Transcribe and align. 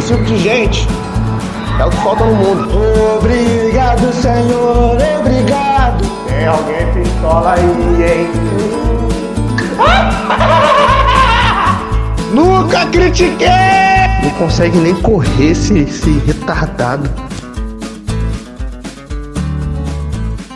Esse 0.00 0.14
tipo 0.14 0.24
de 0.24 0.38
gente 0.38 0.88
é 1.78 1.84
o 1.84 1.90
que 1.90 1.96
falta 1.98 2.24
no 2.24 2.34
mundo. 2.34 2.70
Obrigado, 3.18 4.10
Senhor, 4.14 4.96
obrigado. 5.20 6.02
Tem 6.26 6.46
alguém 6.46 6.90
pistola 6.94 7.52
aí, 7.52 8.02
hein? 8.02 8.30
Nunca 12.32 12.86
critiquei! 12.86 13.46
Não 14.22 14.30
consegue 14.38 14.78
nem 14.78 14.94
correr 15.02 15.50
esse, 15.50 15.80
esse 15.80 16.18
retardado. 16.20 17.06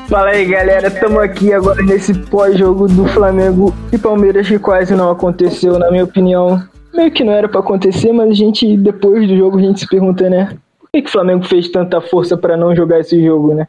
Fala 0.09 0.31
aí 0.31 0.47
galera, 0.47 0.87
estamos 0.87 1.23
aqui 1.23 1.53
agora 1.53 1.83
nesse 1.83 2.15
pós-jogo 2.15 2.89
do 2.89 3.05
Flamengo 3.09 3.75
e 3.93 3.99
Palmeiras 3.99 4.49
que 4.49 4.59
quase 4.59 4.95
não 4.95 5.11
aconteceu, 5.11 5.79
na 5.79 5.91
minha 5.91 6.05
opinião. 6.05 6.67
Meio 6.95 7.11
que 7.11 7.25
não 7.25 7.33
era 7.33 7.49
para 7.49 7.61
acontecer, 7.61 8.13
mas 8.13 8.31
a 8.31 8.35
gente, 8.35 8.77
depois 8.77 9.27
do 9.27 9.37
jogo, 9.37 9.59
a 9.59 9.63
gente 9.63 9.81
se 9.81 9.89
pergunta, 9.89 10.31
né? 10.31 10.57
Por 10.79 10.89
que, 10.91 11.03
que 11.03 11.09
o 11.09 11.13
Flamengo 11.13 11.45
fez 11.45 11.69
tanta 11.69 12.01
força 12.01 12.37
para 12.37 12.57
não 12.57 12.75
jogar 12.75 13.01
esse 13.01 13.23
jogo, 13.25 13.55
né? 13.55 13.67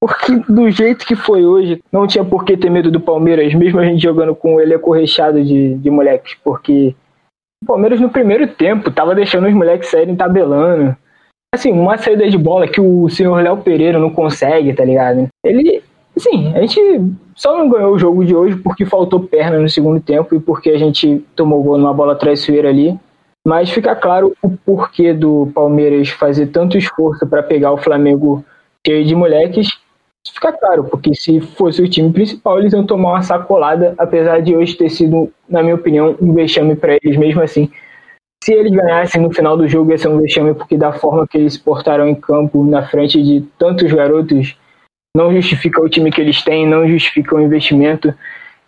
Porque 0.00 0.36
do 0.52 0.70
jeito 0.70 1.06
que 1.06 1.16
foi 1.16 1.44
hoje, 1.44 1.82
não 1.90 2.06
tinha 2.06 2.24
por 2.24 2.44
que 2.44 2.56
ter 2.56 2.70
medo 2.70 2.90
do 2.90 3.00
Palmeiras, 3.00 3.54
mesmo 3.54 3.80
a 3.80 3.84
gente 3.84 4.02
jogando 4.02 4.34
com 4.34 4.60
ele 4.60 4.74
acorrechado 4.74 5.42
de, 5.42 5.76
de 5.76 5.90
moleques, 5.90 6.36
porque 6.44 6.94
o 7.62 7.66
Palmeiras 7.66 7.98
no 7.98 8.10
primeiro 8.10 8.46
tempo 8.46 8.90
tava 8.90 9.14
deixando 9.14 9.48
os 9.48 9.54
moleques 9.54 9.88
saírem 9.88 10.14
tabelando. 10.14 10.94
Assim, 11.54 11.72
uma 11.72 11.96
saída 11.96 12.28
de 12.28 12.36
bola 12.36 12.68
que 12.68 12.80
o 12.80 13.08
senhor 13.08 13.42
Léo 13.42 13.56
Pereira 13.56 13.98
não 13.98 14.10
consegue, 14.10 14.74
tá 14.74 14.84
ligado? 14.84 15.28
Ele, 15.42 15.82
assim, 16.16 16.54
a 16.54 16.60
gente 16.60 17.12
só 17.34 17.56
não 17.56 17.68
ganhou 17.68 17.94
o 17.94 17.98
jogo 17.98 18.24
de 18.24 18.34
hoje 18.34 18.56
porque 18.56 18.84
faltou 18.84 19.20
perna 19.20 19.58
no 19.58 19.68
segundo 19.68 20.00
tempo 20.00 20.34
e 20.34 20.40
porque 20.40 20.70
a 20.70 20.78
gente 20.78 21.24
tomou 21.34 21.62
gol 21.62 21.78
numa 21.78 21.94
bola 21.94 22.16
traiçoeira 22.16 22.68
ali. 22.68 22.98
Mas 23.46 23.70
fica 23.70 23.94
claro 23.94 24.34
o 24.42 24.50
porquê 24.50 25.12
do 25.12 25.50
Palmeiras 25.54 26.08
fazer 26.08 26.46
tanto 26.46 26.78
esforço 26.78 27.26
para 27.26 27.42
pegar 27.42 27.72
o 27.72 27.78
Flamengo 27.78 28.44
cheio 28.86 29.04
de 29.04 29.14
moleques 29.14 29.68
fica 30.32 30.52
claro, 30.52 30.84
porque 30.84 31.14
se 31.14 31.40
fosse 31.40 31.82
o 31.82 31.88
time 31.88 32.12
principal, 32.12 32.58
eles 32.58 32.72
iam 32.72 32.86
tomar 32.86 33.10
uma 33.10 33.22
sacolada, 33.22 33.94
apesar 33.98 34.40
de 34.40 34.56
hoje 34.56 34.76
ter 34.76 34.88
sido, 34.88 35.30
na 35.48 35.62
minha 35.62 35.74
opinião, 35.74 36.16
um 36.20 36.32
vexame 36.32 36.74
para 36.76 36.96
eles 37.02 37.16
mesmo 37.16 37.42
assim. 37.42 37.70
Se 38.42 38.52
eles 38.52 38.72
ganhassem 38.72 39.22
no 39.22 39.32
final 39.32 39.56
do 39.56 39.66
jogo, 39.66 39.90
ia 39.90 39.98
ser 39.98 40.08
um 40.08 40.20
vexame, 40.20 40.54
porque 40.54 40.76
da 40.76 40.92
forma 40.92 41.26
que 41.26 41.38
eles 41.38 41.54
se 41.54 41.60
portaram 41.60 42.08
em 42.08 42.14
campo, 42.14 42.64
na 42.64 42.86
frente 42.86 43.22
de 43.22 43.42
tantos 43.58 43.90
garotos, 43.92 44.56
não 45.16 45.32
justifica 45.32 45.80
o 45.80 45.88
time 45.88 46.10
que 46.10 46.20
eles 46.20 46.42
têm, 46.42 46.66
não 46.66 46.88
justifica 46.88 47.36
o 47.36 47.40
investimento. 47.40 48.12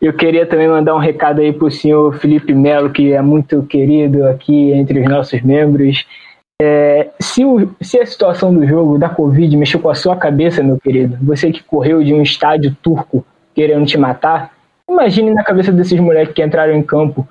Eu 0.01 0.13
queria 0.13 0.47
também 0.47 0.69
mandar 0.69 0.95
um 0.95 1.01
recado 1.01 1.41
aí 1.41 1.53
para 1.53 1.67
o 1.67 1.71
senhor 1.71 2.15
Felipe 2.19 2.55
Melo, 2.55 2.91
que 2.91 3.13
é 3.13 3.21
muito 3.21 3.63
querido 3.65 4.27
aqui 4.27 4.73
entre 4.73 5.01
os 5.01 5.09
nossos 5.09 5.43
membros. 5.43 6.07
É, 6.63 7.11
se, 7.21 7.45
o, 7.45 7.75
se, 7.81 7.99
a 7.99 8.07
situação 8.07 8.55
do 8.55 8.67
jogo 8.67 8.97
da 8.97 9.09
Covid 9.09 9.57
mexeu 9.57 9.81
com 9.81 9.91
a 9.91 9.95
sua 9.95 10.17
cabeça, 10.17 10.63
meu 10.63 10.79
querido, 10.79 11.19
você 11.21 11.51
que 11.51 11.63
correu 11.63 12.03
de 12.03 12.15
um 12.15 12.23
estádio 12.23 12.75
turco 12.81 13.27
querendo 13.55 13.85
te 13.85 13.99
matar, 13.99 14.53
imagine 14.89 15.35
na 15.35 15.43
cabeça 15.43 15.73
desses 15.73 15.99
moleques 15.99 16.35
que 16.35 16.43
entraram 16.43 16.75
em 16.75 16.83
campo 16.83 17.29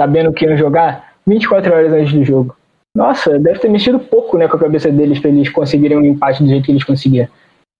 sabendo 0.00 0.32
que 0.32 0.44
iam 0.44 0.56
jogar 0.56 1.14
24 1.26 1.72
horas 1.72 1.92
antes 1.92 2.12
do 2.12 2.24
jogo. 2.24 2.56
Nossa, 2.94 3.38
deve 3.38 3.58
ter 3.58 3.68
mexido 3.68 3.98
pouco 3.98 4.38
né, 4.38 4.46
com 4.46 4.56
a 4.56 4.60
cabeça 4.60 4.90
deles 4.90 5.18
para 5.18 5.30
eles 5.30 5.48
conseguirem 5.48 5.98
um 5.98 6.04
empate 6.04 6.42
do 6.42 6.48
jeito 6.48 6.64
que 6.64 6.72
eles 6.72 6.84
conseguiram. 6.84 7.28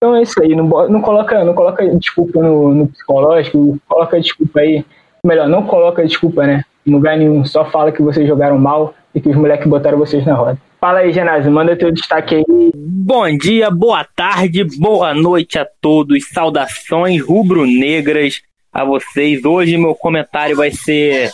Então 0.03 0.17
é 0.17 0.23
isso 0.23 0.43
aí, 0.43 0.49
não, 0.57 0.67
não, 0.89 1.01
coloca, 1.01 1.45
não 1.45 1.55
coloca 1.55 1.89
desculpa 1.97 2.43
no, 2.43 2.75
no 2.75 2.89
psicológico, 2.89 3.79
coloca 3.87 4.21
desculpa 4.21 4.59
aí. 4.59 4.85
Melhor, 5.25 5.49
não 5.49 5.65
coloca 5.65 6.05
desculpa, 6.05 6.45
né? 6.45 6.65
Em 6.85 6.91
lugar 6.91 7.17
nenhum, 7.17 7.45
só 7.45 7.65
fala 7.67 7.93
que 7.93 8.03
vocês 8.03 8.27
jogaram 8.27 8.59
mal 8.59 8.97
e 9.15 9.21
que 9.21 9.29
os 9.29 9.37
moleques 9.37 9.69
botaram 9.69 9.97
vocês 9.97 10.27
na 10.27 10.35
roda. 10.35 10.59
Fala 10.81 10.99
aí, 10.99 11.13
Genásio, 11.13 11.53
manda 11.53 11.77
teu 11.77 11.93
destaque 11.93 12.35
aí. 12.35 12.45
Bom 12.75 13.39
dia, 13.39 13.71
boa 13.71 14.03
tarde, 14.03 14.65
boa 14.77 15.15
noite 15.15 15.57
a 15.57 15.65
todos. 15.81 16.29
Saudações 16.33 17.23
rubro-negras 17.23 18.43
a 18.73 18.85
vocês. 18.85 19.45
Hoje 19.45 19.79
meu 19.79 19.95
comentário 19.95 20.57
vai 20.57 20.73
ser 20.73 21.31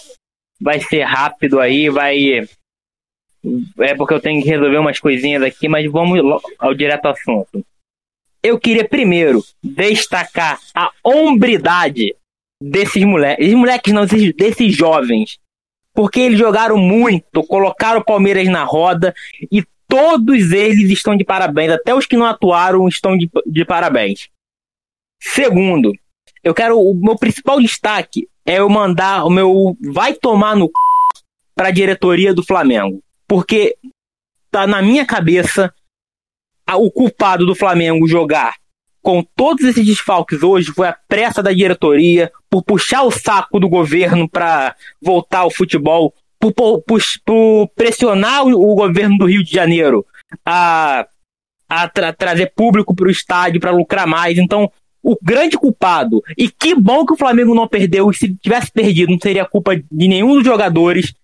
vai 0.61 0.79
ser 0.79 1.05
rápido 1.05 1.59
aí, 1.59 1.89
vai 1.89 2.47
é 3.81 3.95
porque 3.97 4.13
eu 4.13 4.21
tenho 4.21 4.43
que 4.43 4.49
resolver 4.51 4.77
umas 4.77 5.01
coisinhas 5.01 5.43
aqui, 5.43 5.71
mas 5.71 5.91
vamos 5.91 6.21
ao 6.59 6.75
direto 6.75 7.07
assunto. 7.07 7.65
Eu 8.43 8.59
queria 8.59 8.89
primeiro 8.89 9.45
destacar 9.63 10.61
a 10.75 10.91
hombridade 11.05 12.15
desses 12.63 13.03
moleques, 13.05 13.45
esses 13.45 13.59
moleques 13.59 13.93
não, 13.93 14.07
desses 14.07 14.75
jovens. 14.75 15.39
Porque 15.95 16.21
eles 16.21 16.39
jogaram 16.39 16.77
muito, 16.77 17.43
colocaram 17.45 18.01
o 18.01 18.05
Palmeiras 18.05 18.47
na 18.47 18.63
roda 18.63 19.13
e 19.51 19.65
todos 19.89 20.53
eles 20.53 20.91
estão 20.91 21.17
de 21.17 21.25
parabéns, 21.25 21.73
até 21.73 21.95
os 21.95 22.07
que 22.07 22.17
não 22.17 22.27
atuaram 22.27 22.87
estão 22.87 23.17
de, 23.17 23.29
de 23.47 23.65
parabéns. 23.65 24.29
Segundo, 25.21 25.93
eu 26.45 26.55
quero 26.55 26.79
o 26.79 26.95
meu 26.95 27.17
principal 27.17 27.61
destaque 27.61 28.29
é 28.47 28.59
eu 28.59 28.69
mandar 28.69 29.25
o 29.25 29.31
meu 29.31 29.77
vai 29.81 30.15
tomar 30.15 30.55
no 30.55 30.71
para 31.55 31.69
a 31.69 31.73
diretoria 31.73 32.33
do 32.33 32.45
Flamengo, 32.45 33.03
porque 33.27 33.77
tá 34.51 34.67
na 34.67 34.81
minha 34.81 35.05
cabeça 35.05 35.75
o 36.77 36.91
culpado 36.91 37.47
do 37.47 37.55
Flamengo 37.55 38.07
jogar 38.07 38.55
com 39.09 39.23
todos 39.23 39.65
esses 39.65 39.87
desfalques 39.87 40.43
hoje 40.43 40.73
foi 40.73 40.89
a 40.89 40.97
pressa 41.09 41.43
da 41.43 41.53
diretoria 41.53 42.31
por 42.51 42.63
puxar 42.63 43.03
o 43.05 43.11
saco 43.11 43.59
do 43.59 43.69
governo 43.69 44.29
para 44.29 44.75
voltar 45.01 45.39
ao 45.39 45.51
futebol, 45.51 46.13
por, 46.39 46.53
por, 46.53 46.83
por 47.25 47.69
pressionar 47.75 48.45
o, 48.45 48.51
o, 48.51 48.75
governo 48.75 49.17
do 49.17 49.27
Rio 49.27 49.43
de 49.43 49.51
Janeiro 49.51 50.05
a, 50.45 51.07
a 51.69 51.89
tra 51.89 52.13
trazer 52.13 52.53
público 52.55 52.95
para 52.95 53.09
o 53.09 53.11
estádio 53.11 53.61
para 53.61 53.71
lucrar 53.71 54.07
mais. 54.07 54.37
Então, 54.37 54.71
o 55.03 55.17
grande 55.23 55.57
culpado, 55.57 56.23
e 56.37 56.51
que 56.51 56.75
bom 56.75 57.07
que 57.07 57.15
o 57.15 57.19
Flamengo 57.19 57.55
não 57.55 57.67
perdeu, 57.67 58.11
e 58.11 58.15
se 58.15 58.35
tivesse 58.37 58.71
perdido 58.71 59.11
não 59.11 59.19
seria 59.19 59.47
culpa 59.47 59.75
de 59.75 60.09
nenhum 60.09 60.35
dos 60.35 60.45
jogadores, 60.45 61.15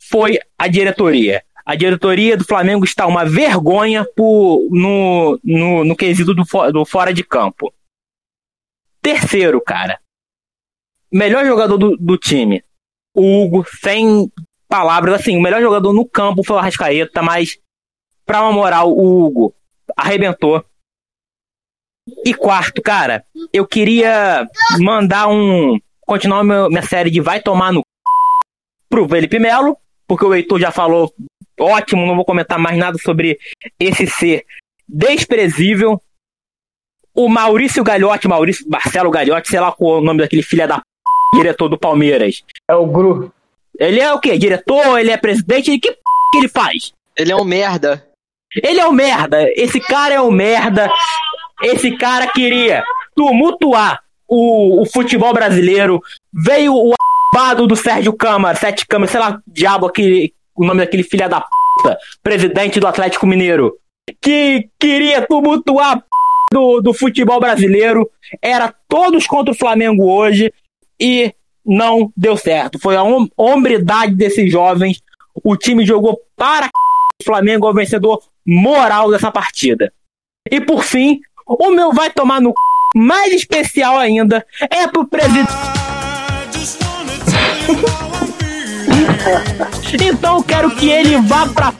foi 0.00 0.38
a 0.58 0.66
diretoria. 0.66 1.44
A 1.66 1.74
diretoria 1.74 2.36
do 2.36 2.44
Flamengo 2.44 2.84
está 2.84 3.06
uma 3.06 3.24
vergonha 3.24 4.04
por, 4.16 4.68
no, 4.70 5.40
no, 5.42 5.84
no 5.84 5.96
quesito 5.96 6.34
do, 6.34 6.44
do 6.72 6.84
fora 6.84 7.12
de 7.12 7.24
campo. 7.24 7.72
Terceiro, 9.00 9.60
cara. 9.60 9.98
Melhor 11.10 11.46
jogador 11.46 11.78
do, 11.78 11.96
do 11.96 12.18
time. 12.18 12.62
O 13.14 13.42
Hugo, 13.42 13.64
sem 13.80 14.30
palavras, 14.68 15.14
assim, 15.14 15.36
o 15.36 15.40
melhor 15.40 15.62
jogador 15.62 15.92
no 15.92 16.04
campo 16.04 16.42
foi 16.44 16.56
o 16.56 16.58
Arrascaeta, 16.58 17.22
mas 17.22 17.58
pra 18.26 18.42
uma 18.42 18.52
moral, 18.52 18.90
o 18.90 19.24
Hugo 19.24 19.54
arrebentou. 19.96 20.64
E 22.24 22.34
quarto, 22.34 22.82
cara, 22.82 23.24
eu 23.52 23.66
queria 23.66 24.46
mandar 24.78 25.28
um. 25.28 25.78
Continuar 26.02 26.44
minha 26.44 26.82
série 26.82 27.10
de 27.10 27.20
Vai 27.20 27.40
Tomar 27.40 27.72
no 27.72 27.82
pro 28.90 29.08
Felipe 29.08 29.38
Melo, 29.38 29.76
porque 30.06 30.24
o 30.24 30.34
Heitor 30.34 30.60
já 30.60 30.70
falou 30.70 31.14
ótimo, 31.58 32.06
não 32.06 32.16
vou 32.16 32.24
comentar 32.24 32.58
mais 32.58 32.76
nada 32.76 32.98
sobre 32.98 33.38
esse 33.78 34.06
ser 34.06 34.44
desprezível. 34.88 36.00
O 37.14 37.28
Maurício 37.28 37.84
Galhote, 37.84 38.26
Maurício 38.26 38.66
Marcelo 38.68 39.10
Galhote, 39.10 39.48
sei 39.48 39.60
lá 39.60 39.70
qual 39.72 39.96
é 39.96 39.98
o 39.98 40.04
nome 40.04 40.20
daquele 40.20 40.42
filho 40.42 40.66
da 40.66 40.78
p... 40.78 40.82
diretor 41.34 41.68
do 41.68 41.78
Palmeiras. 41.78 42.42
É 42.68 42.74
o 42.74 42.86
Gru. 42.86 43.32
Ele 43.78 44.00
é 44.00 44.12
o 44.12 44.18
quê? 44.18 44.36
Diretor? 44.36 44.98
Ele 44.98 45.10
é 45.10 45.16
presidente? 45.16 45.78
Que 45.78 45.92
p... 45.92 45.98
que 46.32 46.38
ele 46.38 46.48
faz? 46.48 46.92
Ele 47.16 47.30
é 47.30 47.36
um 47.36 47.44
merda. 47.44 48.04
Ele 48.62 48.80
é 48.80 48.86
um 48.86 48.92
merda. 48.92 49.48
Esse 49.54 49.80
cara 49.80 50.14
é 50.14 50.20
um 50.20 50.30
merda. 50.30 50.90
Esse 51.62 51.96
cara 51.96 52.26
queria 52.26 52.82
tumultuar 53.14 54.02
o, 54.26 54.82
o 54.82 54.86
futebol 54.86 55.32
brasileiro. 55.32 56.02
Veio 56.32 56.74
o 56.74 56.94
abado 57.32 57.66
do 57.66 57.74
Sérgio 57.74 58.12
Câmara, 58.12 58.56
Sete 58.56 58.86
Câmara, 58.86 59.10
sei 59.10 59.20
lá, 59.20 59.40
diabo 59.46 59.86
aquele, 59.86 60.32
o 60.54 60.64
nome 60.64 60.80
daquele 60.80 61.02
filho 61.02 61.28
da 61.28 61.40
puta, 61.40 61.98
presidente 62.22 62.80
do 62.80 62.86
Atlético 62.86 63.26
Mineiro, 63.26 63.76
que 64.20 64.68
queria 64.78 65.26
tumultuar 65.26 65.92
a 65.92 65.96
p... 65.96 66.04
do, 66.52 66.80
do 66.80 66.94
futebol 66.94 67.40
brasileiro, 67.40 68.10
era 68.40 68.74
todos 68.88 69.26
contra 69.26 69.52
o 69.52 69.56
Flamengo 69.56 70.10
hoje 70.10 70.52
e 71.00 71.34
não 71.64 72.12
deu 72.16 72.36
certo. 72.36 72.78
Foi 72.78 72.96
a 72.96 73.02
hom 73.02 73.26
hombridade 73.36 74.14
desses 74.14 74.50
jovens. 74.50 75.00
O 75.42 75.56
time 75.56 75.84
jogou 75.84 76.20
para 76.36 76.66
o 76.66 77.24
Flamengo 77.24 77.66
é 77.66 77.70
o 77.70 77.74
vencedor 77.74 78.22
moral 78.46 79.10
dessa 79.10 79.30
partida. 79.30 79.92
E 80.50 80.60
por 80.60 80.82
fim, 80.82 81.20
o 81.46 81.70
meu 81.70 81.92
vai 81.92 82.10
tomar 82.10 82.40
no 82.40 82.52
mais 82.94 83.32
especial 83.32 83.98
ainda 83.98 84.46
é 84.70 84.86
pro 84.86 85.06
presidente. 85.06 85.52
então 90.02 90.36
eu 90.38 90.42
quero 90.42 90.70
que 90.70 90.90
ele 90.90 91.16
vá 91.22 91.46
pra. 91.46 91.72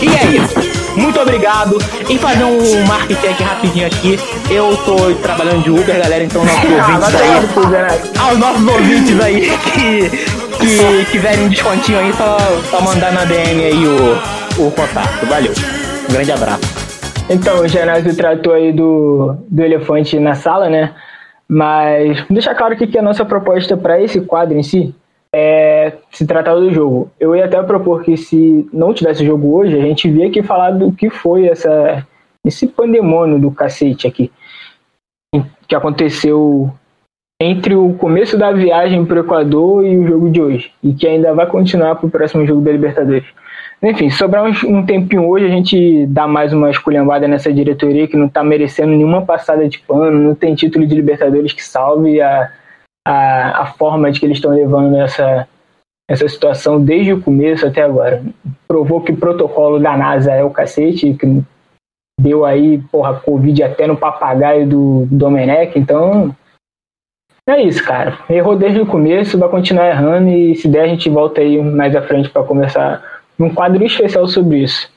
E 0.00 0.08
é 0.08 0.24
isso. 0.36 0.76
Muito 0.96 1.20
obrigado. 1.20 1.78
E 2.08 2.18
fazer 2.18 2.44
um 2.44 2.86
marketing 2.86 3.42
rapidinho 3.42 3.86
aqui. 3.86 4.18
Eu 4.50 4.76
tô 4.84 5.14
trabalhando 5.22 5.62
de 5.62 5.70
Uber, 5.70 5.98
galera, 5.98 6.24
então 6.24 6.44
nossos 6.44 6.64
ouvintes 6.64 7.14
aí. 7.14 8.18
Aos 8.18 8.38
nossos 8.38 8.66
ouvintes 8.66 9.20
aí 9.20 9.50
que, 9.74 10.10
que 10.58 11.10
tiverem 11.10 11.44
um 11.44 11.48
descontinho 11.48 11.98
aí, 11.98 12.12
só, 12.14 12.38
só 12.70 12.80
mandar 12.80 13.12
na 13.12 13.24
DM 13.24 13.64
aí 13.64 13.86
o, 13.86 14.66
o 14.66 14.70
contato. 14.70 15.26
Valeu. 15.26 15.52
Um 16.08 16.12
grande 16.12 16.32
abraço. 16.32 16.86
Então, 17.28 17.60
o 17.60 17.68
Genásio 17.68 18.14
tratou 18.14 18.54
aí 18.54 18.72
do, 18.72 19.36
do 19.50 19.62
elefante 19.62 20.18
na 20.18 20.34
sala, 20.34 20.70
né? 20.70 20.92
Mas 21.48 22.24
deixa 22.30 22.54
claro 22.54 22.76
que, 22.76 22.86
que 22.86 22.98
a 22.98 23.02
nossa 23.02 23.24
proposta 23.24 23.76
para 23.76 24.00
esse 24.00 24.20
quadro 24.20 24.56
em 24.56 24.62
si 24.62 24.94
é 25.38 25.92
se 26.10 26.26
tratar 26.26 26.54
do 26.54 26.72
jogo. 26.72 27.10
Eu 27.20 27.36
ia 27.36 27.44
até 27.44 27.62
propor 27.62 28.02
que 28.02 28.16
se 28.16 28.66
não 28.72 28.94
tivesse 28.94 29.22
jogo 29.22 29.54
hoje, 29.54 29.76
a 29.76 29.82
gente 29.82 30.10
via 30.10 30.28
aqui 30.28 30.42
falar 30.42 30.70
do 30.70 30.90
que 30.90 31.10
foi 31.10 31.46
essa, 31.46 32.06
esse 32.42 32.66
pandemônio 32.66 33.38
do 33.38 33.50
cacete 33.50 34.06
aqui. 34.06 34.32
Que 35.68 35.74
aconteceu 35.74 36.72
entre 37.38 37.74
o 37.74 37.92
começo 37.92 38.38
da 38.38 38.50
viagem 38.50 39.04
para 39.04 39.20
o 39.20 39.24
Equador 39.24 39.84
e 39.84 39.98
o 39.98 40.08
jogo 40.08 40.30
de 40.30 40.40
hoje. 40.40 40.72
E 40.82 40.94
que 40.94 41.06
ainda 41.06 41.34
vai 41.34 41.46
continuar 41.46 41.96
para 41.96 42.06
o 42.06 42.10
próximo 42.10 42.46
jogo 42.46 42.62
da 42.62 42.72
Libertadores. 42.72 43.26
Enfim, 43.82 44.08
sobrar 44.08 44.42
um 44.42 44.86
tempinho 44.86 45.28
hoje, 45.28 45.44
a 45.44 45.50
gente 45.50 46.06
dá 46.06 46.26
mais 46.26 46.50
uma 46.54 46.70
esculhambada 46.70 47.28
nessa 47.28 47.52
diretoria 47.52 48.08
que 48.08 48.16
não 48.16 48.24
está 48.24 48.42
merecendo 48.42 48.92
nenhuma 48.92 49.20
passada 49.20 49.68
de 49.68 49.80
pano, 49.80 50.18
não 50.18 50.34
tem 50.34 50.54
título 50.54 50.86
de 50.86 50.94
Libertadores 50.94 51.52
que 51.52 51.62
salve 51.62 52.22
a, 52.22 52.50
a, 53.06 53.62
a 53.62 53.66
forma 53.66 54.10
de 54.10 54.18
que 54.18 54.26
eles 54.26 54.38
estão 54.38 54.50
levando 54.50 54.96
essa, 54.96 55.46
essa 56.10 56.28
situação 56.28 56.84
desde 56.84 57.12
o 57.12 57.22
começo 57.22 57.64
até 57.64 57.82
agora. 57.82 58.20
Provou 58.66 59.00
que 59.00 59.12
o 59.12 59.16
protocolo 59.16 59.78
da 59.78 59.96
NASA 59.96 60.32
é 60.32 60.42
o 60.42 60.50
cacete, 60.50 61.14
que 61.14 61.40
deu 62.20 62.44
aí, 62.44 62.78
porra, 62.90 63.20
Covid 63.20 63.62
até 63.62 63.86
no 63.86 63.96
papagaio 63.96 64.66
do 64.66 65.06
Domenech, 65.08 65.78
então 65.78 66.34
é 67.48 67.62
isso, 67.62 67.84
cara. 67.84 68.18
Errou 68.28 68.56
desde 68.56 68.80
o 68.80 68.86
começo, 68.86 69.38
vai 69.38 69.48
continuar 69.48 69.88
errando 69.88 70.30
e 70.30 70.56
se 70.56 70.66
der 70.66 70.82
a 70.82 70.88
gente 70.88 71.08
volta 71.08 71.40
aí 71.40 71.62
mais 71.62 71.94
à 71.94 72.02
frente 72.02 72.28
para 72.28 72.42
começar 72.42 73.22
um 73.38 73.54
quadro 73.54 73.84
especial 73.84 74.26
sobre 74.26 74.64
isso. 74.64 74.90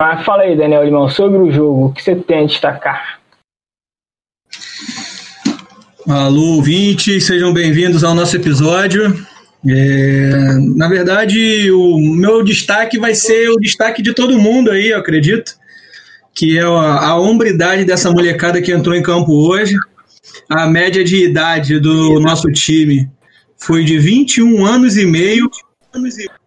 Mas 0.00 0.22
fala 0.22 0.42
aí, 0.42 0.54
Daniel 0.54 0.84
Limão, 0.84 1.08
sobre 1.08 1.38
o 1.38 1.50
jogo, 1.50 1.86
o 1.86 1.92
que 1.94 2.02
você 2.02 2.14
tem 2.14 2.40
a 2.40 2.46
destacar? 2.46 3.17
Alô, 6.08 6.54
ouvintes, 6.54 7.24
sejam 7.24 7.52
bem-vindos 7.52 8.02
ao 8.02 8.14
nosso 8.14 8.34
episódio. 8.34 9.14
É, 9.68 10.54
na 10.74 10.88
verdade, 10.88 11.70
o 11.70 11.98
meu 11.98 12.42
destaque 12.42 12.98
vai 12.98 13.14
ser 13.14 13.50
o 13.50 13.56
destaque 13.56 14.00
de 14.00 14.14
todo 14.14 14.38
mundo 14.38 14.70
aí, 14.70 14.88
eu 14.88 14.98
acredito, 14.98 15.52
que 16.34 16.56
é 16.56 16.62
a, 16.62 17.08
a 17.08 17.20
hombridade 17.20 17.84
dessa 17.84 18.10
molecada 18.10 18.62
que 18.62 18.72
entrou 18.72 18.96
em 18.96 19.02
campo 19.02 19.32
hoje. 19.34 19.76
A 20.48 20.66
média 20.66 21.04
de 21.04 21.22
idade 21.22 21.78
do 21.78 22.18
nosso 22.20 22.50
time 22.52 23.06
foi 23.58 23.84
de 23.84 23.98
21 23.98 24.64
anos 24.64 24.96
e 24.96 25.04
meio. 25.04 25.50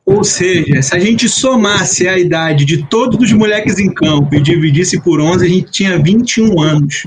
Ou 0.04 0.24
seja, 0.24 0.82
se 0.82 0.96
a 0.96 1.00
gente 1.00 1.30
somasse 1.30 2.08
a 2.08 2.18
idade 2.18 2.66
de 2.66 2.84
todos 2.88 3.20
os 3.20 3.32
moleques 3.32 3.78
em 3.78 3.94
campo 3.94 4.34
e 4.34 4.42
dividisse 4.42 5.00
por 5.04 5.22
11, 5.22 5.46
a 5.46 5.50
gente 5.50 5.72
tinha 5.72 6.02
21 6.02 6.60
anos. 6.60 7.06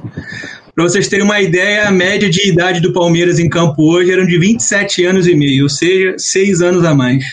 Para 0.75 0.85
vocês 0.85 1.09
terem 1.09 1.25
uma 1.25 1.41
ideia, 1.41 1.87
a 1.87 1.91
média 1.91 2.29
de 2.29 2.49
idade 2.49 2.81
do 2.81 2.93
Palmeiras 2.93 3.39
em 3.39 3.49
campo 3.49 3.83
hoje 3.83 4.11
eram 4.11 4.27
de 4.27 4.37
27 4.39 5.05
anos 5.05 5.27
e 5.27 5.35
meio, 5.35 5.65
ou 5.65 5.69
seja, 5.69 6.17
6 6.19 6.63
anos 6.63 6.85
a 6.85 6.95
mais. 6.95 7.25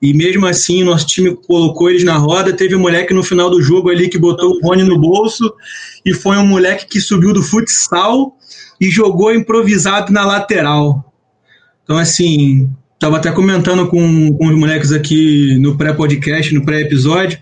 E 0.00 0.12
mesmo 0.12 0.46
assim, 0.46 0.84
nosso 0.84 1.06
time 1.06 1.34
colocou 1.34 1.90
eles 1.90 2.04
na 2.04 2.16
roda. 2.16 2.52
Teve 2.52 2.76
um 2.76 2.80
moleque 2.80 3.14
no 3.14 3.22
final 3.22 3.50
do 3.50 3.60
jogo 3.60 3.88
ali 3.88 4.08
que 4.08 4.18
botou 4.18 4.52
o 4.52 4.60
Rony 4.60 4.84
no 4.84 4.98
bolso, 4.98 5.52
e 6.04 6.12
foi 6.12 6.36
um 6.36 6.46
moleque 6.46 6.86
que 6.86 7.00
subiu 7.00 7.32
do 7.32 7.42
futsal 7.42 8.36
e 8.80 8.90
jogou 8.90 9.34
improvisado 9.34 10.12
na 10.12 10.24
lateral. 10.24 11.12
Então, 11.82 11.96
assim, 11.96 12.68
Estava 12.98 13.18
até 13.18 13.30
comentando 13.30 13.86
com, 13.86 14.32
com 14.32 14.48
os 14.48 14.56
moleques 14.56 14.90
aqui 14.90 15.56
no 15.60 15.76
pré-podcast, 15.78 16.52
no 16.52 16.64
pré-episódio, 16.64 17.38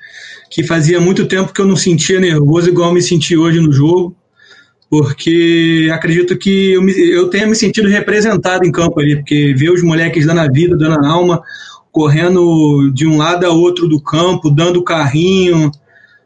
que 0.50 0.62
fazia 0.62 1.00
muito 1.00 1.24
tempo 1.24 1.50
que 1.50 1.58
eu 1.62 1.66
não 1.66 1.76
sentia 1.76 2.20
nervoso 2.20 2.68
igual 2.68 2.90
eu 2.90 2.94
me 2.94 3.00
senti 3.00 3.34
hoje 3.38 3.58
no 3.58 3.72
jogo, 3.72 4.14
porque 4.88 5.88
acredito 5.92 6.36
que 6.38 6.72
eu, 6.72 6.82
me, 6.82 6.92
eu 7.10 7.28
tenha 7.28 7.46
me 7.46 7.54
sentido 7.54 7.88
representado 7.88 8.64
em 8.64 8.72
campo 8.72 9.00
ali, 9.00 9.16
porque 9.16 9.54
ver 9.56 9.70
os 9.70 9.82
moleques 9.82 10.26
dando 10.26 10.40
a 10.40 10.48
vida, 10.48 10.76
dando 10.76 11.04
a 11.04 11.08
alma, 11.08 11.42
correndo 11.90 12.90
de 12.92 13.06
um 13.06 13.16
lado 13.16 13.46
a 13.46 13.50
outro 13.50 13.88
do 13.88 14.00
campo, 14.00 14.50
dando 14.50 14.84
carrinho, 14.84 15.70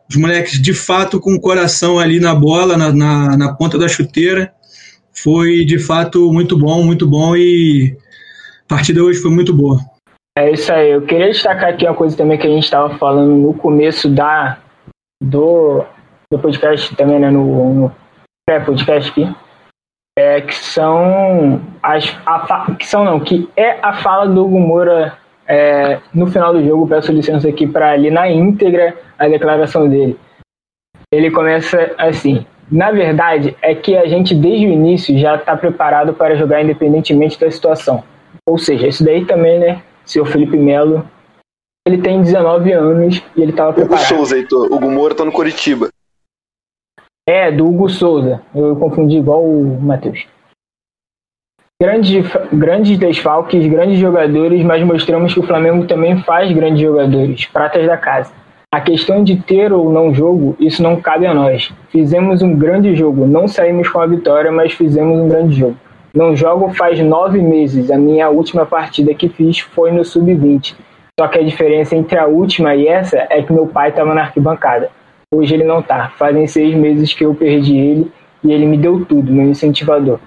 os 0.09 0.17
moleques 0.17 0.61
de 0.61 0.75
fato 0.75 1.21
com 1.21 1.35
o 1.35 1.41
coração 1.41 1.99
ali 1.99 2.21
na 2.21 2.35
bola, 2.35 2.77
na, 2.77 2.93
na, 2.93 3.37
na 3.37 3.53
ponta 3.55 3.79
da 3.79 3.89
chuteira, 3.89 4.53
foi 5.13 5.65
de 5.65 5.79
fato 5.79 6.33
muito 6.33 6.59
bom, 6.59 6.83
muito 6.83 7.07
bom 7.07 7.37
e 7.37 7.97
a 8.67 8.75
partida 8.75 9.03
hoje 9.03 9.21
foi 9.21 9.31
muito 9.31 9.55
boa. 9.55 9.79
É 10.37 10.53
isso 10.53 10.73
aí. 10.73 10.91
Eu 10.91 11.03
queria 11.03 11.29
destacar 11.29 11.71
aqui 11.71 11.85
uma 11.85 11.95
coisa 11.95 12.17
também 12.17 12.39
que 12.39 12.47
a 12.47 12.51
gente 12.51 12.65
estava 12.65 12.97
falando 12.99 13.37
no 13.37 13.55
começo 13.55 14.09
da 14.09 14.59
do, 15.23 15.85
do 16.33 16.39
podcast 16.39 16.95
também, 16.97 17.19
né? 17.19 17.31
No, 17.31 17.75
no 17.75 18.00
pré-podcast 18.51 19.11
aqui. 19.11 19.33
É, 20.19 20.41
que 20.41 20.55
são 20.55 21.63
as 21.83 22.17
a, 22.27 22.75
que 22.77 22.87
são 22.87 23.05
não, 23.05 23.21
que 23.21 23.49
é 23.57 23.79
a 23.81 23.95
fala 23.95 24.27
do 24.27 24.45
Hugo 24.45 24.59
Moura 24.59 25.17
é, 25.47 26.01
no 26.13 26.27
final 26.27 26.53
do 26.53 26.65
jogo. 26.65 26.89
Peço 26.89 27.13
licença 27.13 27.49
aqui 27.49 27.67
para 27.67 27.95
ler 27.95 28.11
na 28.11 28.29
íntegra 28.29 28.95
a 29.19 29.29
declaração 29.29 29.89
dele. 29.89 30.19
Ele 31.13 31.31
começa 31.31 31.95
assim: 31.97 32.45
na 32.71 32.91
verdade, 32.91 33.57
é 33.63 33.75
que 33.75 33.97
a 33.97 34.07
gente 34.07 34.35
desde 34.35 34.67
o 34.67 34.73
início 34.73 35.17
já 35.17 35.37
está 35.37 35.57
preparado 35.57 36.13
para 36.13 36.37
jogar 36.37 36.63
independentemente 36.63 37.39
da 37.39 37.51
situação. 37.51 38.03
Ou 38.47 38.59
seja, 38.59 38.89
isso 38.89 39.05
daí 39.05 39.25
também, 39.25 39.61
né? 39.61 39.81
Seu 40.05 40.27
Felipe 40.27 40.57
Melo, 40.57 41.09
ele 41.87 41.99
tem 41.99 42.21
19 42.21 42.73
anos 42.73 43.23
e 43.37 43.43
ele 43.43 43.53
estava 43.53 43.73
preparado. 43.73 44.05
Hugo 44.07 44.17
Souza, 44.17 44.37
Heitor. 44.37 44.67
Hugo 44.73 44.91
Moura 44.91 45.15
tá 45.15 45.25
no 45.25 45.33
Curitiba. 45.33 45.89
É, 47.31 47.49
do 47.49 47.65
Hugo 47.65 47.89
Souza. 47.89 48.43
Eu 48.53 48.75
confundi 48.75 49.19
igual 49.19 49.41
o 49.41 49.81
Matheus. 49.81 50.27
Grandes, 51.81 52.27
grandes 52.53 52.99
desfalques, 52.99 53.65
grandes 53.69 54.01
jogadores, 54.01 54.65
mas 54.65 54.83
mostramos 54.83 55.33
que 55.33 55.39
o 55.39 55.45
Flamengo 55.45 55.87
também 55.87 56.21
faz 56.25 56.51
grandes 56.51 56.81
jogadores, 56.81 57.47
pratas 57.47 57.87
da 57.87 57.97
casa. 57.97 58.33
A 58.75 58.81
questão 58.81 59.23
de 59.23 59.37
ter 59.37 59.73
ou 59.73 59.93
não 59.93 60.13
jogo, 60.13 60.57
isso 60.59 60.83
não 60.83 61.01
cabe 61.01 61.25
a 61.25 61.33
nós. 61.33 61.73
Fizemos 61.91 62.43
um 62.43 62.57
grande 62.57 62.97
jogo, 62.97 63.25
não 63.25 63.47
saímos 63.47 63.89
com 63.89 64.01
a 64.01 64.07
vitória, 64.09 64.51
mas 64.51 64.73
fizemos 64.73 65.17
um 65.17 65.29
grande 65.29 65.55
jogo. 65.55 65.77
Não 66.13 66.35
jogo 66.35 66.75
faz 66.75 66.99
nove 66.99 67.41
meses. 67.41 67.93
A 67.93 67.97
minha 67.97 68.29
última 68.29 68.67
partida 68.67 69.15
que 69.15 69.29
fiz 69.29 69.61
foi 69.61 69.93
no 69.93 70.05
sub-20. 70.05 70.75
Só 71.17 71.29
que 71.29 71.39
a 71.39 71.45
diferença 71.45 71.95
entre 71.95 72.19
a 72.19 72.27
última 72.27 72.75
e 72.75 72.89
essa 72.89 73.25
é 73.31 73.41
que 73.41 73.53
meu 73.53 73.69
pai 73.69 73.91
estava 73.91 74.13
na 74.15 74.23
arquibancada. 74.23 74.91
Hoje 75.33 75.55
ele 75.55 75.65
não 75.65 75.81
tá. 75.81 76.11
Fazem 76.19 76.47
seis 76.47 76.75
meses 76.75 77.15
que 77.15 77.25
eu 77.25 77.35
perdi 77.35 77.77
ele 77.77 78.13
e 78.43 78.53
ele 78.53 78.67
me 78.67 78.77
deu 78.77 79.05
tudo, 79.05 79.33
meu 79.33 79.47
incentivador. 79.47 80.19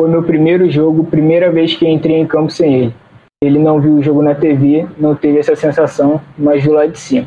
Foi 0.00 0.08
meu 0.08 0.22
primeiro 0.22 0.70
jogo, 0.70 1.04
primeira 1.04 1.50
vez 1.52 1.74
que 1.74 1.86
entrei 1.86 2.16
em 2.16 2.26
campo 2.26 2.50
sem 2.50 2.74
ele. 2.74 2.94
Ele 3.42 3.58
não 3.58 3.80
viu 3.80 3.94
o 3.94 4.02
jogo 4.02 4.22
na 4.22 4.34
TV, 4.34 4.86
não 4.96 5.14
teve 5.14 5.38
essa 5.38 5.54
sensação, 5.54 6.20
mas 6.38 6.62
viu 6.62 6.72
lá 6.72 6.86
de 6.86 6.98
cima. 6.98 7.26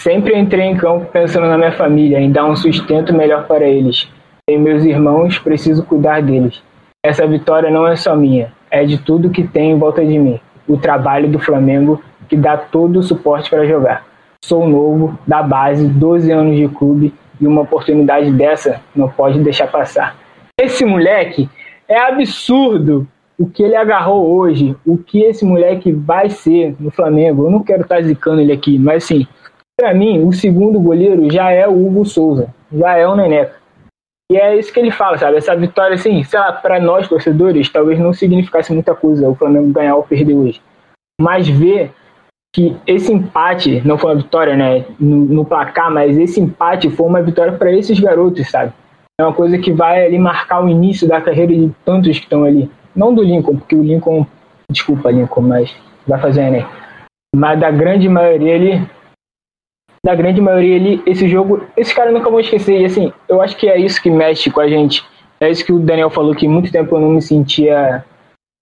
Sempre 0.00 0.38
entrei 0.38 0.66
em 0.66 0.76
campo 0.76 1.06
pensando 1.06 1.46
na 1.46 1.58
minha 1.58 1.72
família, 1.72 2.20
em 2.20 2.30
dar 2.30 2.46
um 2.46 2.54
sustento 2.54 3.12
melhor 3.12 3.46
para 3.46 3.66
eles. 3.66 4.08
Tenho 4.46 4.60
meus 4.60 4.84
irmãos, 4.84 5.38
preciso 5.38 5.84
cuidar 5.84 6.22
deles. 6.22 6.62
Essa 7.04 7.26
vitória 7.26 7.70
não 7.70 7.86
é 7.86 7.96
só 7.96 8.14
minha, 8.14 8.52
é 8.70 8.84
de 8.84 8.98
tudo 8.98 9.30
que 9.30 9.46
tem 9.46 9.72
em 9.72 9.78
volta 9.78 10.04
de 10.04 10.18
mim. 10.18 10.38
O 10.68 10.76
trabalho 10.76 11.28
do 11.28 11.38
Flamengo 11.38 12.00
que 12.28 12.36
dá 12.36 12.56
todo 12.56 13.00
o 13.00 13.02
suporte 13.02 13.50
para 13.50 13.66
jogar. 13.66 14.09
Sou 14.44 14.68
novo, 14.68 15.18
da 15.26 15.42
base, 15.42 15.86
12 15.86 16.30
anos 16.32 16.56
de 16.56 16.68
clube 16.68 17.14
e 17.40 17.46
uma 17.46 17.62
oportunidade 17.62 18.30
dessa 18.32 18.80
não 18.94 19.08
pode 19.08 19.38
deixar 19.40 19.68
passar. 19.68 20.16
Esse 20.58 20.84
moleque 20.84 21.48
é 21.88 21.98
absurdo 21.98 23.06
o 23.38 23.48
que 23.48 23.62
ele 23.62 23.76
agarrou 23.76 24.30
hoje, 24.30 24.76
o 24.86 24.98
que 24.98 25.22
esse 25.22 25.44
moleque 25.44 25.92
vai 25.92 26.28
ser 26.28 26.76
no 26.78 26.90
Flamengo. 26.90 27.46
Eu 27.46 27.50
não 27.50 27.62
quero 27.62 27.82
estar 27.82 28.02
zicando 28.02 28.40
ele 28.40 28.52
aqui, 28.52 28.78
mas 28.78 29.04
assim, 29.04 29.26
para 29.78 29.94
mim, 29.94 30.22
o 30.22 30.32
segundo 30.32 30.78
goleiro 30.78 31.30
já 31.30 31.50
é 31.50 31.66
o 31.66 31.86
Hugo 31.86 32.04
Souza, 32.04 32.54
já 32.70 32.96
é 32.96 33.06
o 33.06 33.16
Neneca. 33.16 33.56
E 34.30 34.36
é 34.36 34.56
isso 34.56 34.72
que 34.72 34.78
ele 34.78 34.90
fala, 34.90 35.18
sabe? 35.18 35.38
Essa 35.38 35.56
vitória, 35.56 35.94
assim, 35.94 36.22
sei 36.22 36.38
lá, 36.38 36.52
pra 36.52 36.78
nós 36.78 37.08
torcedores, 37.08 37.68
talvez 37.68 37.98
não 37.98 38.12
significasse 38.12 38.72
muita 38.72 38.94
coisa 38.94 39.28
o 39.28 39.34
Flamengo 39.34 39.72
ganhar 39.72 39.96
ou 39.96 40.02
perder 40.02 40.34
hoje. 40.34 40.62
Mas 41.20 41.48
ver 41.48 41.92
que 42.52 42.76
esse 42.86 43.12
empate 43.12 43.80
não 43.86 43.96
foi 43.96 44.12
uma 44.12 44.22
vitória, 44.22 44.56
né, 44.56 44.84
no, 44.98 45.24
no 45.24 45.44
placar, 45.44 45.90
mas 45.90 46.18
esse 46.18 46.40
empate 46.40 46.90
foi 46.90 47.06
uma 47.06 47.22
vitória 47.22 47.52
para 47.52 47.72
esses 47.72 47.98
garotos, 47.98 48.50
sabe? 48.50 48.72
É 49.20 49.24
uma 49.24 49.34
coisa 49.34 49.58
que 49.58 49.72
vai 49.72 50.06
ali 50.06 50.18
marcar 50.18 50.64
o 50.64 50.68
início 50.68 51.06
da 51.06 51.20
carreira 51.20 51.54
de 51.54 51.70
tantos 51.84 52.18
que 52.18 52.24
estão 52.24 52.44
ali. 52.44 52.70
Não 52.96 53.14
do 53.14 53.22
Lincoln, 53.22 53.56
porque 53.56 53.76
o 53.76 53.82
Lincoln, 53.82 54.26
desculpa, 54.70 55.10
Lincoln, 55.10 55.42
mas 55.42 55.74
vai 56.06 56.20
fazer 56.20 56.42
Enem. 56.42 56.66
Mas 57.36 57.60
da 57.60 57.70
grande 57.70 58.08
maioria 58.08 58.54
ali, 58.54 58.88
da 60.04 60.14
grande 60.14 60.40
maioria 60.40 60.76
ali, 60.76 61.02
esse 61.06 61.28
jogo, 61.28 61.66
esse 61.76 61.94
cara 61.94 62.10
nunca 62.10 62.30
vão 62.30 62.40
esquecer. 62.40 62.80
E 62.80 62.84
assim, 62.86 63.12
eu 63.28 63.40
acho 63.40 63.56
que 63.56 63.68
é 63.68 63.78
isso 63.78 64.02
que 64.02 64.10
mexe 64.10 64.50
com 64.50 64.60
a 64.60 64.68
gente. 64.68 65.04
É 65.38 65.48
isso 65.48 65.64
que 65.64 65.72
o 65.72 65.78
Daniel 65.78 66.10
falou, 66.10 66.34
que 66.34 66.48
muito 66.48 66.72
tempo 66.72 66.96
eu 66.96 67.00
não 67.00 67.10
me 67.10 67.22
sentia 67.22 68.04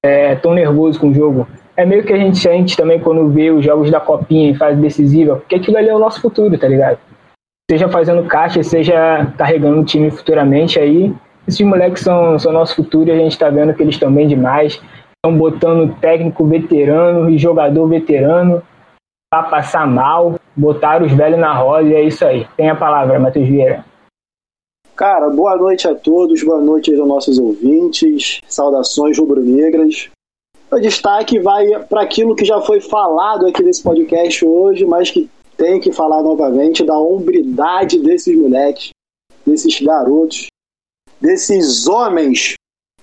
é, 0.04 0.35
tão 0.35 0.52
nervoso 0.52 1.00
com 1.00 1.11
o 1.11 1.14
jogo. 1.14 1.47
É 1.78 1.87
meio 1.87 2.04
que 2.04 2.12
a 2.12 2.16
gente 2.16 2.37
sente 2.38 2.76
também 2.76 2.99
quando 2.99 3.28
vê 3.28 3.52
os 3.52 3.64
jogos 3.64 3.88
da 3.88 4.00
Copinha 4.00 4.50
em 4.50 4.54
fase 4.54 4.80
decisiva, 4.80 5.37
porque 5.37 5.54
aquilo 5.54 5.76
ali 5.76 5.88
é 5.88 5.94
o 5.94 5.99
nosso 6.00 6.20
futuro, 6.20 6.58
tá 6.58 6.66
ligado? 6.66 6.99
Seja 7.70 7.88
fazendo 7.88 8.26
caixa, 8.26 8.61
seja 8.64 9.32
carregando 9.38 9.80
o 9.80 9.85
time 9.85 10.11
futuramente 10.11 10.80
aí. 10.80 11.14
Esses 11.47 11.64
moleques 11.64 12.02
são, 12.02 12.37
são 12.37 12.52
nosso 12.52 12.75
futuro 12.75 13.08
e 13.08 13.12
a 13.12 13.16
gente 13.16 13.38
tá 13.38 13.49
vendo 13.49 13.73
que 13.75 13.82
eles 13.82 13.94
estão 13.94 14.12
bem 14.12 14.26
demais. 14.26 14.82
Estão 15.25 15.38
botando 15.38 15.94
técnico 16.00 16.44
veterano 16.44 17.30
e 17.30 17.38
jogador 17.38 17.87
veterano 17.87 18.61
pra 19.30 19.44
passar 19.44 19.87
mal, 19.87 20.35
botaram 20.56 21.06
os 21.06 21.12
velhos 21.12 21.38
na 21.38 21.52
roda 21.54 21.88
e 21.88 21.94
é 21.94 22.02
isso 22.02 22.25
aí. 22.25 22.44
Tem 22.56 22.68
a 22.68 22.75
palavra, 22.75 23.20
Matheus 23.20 23.47
Vieira. 23.47 23.85
Cara, 24.97 25.30
boa 25.30 25.56
noite 25.56 25.87
a 25.87 25.94
todos, 25.94 26.42
boa 26.42 26.61
noite 26.61 26.92
aos 26.92 27.06
nossos 27.06 27.38
ouvintes, 27.38 28.40
saudações 28.49 29.16
rubro-negras. 29.16 30.11
O 30.70 30.78
destaque 30.78 31.38
vai 31.38 31.82
para 31.87 32.02
aquilo 32.02 32.37
que 32.37 32.44
já 32.44 32.60
foi 32.60 32.80
falado 32.80 33.46
aqui 33.46 33.62
nesse 33.62 33.82
podcast 33.82 34.44
hoje, 34.44 34.84
mas 34.84 35.10
que 35.10 35.30
tem 35.56 35.80
que 35.80 35.92
falar 35.92 36.22
novamente 36.22 36.84
da 36.84 36.96
hombridade 36.98 37.98
desses 37.98 38.37
moleques, 38.37 38.90
desses 39.46 39.80
garotos, 39.80 40.48
desses 41.18 41.87
homens 41.87 42.54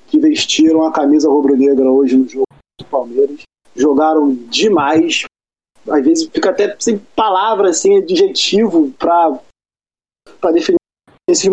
que 0.07 0.19
vestiram 0.19 0.83
a 0.85 0.91
camisa 0.93 1.27
rubro-negra 1.27 1.91
hoje 1.91 2.15
no 2.15 2.29
jogo 2.29 2.45
do 2.79 2.85
Palmeiras. 2.85 3.41
Jogaram 3.75 4.33
demais. 4.33 5.23
Às 5.89 6.05
vezes 6.05 6.29
fica 6.29 6.51
até 6.51 6.75
sem 6.79 6.99
palavra, 7.15 7.69
assim, 7.69 7.97
adjetivo 7.97 8.91
para 8.91 9.39
definir 10.51 10.77
esses 11.27 11.51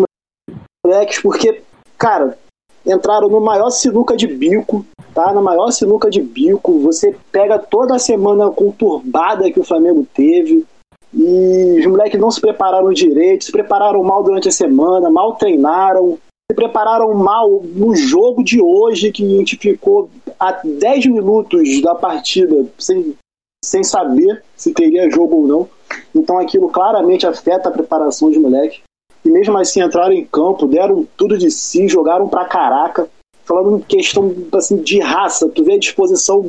moleques, 0.85 1.19
porque, 1.19 1.63
cara, 1.97 2.37
entraram 2.85 3.29
no 3.29 3.39
maior 3.39 3.69
sinuca 3.69 4.15
de 4.15 4.27
bico, 4.27 4.85
tá? 5.13 5.33
Na 5.33 5.41
maior 5.41 5.71
sinuca 5.71 6.09
de 6.09 6.21
bico. 6.21 6.79
Você 6.79 7.15
pega 7.31 7.57
toda 7.57 7.95
a 7.95 7.99
semana 7.99 8.49
conturbada 8.49 9.51
que 9.51 9.59
o 9.59 9.63
Flamengo 9.63 10.05
teve. 10.13 10.65
E 11.13 11.79
os 11.79 11.85
moleques 11.85 12.19
não 12.19 12.31
se 12.31 12.41
prepararam 12.41 12.91
direito, 12.91 13.45
se 13.45 13.51
prepararam 13.51 14.03
mal 14.03 14.23
durante 14.23 14.49
a 14.49 14.51
semana, 14.51 15.11
mal 15.11 15.35
treinaram, 15.35 16.17
se 16.51 16.55
prepararam 16.55 17.13
mal 17.13 17.61
no 17.63 17.95
jogo 17.95 18.43
de 18.43 18.59
hoje, 18.59 19.11
que 19.11 19.23
a 19.23 19.37
gente 19.37 19.55
ficou 19.55 20.09
a 20.39 20.51
10 20.51 21.05
minutos 21.05 21.81
da 21.81 21.93
partida 21.93 22.65
sem, 22.79 23.15
sem 23.63 23.83
saber 23.83 24.43
se 24.55 24.73
teria 24.73 25.09
jogo 25.11 25.37
ou 25.37 25.47
não. 25.47 25.69
Então 26.15 26.39
aquilo 26.39 26.69
claramente 26.69 27.27
afeta 27.27 27.69
a 27.69 27.71
preparação 27.71 28.29
dos 28.29 28.37
moleques 28.39 28.81
e 29.25 29.29
mesmo 29.29 29.57
assim 29.57 29.81
entraram 29.81 30.13
em 30.13 30.25
campo, 30.25 30.67
deram 30.67 31.07
tudo 31.17 31.37
de 31.37 31.49
si, 31.49 31.87
jogaram 31.87 32.27
pra 32.27 32.45
caraca. 32.45 33.09
Falando 33.45 33.77
em 33.77 33.81
questão 33.81 34.33
assim, 34.53 34.81
de 34.81 34.99
raça, 34.99 35.49
tu 35.49 35.63
vê 35.63 35.73
a 35.73 35.79
disposição 35.79 36.41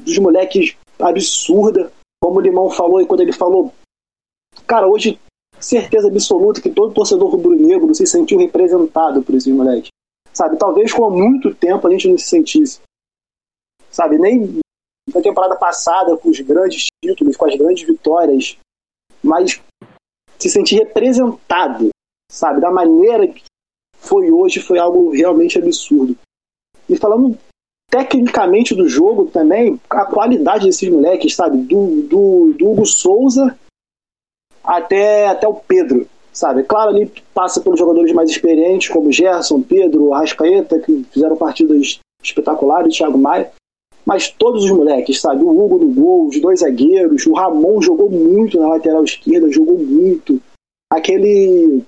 dos 0.00 0.18
moleques 0.18 0.76
absurda, 0.98 1.90
como 2.22 2.38
o 2.38 2.40
Limão 2.40 2.70
falou, 2.70 3.00
e 3.00 3.06
quando 3.06 3.20
ele 3.20 3.32
falou, 3.32 3.72
cara, 4.66 4.86
hoje 4.86 5.18
certeza 5.58 6.08
absoluta 6.08 6.60
que 6.60 6.70
todo 6.70 6.94
torcedor 6.94 7.30
rubro-negro 7.30 7.94
se 7.94 8.06
sentiu 8.06 8.38
representado 8.38 9.22
por 9.22 9.34
esses 9.34 9.52
moleques. 9.52 9.90
Sabe, 10.32 10.56
talvez 10.56 10.92
com 10.92 11.10
muito 11.10 11.54
tempo 11.54 11.86
a 11.86 11.90
gente 11.90 12.08
não 12.08 12.18
se 12.18 12.26
sentisse. 12.26 12.80
Sabe, 13.90 14.18
nem 14.18 14.60
na 15.14 15.20
temporada 15.20 15.56
passada, 15.56 16.16
com 16.16 16.30
os 16.30 16.40
grandes 16.40 16.86
títulos, 17.02 17.36
com 17.36 17.46
as 17.46 17.56
grandes 17.56 17.86
vitórias, 17.86 18.56
mas 19.22 19.60
se 20.38 20.48
sentir 20.48 20.76
representado 20.76 21.90
sabe? 22.32 22.60
Da 22.60 22.70
maneira 22.70 23.28
que 23.28 23.42
foi 23.98 24.30
hoje, 24.30 24.58
foi 24.60 24.78
algo 24.78 25.10
realmente 25.10 25.58
absurdo. 25.58 26.16
E 26.88 26.96
falando 26.96 27.38
tecnicamente 27.90 28.74
do 28.74 28.88
jogo 28.88 29.26
também, 29.26 29.78
a 29.88 30.06
qualidade 30.06 30.64
desses 30.64 30.88
moleques, 30.88 31.36
sabe? 31.36 31.58
Do, 31.58 32.02
do, 32.02 32.54
do 32.58 32.70
Hugo 32.70 32.86
Souza 32.86 33.56
até, 34.64 35.26
até 35.26 35.46
o 35.46 35.54
Pedro, 35.54 36.08
sabe? 36.32 36.62
Claro, 36.62 36.90
ali 36.90 37.12
passa 37.34 37.60
pelos 37.60 37.78
jogadores 37.78 38.12
mais 38.12 38.30
experientes, 38.30 38.88
como 38.88 39.12
Gerson, 39.12 39.60
Pedro, 39.60 40.14
Arrascaeta, 40.14 40.80
que 40.80 41.04
fizeram 41.12 41.36
partidas 41.36 42.00
espetaculares, 42.22 42.96
Thiago 42.96 43.18
Maia. 43.18 43.52
Mas 44.06 44.30
todos 44.30 44.64
os 44.64 44.70
moleques, 44.70 45.20
sabe? 45.20 45.44
O 45.44 45.50
Hugo 45.50 45.78
no 45.78 45.92
gol, 45.92 46.26
os 46.28 46.40
dois 46.40 46.60
zagueiros, 46.60 47.26
o 47.26 47.34
Ramon 47.34 47.80
jogou 47.82 48.10
muito 48.10 48.58
na 48.58 48.68
lateral 48.68 49.04
esquerda, 49.04 49.52
jogou 49.52 49.78
muito. 49.78 50.40
Aquele 50.90 51.84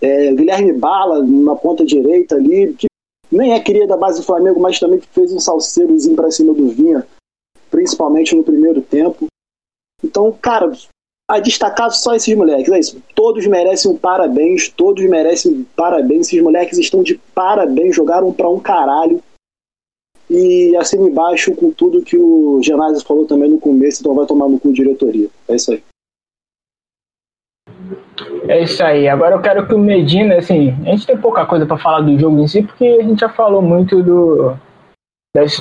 é, 0.00 0.32
Guilherme 0.32 0.72
Bala 0.72 1.24
na 1.24 1.54
ponta 1.54 1.84
direita 1.84 2.36
ali, 2.36 2.74
que 2.74 2.86
nem 3.30 3.52
é 3.52 3.60
queria 3.60 3.86
da 3.86 3.96
base 3.96 4.20
do 4.20 4.26
Flamengo, 4.26 4.60
mas 4.60 4.78
também 4.78 5.00
fez 5.12 5.32
um 5.32 5.40
salseirozinho 5.40 6.16
para 6.16 6.30
cima 6.30 6.54
do 6.54 6.68
Vinha, 6.68 7.06
principalmente 7.70 8.34
no 8.34 8.42
primeiro 8.42 8.80
tempo. 8.80 9.26
Então, 10.02 10.32
cara, 10.32 10.72
a 11.28 11.38
destacar 11.40 11.90
só 11.90 12.14
esses 12.14 12.34
moleques, 12.34 12.72
é 12.72 12.78
isso. 12.78 13.02
Todos 13.14 13.46
merecem 13.46 13.90
um 13.90 13.96
parabéns, 13.96 14.68
todos 14.68 15.04
merecem 15.04 15.52
um 15.52 15.64
parabéns. 15.76 16.28
Esses 16.28 16.42
moleques 16.42 16.78
estão 16.78 17.02
de 17.02 17.20
parabéns, 17.34 17.94
jogaram 17.94 18.32
para 18.32 18.48
um 18.48 18.58
caralho. 18.58 19.22
E 20.30 20.74
assim 20.76 20.98
embaixo 20.98 21.54
com 21.54 21.70
tudo 21.70 22.02
que 22.02 22.16
o 22.16 22.62
Genásio 22.62 23.04
falou 23.04 23.26
também 23.26 23.50
no 23.50 23.58
começo, 23.58 24.00
então 24.00 24.14
vai 24.14 24.26
tomar 24.26 24.48
no 24.48 24.60
cu 24.60 24.72
diretoria. 24.72 25.28
É 25.46 25.56
isso 25.56 25.72
aí. 25.72 25.82
É 28.48 28.62
isso 28.62 28.82
aí. 28.82 29.06
Agora 29.06 29.34
eu 29.34 29.40
quero 29.40 29.66
que 29.66 29.74
o 29.74 29.78
Medina, 29.78 30.36
assim, 30.36 30.74
a 30.86 30.90
gente 30.90 31.06
tem 31.06 31.16
pouca 31.16 31.44
coisa 31.44 31.66
para 31.66 31.76
falar 31.76 32.00
do 32.00 32.18
jogo 32.18 32.40
em 32.40 32.48
si, 32.48 32.62
porque 32.62 32.98
a 33.00 33.02
gente 33.02 33.20
já 33.20 33.28
falou 33.28 33.60
muito 33.60 34.02
do 34.02 34.56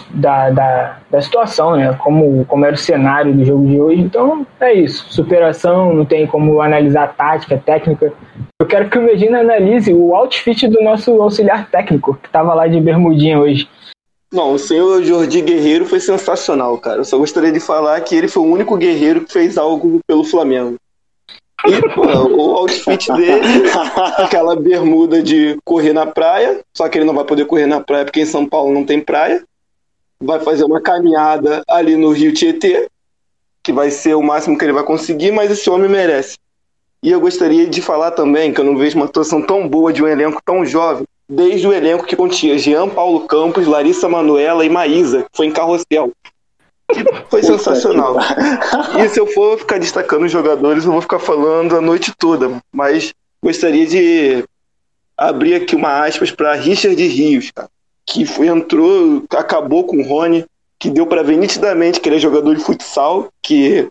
da, 0.10 0.50
da, 0.50 0.98
da 1.12 1.22
situação, 1.22 1.75
né? 1.75 1.94
Como, 2.01 2.46
como 2.46 2.65
era 2.65 2.75
o 2.75 2.77
cenário 2.77 3.34
do 3.34 3.44
jogo 3.44 3.67
de 3.67 3.79
hoje. 3.79 4.01
Então 4.01 4.48
é 4.60 4.74
isso. 4.74 5.06
Superação, 5.10 5.94
não 5.94 6.06
tem 6.06 6.25
como 6.25 6.62
analisar 6.62 7.13
tática, 7.15 7.62
técnica. 7.63 8.13
Eu 8.60 8.65
quero 8.65 8.89
que 8.89 8.98
o 8.98 9.03
Medina 9.03 9.41
analise 9.41 9.94
o 9.94 10.15
outfit 10.15 10.67
do 10.67 10.82
nosso 10.82 11.22
auxiliar 11.22 11.70
técnico, 11.70 12.15
que 12.15 12.27
estava 12.27 12.53
lá 12.53 12.67
de 12.67 12.79
bermudinha 12.79 13.39
hoje. 13.39 13.70
Não, 14.32 14.53
o 14.53 14.60
senhor 14.60 15.03
Jordi 15.03 15.41
Guerreiro 15.41 15.86
foi 15.86 16.00
sensacional, 16.00 16.77
cara. 16.77 17.00
Eu 17.00 17.06
só 17.06 17.17
gostaria 17.17 17.51
de 17.51 17.60
falar 17.60 18.00
que 18.01 18.15
ele 18.15 18.27
foi 18.27 18.44
o 18.44 18.51
único 18.51 18.75
guerreiro 18.75 19.22
que 19.22 19.32
fez 19.32 19.58
algo 19.58 20.00
pelo 20.06 20.24
Flamengo. 20.24 20.75
E, 21.66 21.82
pô, 21.94 22.06
o 22.06 22.56
outfit 22.56 23.12
dele, 23.14 23.42
aquela 24.18 24.56
bermuda 24.56 25.24
de 25.24 25.58
correr 25.66 25.92
na 25.92 26.06
praia, 26.06 26.62
só 26.74 26.88
que 26.88 26.98
ele 26.98 27.06
não 27.06 27.16
vai 27.16 27.26
poder 27.26 27.46
correr 27.46 27.66
na 27.66 27.82
praia 27.82 28.06
porque 28.06 28.22
em 28.22 28.26
São 28.26 28.46
Paulo 28.46 28.74
não 28.74 28.86
tem 28.86 29.02
praia. 29.02 29.44
Vai 30.20 30.40
fazer 30.40 30.64
uma 30.64 30.82
caminhada 30.82 31.64
ali 31.68 31.96
no 31.96 32.12
Rio 32.12 32.34
Tietê, 32.34 32.88
que 33.64 33.74
vai 33.74 33.92
ser 33.92 34.16
o 34.16 34.22
máximo 34.22 34.58
que 34.58 34.66
ele 34.66 34.74
vai 34.74 34.84
conseguir, 34.84 35.32
mas 35.32 35.52
esse 35.52 35.70
homem 35.70 35.90
merece. 35.90 36.38
E 37.04 37.12
eu 37.12 37.20
gostaria 37.20 37.68
de 37.68 37.82
falar 37.82 38.12
também 38.12 38.54
que 38.54 38.60
eu 38.60 38.66
não 38.66 38.78
vejo 38.78 38.96
uma 38.96 39.06
atuação 39.06 39.42
tão 39.42 39.68
boa 39.68 39.94
de 39.94 40.04
um 40.04 40.08
elenco 40.08 40.42
tão 40.44 40.66
jovem, 40.66 41.06
desde 41.30 41.68
o 41.68 41.74
elenco 41.74 42.06
que 42.06 42.16
continha 42.16 42.58
Jean 42.58 42.88
Paulo 42.90 43.28
Campos, 43.28 43.68
Larissa 43.68 44.08
Manuela 44.08 44.66
e 44.66 44.70
Maísa, 44.70 45.24
que 45.24 45.30
foi 45.36 45.48
em 45.48 45.52
carrossel. 45.52 46.12
Foi 47.29 47.44
sensacional. 47.44 48.17
E 49.03 49.10
se 49.10 49.20
eu 49.20 49.27
for 49.27 49.58
ficar 49.58 49.77
destacando 49.77 50.25
os 50.25 50.32
jogadores, 50.32 50.86
eu 50.86 50.91
vou 50.91 51.01
ficar 51.01 51.20
falando 51.20 51.75
a 51.75 51.82
noite 51.82 52.13
toda. 52.17 52.62
Mas 52.72 53.13
gostaria 53.44 53.86
de 53.86 54.46
abrir 55.17 55.56
aqui 55.56 55.75
uma 55.75 56.06
aspas 56.06 56.32
para 56.32 56.53
Richard 56.53 57.01
Rios, 57.06 57.51
cara, 57.51 57.70
que 58.06 58.25
foi, 58.25 58.48
entrou, 58.48 59.24
acabou 59.32 59.84
com 59.84 59.98
o 59.98 60.03
Rony, 60.03 60.46
que 60.79 60.89
deu 60.89 61.08
para 61.08 61.24
ver 61.24 61.38
nitidamente 61.38 62.00
que 62.00 62.08
ele 62.08 62.17
é 62.17 62.20
jogador 62.20 62.56
de 62.56 62.63
futsal, 62.63 63.29
que 63.41 63.89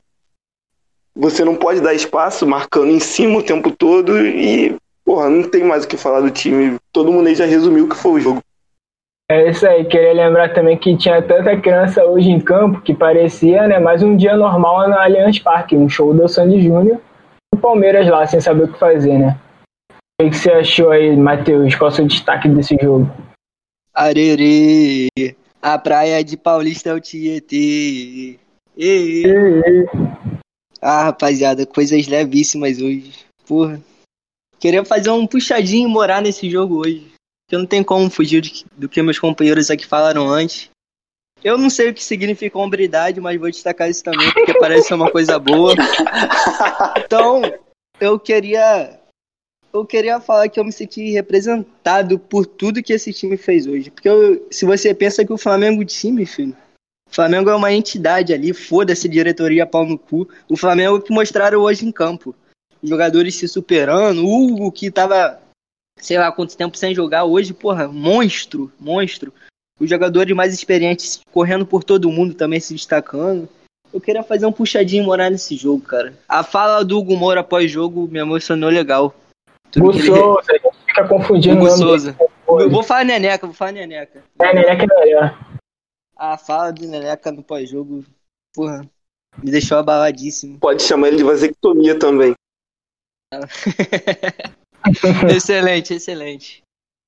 você 1.14 1.44
não 1.44 1.56
pode 1.56 1.80
dar 1.80 1.94
espaço 1.94 2.46
marcando 2.46 2.90
em 2.90 3.00
cima 3.00 3.38
o 3.38 3.42
tempo 3.42 3.70
todo 3.70 4.24
e, 4.24 4.76
porra, 5.04 5.28
não 5.28 5.42
tem 5.42 5.64
mais 5.64 5.84
o 5.84 5.88
que 5.88 5.96
falar 5.96 6.20
do 6.20 6.30
time. 6.30 6.76
Todo 6.92 7.12
mundo 7.12 7.26
aí 7.26 7.34
já 7.34 7.44
resumiu 7.44 7.86
o 7.86 7.88
que 7.88 7.96
foi 7.96 8.12
o 8.12 8.20
jogo. 8.20 8.42
É 9.28 9.50
isso 9.50 9.66
aí, 9.66 9.84
queria 9.84 10.12
lembrar 10.12 10.54
também 10.54 10.78
que 10.78 10.96
tinha 10.96 11.20
tanta 11.20 11.60
criança 11.60 12.04
hoje 12.04 12.30
em 12.30 12.38
campo 12.38 12.80
que 12.80 12.94
parecia 12.94 13.66
né, 13.66 13.80
mais 13.80 14.00
um 14.00 14.16
dia 14.16 14.36
normal 14.36 14.88
na 14.88 15.02
Allianz 15.02 15.40
Parque, 15.40 15.76
um 15.76 15.88
show 15.88 16.14
do 16.14 16.28
Sandy 16.28 16.62
Júnior, 16.62 17.00
o 17.52 17.56
Palmeiras 17.56 18.06
lá, 18.06 18.24
sem 18.24 18.40
saber 18.40 18.64
o 18.64 18.72
que 18.72 18.78
fazer, 18.78 19.18
né? 19.18 19.36
O 20.22 20.30
que 20.30 20.36
você 20.36 20.52
achou 20.52 20.90
aí, 20.90 21.16
Matheus? 21.16 21.74
Qual 21.74 21.90
é 21.90 21.92
o 21.92 21.96
seu 21.96 22.06
destaque 22.06 22.48
desse 22.48 22.78
jogo? 22.80 23.10
Arerê, 23.92 25.08
a 25.60 25.76
praia 25.76 26.22
de 26.22 26.36
Paulista 26.36 26.90
é 26.90 26.94
o 26.94 27.00
Tietê. 27.00 28.38
Ei, 28.76 29.24
ei. 29.24 29.86
Ah, 30.80 31.02
rapaziada, 31.02 31.66
coisas 31.66 32.06
levíssimas 32.06 32.80
hoje. 32.80 33.12
Porra. 33.44 33.80
Queria 34.60 34.84
fazer 34.84 35.10
um 35.10 35.26
puxadinho 35.26 35.88
e 35.88 35.92
morar 35.92 36.22
nesse 36.22 36.48
jogo 36.48 36.76
hoje 36.76 37.15
que 37.48 37.56
não 37.56 37.66
tem 37.66 37.82
como 37.82 38.10
fugir 38.10 38.42
do 38.76 38.88
que 38.88 39.02
meus 39.02 39.18
companheiros 39.18 39.70
aqui 39.70 39.86
falaram 39.86 40.28
antes. 40.28 40.70
Eu 41.44 41.56
não 41.56 41.70
sei 41.70 41.90
o 41.90 41.94
que 41.94 42.02
significa 42.02 42.58
hombridade, 42.58 43.20
mas 43.20 43.38
vou 43.38 43.50
destacar 43.50 43.88
isso 43.88 44.02
também, 44.02 44.32
porque 44.32 44.58
parece 44.58 44.88
ser 44.88 44.94
uma 44.94 45.10
coisa 45.10 45.38
boa. 45.38 45.74
Então, 47.04 47.42
eu 48.00 48.18
queria. 48.18 48.98
Eu 49.72 49.84
queria 49.84 50.18
falar 50.18 50.48
que 50.48 50.58
eu 50.58 50.64
me 50.64 50.72
senti 50.72 51.10
representado 51.10 52.18
por 52.18 52.46
tudo 52.46 52.82
que 52.82 52.92
esse 52.92 53.12
time 53.12 53.36
fez 53.36 53.66
hoje. 53.66 53.90
Porque 53.90 54.08
eu, 54.08 54.46
se 54.50 54.64
você 54.64 54.92
pensa 54.92 55.24
que 55.24 55.32
o 55.32 55.38
Flamengo 55.38 55.84
time, 55.84 56.26
filho. 56.26 56.56
Flamengo 57.08 57.50
é 57.50 57.54
uma 57.54 57.72
entidade 57.72 58.32
ali, 58.32 58.52
foda-se 58.52 59.08
diretoria 59.08 59.66
pau 59.66 59.86
no 59.86 59.98
cu. 59.98 60.28
O 60.48 60.56
Flamengo 60.56 61.00
que 61.00 61.12
mostraram 61.12 61.60
hoje 61.60 61.86
em 61.86 61.92
campo. 61.92 62.34
Os 62.82 62.88
jogadores 62.88 63.36
se 63.36 63.46
superando, 63.46 64.24
o 64.24 64.46
Hugo 64.46 64.72
que 64.72 64.90
tava, 64.90 65.40
sei 65.98 66.18
lá 66.18 66.30
quanto 66.30 66.56
tempo 66.56 66.76
sem 66.76 66.94
jogar, 66.94 67.24
hoje, 67.24 67.52
porra, 67.52 67.88
monstro, 67.88 68.70
monstro. 68.78 69.32
Os 69.78 69.90
jogadores 69.90 70.34
mais 70.34 70.54
experientes 70.54 71.20
correndo 71.32 71.66
por 71.66 71.84
todo 71.84 72.10
mundo 72.10 72.34
também 72.34 72.60
se 72.60 72.72
destacando. 72.72 73.48
Eu 73.92 74.00
queria 74.00 74.22
fazer 74.22 74.46
um 74.46 74.52
puxadinho 74.52 75.04
morar 75.04 75.30
nesse 75.30 75.56
jogo, 75.56 75.82
cara. 75.82 76.14
A 76.28 76.42
fala 76.42 76.84
do 76.84 76.98
Hugo 76.98 77.16
Moura 77.16 77.40
após 77.40 77.70
jogo 77.70 78.08
me 78.08 78.18
emocionou 78.18 78.70
legal. 78.70 79.14
Hugo 79.76 79.92
Souza, 79.92 80.50
a 80.50 80.58
gente 80.58 80.76
fica 80.86 81.06
confundindo. 81.06 81.56
Hugo 81.56 81.70
Souza. 81.70 82.16
Eu 82.48 82.70
vou 82.70 82.82
falar 82.82 83.04
Neneca, 83.04 83.46
vou 83.46 83.54
falar 83.54 83.72
Neneca. 83.72 84.22
É, 84.38 84.54
Neneca 84.54 84.84
é 84.84 85.00
melhor. 85.00 85.38
A 86.16 86.38
fala 86.38 86.72
do 86.72 86.86
Neneca 86.86 87.30
no 87.30 87.42
pós-jogo, 87.42 88.04
porra, 88.54 88.88
me 89.42 89.50
deixou 89.50 89.76
abaladíssimo. 89.76 90.58
Pode 90.58 90.82
chamar 90.82 91.08
ele 91.08 91.18
de 91.18 91.24
vasectomia 91.24 91.98
também. 91.98 92.34
excelente, 95.34 95.94
excelente. 95.94 96.62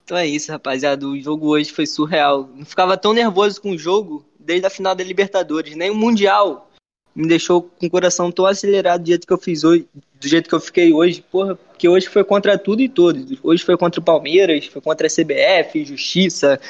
Então 0.05 0.17
é 0.17 0.27
isso, 0.27 0.51
rapaziada. 0.51 1.07
O 1.07 1.21
jogo 1.21 1.49
hoje 1.49 1.71
foi 1.71 1.87
surreal. 1.87 2.49
Não 2.55 2.65
ficava 2.65 2.97
tão 2.97 3.13
nervoso 3.13 3.61
com 3.61 3.73
o 3.73 3.79
jogo 3.79 4.25
desde 4.39 4.67
a 4.67 4.71
final 4.71 4.95
da 4.95 5.05
Libertadores. 5.05 5.77
Nem 5.77 5.91
o 5.91 5.95
Mundial 5.95 6.71
me 7.15 7.27
deixou 7.27 7.63
com 7.63 7.87
o 7.87 7.91
coração 7.91 8.31
tão 8.31 8.47
acelerado 8.47 9.03
do 9.03 9.09
jeito 9.09 9.27
que 9.27 9.33
eu 9.33 9.39
fiz 9.39 9.65
hoje, 9.65 9.89
do 9.93 10.29
jeito 10.29 10.49
que 10.49 10.55
eu 10.55 10.61
fiquei 10.61 10.93
hoje, 10.93 11.21
porra, 11.21 11.57
porque 11.57 11.89
hoje 11.89 12.09
foi 12.09 12.25
contra 12.25 12.57
tudo 12.57 12.81
e 12.81 12.89
todos. 12.89 13.39
Hoje 13.43 13.65
foi 13.65 13.77
contra 13.77 14.01
o 14.01 14.05
Palmeiras, 14.05 14.67
foi 14.67 14.81
contra 14.81 15.09
a 15.09 15.11
CBF, 15.11 15.85
Justiça, 15.85 16.61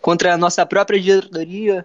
contra 0.00 0.32
a 0.32 0.38
nossa 0.38 0.64
própria 0.64 1.00
diretoria, 1.00 1.84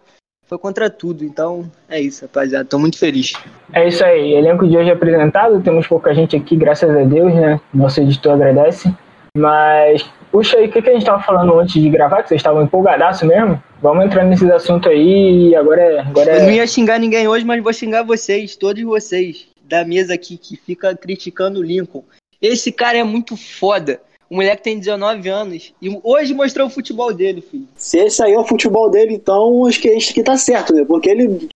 foi 0.52 0.58
contra 0.58 0.90
tudo. 0.90 1.24
Então 1.24 1.72
é 1.88 2.02
isso, 2.02 2.26
rapaziada. 2.26 2.66
Tô 2.66 2.78
muito 2.78 2.98
feliz. 2.98 3.32
É 3.72 3.88
isso 3.88 4.04
aí. 4.04 4.34
Elenco 4.34 4.68
de 4.68 4.76
hoje 4.76 4.92
apresentado. 4.92 5.62
Temos 5.62 5.88
pouca 5.88 6.14
gente 6.14 6.36
aqui, 6.36 6.58
graças 6.58 6.90
a 6.90 7.04
Deus, 7.04 7.34
né? 7.34 7.62
Nosso 7.74 8.02
editor 8.02 8.34
agradece. 8.34 8.94
Mas 9.38 10.04
puxa 10.30 10.58
aí, 10.58 10.68
o 10.68 10.72
que, 10.72 10.82
que 10.82 10.90
a 10.90 10.94
gente 10.94 11.06
tava 11.06 11.24
falando 11.24 11.58
antes 11.58 11.82
de 11.82 11.90
gravar? 11.90 12.22
Que 12.22 12.28
vocês 12.28 12.40
estavam 12.40 12.64
empolgadaço 12.64 13.26
mesmo? 13.26 13.64
Vamos 13.82 14.06
entrar 14.06 14.26
nesses 14.26 14.50
assuntos 14.52 14.92
aí. 14.92 15.56
Agora 15.56 15.82
é. 15.82 16.00
Agora 16.00 16.32
é... 16.32 16.38
Eu 16.40 16.44
não 16.44 16.52
ia 16.52 16.68
xingar 16.68 17.00
ninguém 17.00 17.30
hoje, 17.30 17.46
mas 17.46 17.64
vou 17.64 17.72
xingar 17.72 18.04
vocês, 18.04 18.58
todos 18.58 18.84
vocês 18.84 19.48
da 19.64 19.86
mesa 19.86 20.16
aqui 20.16 20.38
que 20.38 20.58
fica 20.58 20.94
criticando 20.94 21.62
o 21.62 21.64
Lincoln. 21.64 22.04
Esse 22.42 22.74
cara 22.74 22.98
é 22.98 23.04
muito 23.06 23.38
foda. 23.38 24.02
O 24.32 24.36
moleque 24.36 24.64
tem 24.64 24.80
19 24.80 25.28
anos 25.28 25.74
e 25.82 26.00
hoje 26.02 26.34
mostrou 26.34 26.68
o 26.68 26.70
futebol 26.70 27.14
dele, 27.14 27.42
filho. 27.42 27.68
Se 27.76 27.98
esse 27.98 28.24
aí 28.24 28.32
é 28.32 28.40
o 28.40 28.46
futebol 28.46 28.90
dele, 28.90 29.14
então 29.14 29.66
acho 29.66 29.82
que 29.82 29.90
a 29.90 29.92
gente 29.92 30.14
que 30.14 30.24
tá 30.24 30.38
certo, 30.38 30.74
né? 30.74 30.86
Porque 30.86 31.10
ele 31.10 31.50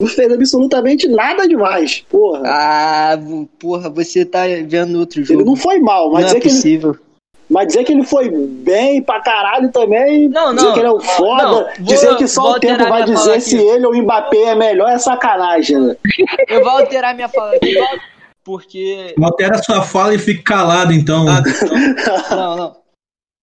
não 0.00 0.08
fez 0.08 0.32
absolutamente 0.32 1.06
nada 1.06 1.46
demais, 1.46 2.00
porra. 2.08 2.42
Ah, 2.46 3.18
porra, 3.58 3.90
você 3.90 4.24
tá 4.24 4.44
vendo 4.66 4.98
outro 4.98 5.22
jogo. 5.22 5.40
Ele 5.40 5.46
não 5.46 5.54
foi 5.54 5.78
mal, 5.78 6.10
mas 6.10 6.32
não 6.32 6.38
é 6.38 6.40
possível. 6.40 6.94
Que 6.94 7.00
ele... 7.00 7.06
Mas 7.50 7.66
dizer 7.66 7.84
que 7.84 7.92
ele 7.92 8.04
foi 8.04 8.30
bem 8.30 9.02
pra 9.02 9.20
caralho 9.20 9.70
também, 9.70 10.30
não, 10.30 10.46
não, 10.46 10.54
dizer 10.54 10.72
que 10.72 10.78
ele 10.78 10.88
é 10.88 10.92
o 10.92 11.00
foda, 11.00 11.42
não, 11.42 11.52
vou, 11.52 11.68
dizer 11.80 12.16
que 12.16 12.26
só 12.26 12.52
o 12.52 12.58
tempo 12.58 12.88
vai 12.88 13.04
dizer 13.04 13.38
se 13.42 13.56
ele 13.58 13.84
ou 13.84 13.92
o 13.92 14.02
Mbappé 14.02 14.44
é 14.44 14.54
melhor 14.54 14.90
é 14.90 14.98
sacanagem, 14.98 15.78
né? 15.78 15.96
Eu 16.48 16.64
vou 16.64 16.70
alterar 16.70 17.14
minha 17.14 17.28
fala 17.28 17.54
aqui, 17.54 17.76
porque... 18.46 19.12
Altera 19.20 19.60
sua 19.60 19.82
fala 19.82 20.14
e 20.14 20.18
fique 20.18 20.44
calado, 20.44 20.92
então. 20.92 21.26
Ah, 21.28 21.42
não, 22.30 22.56
não. 22.56 22.76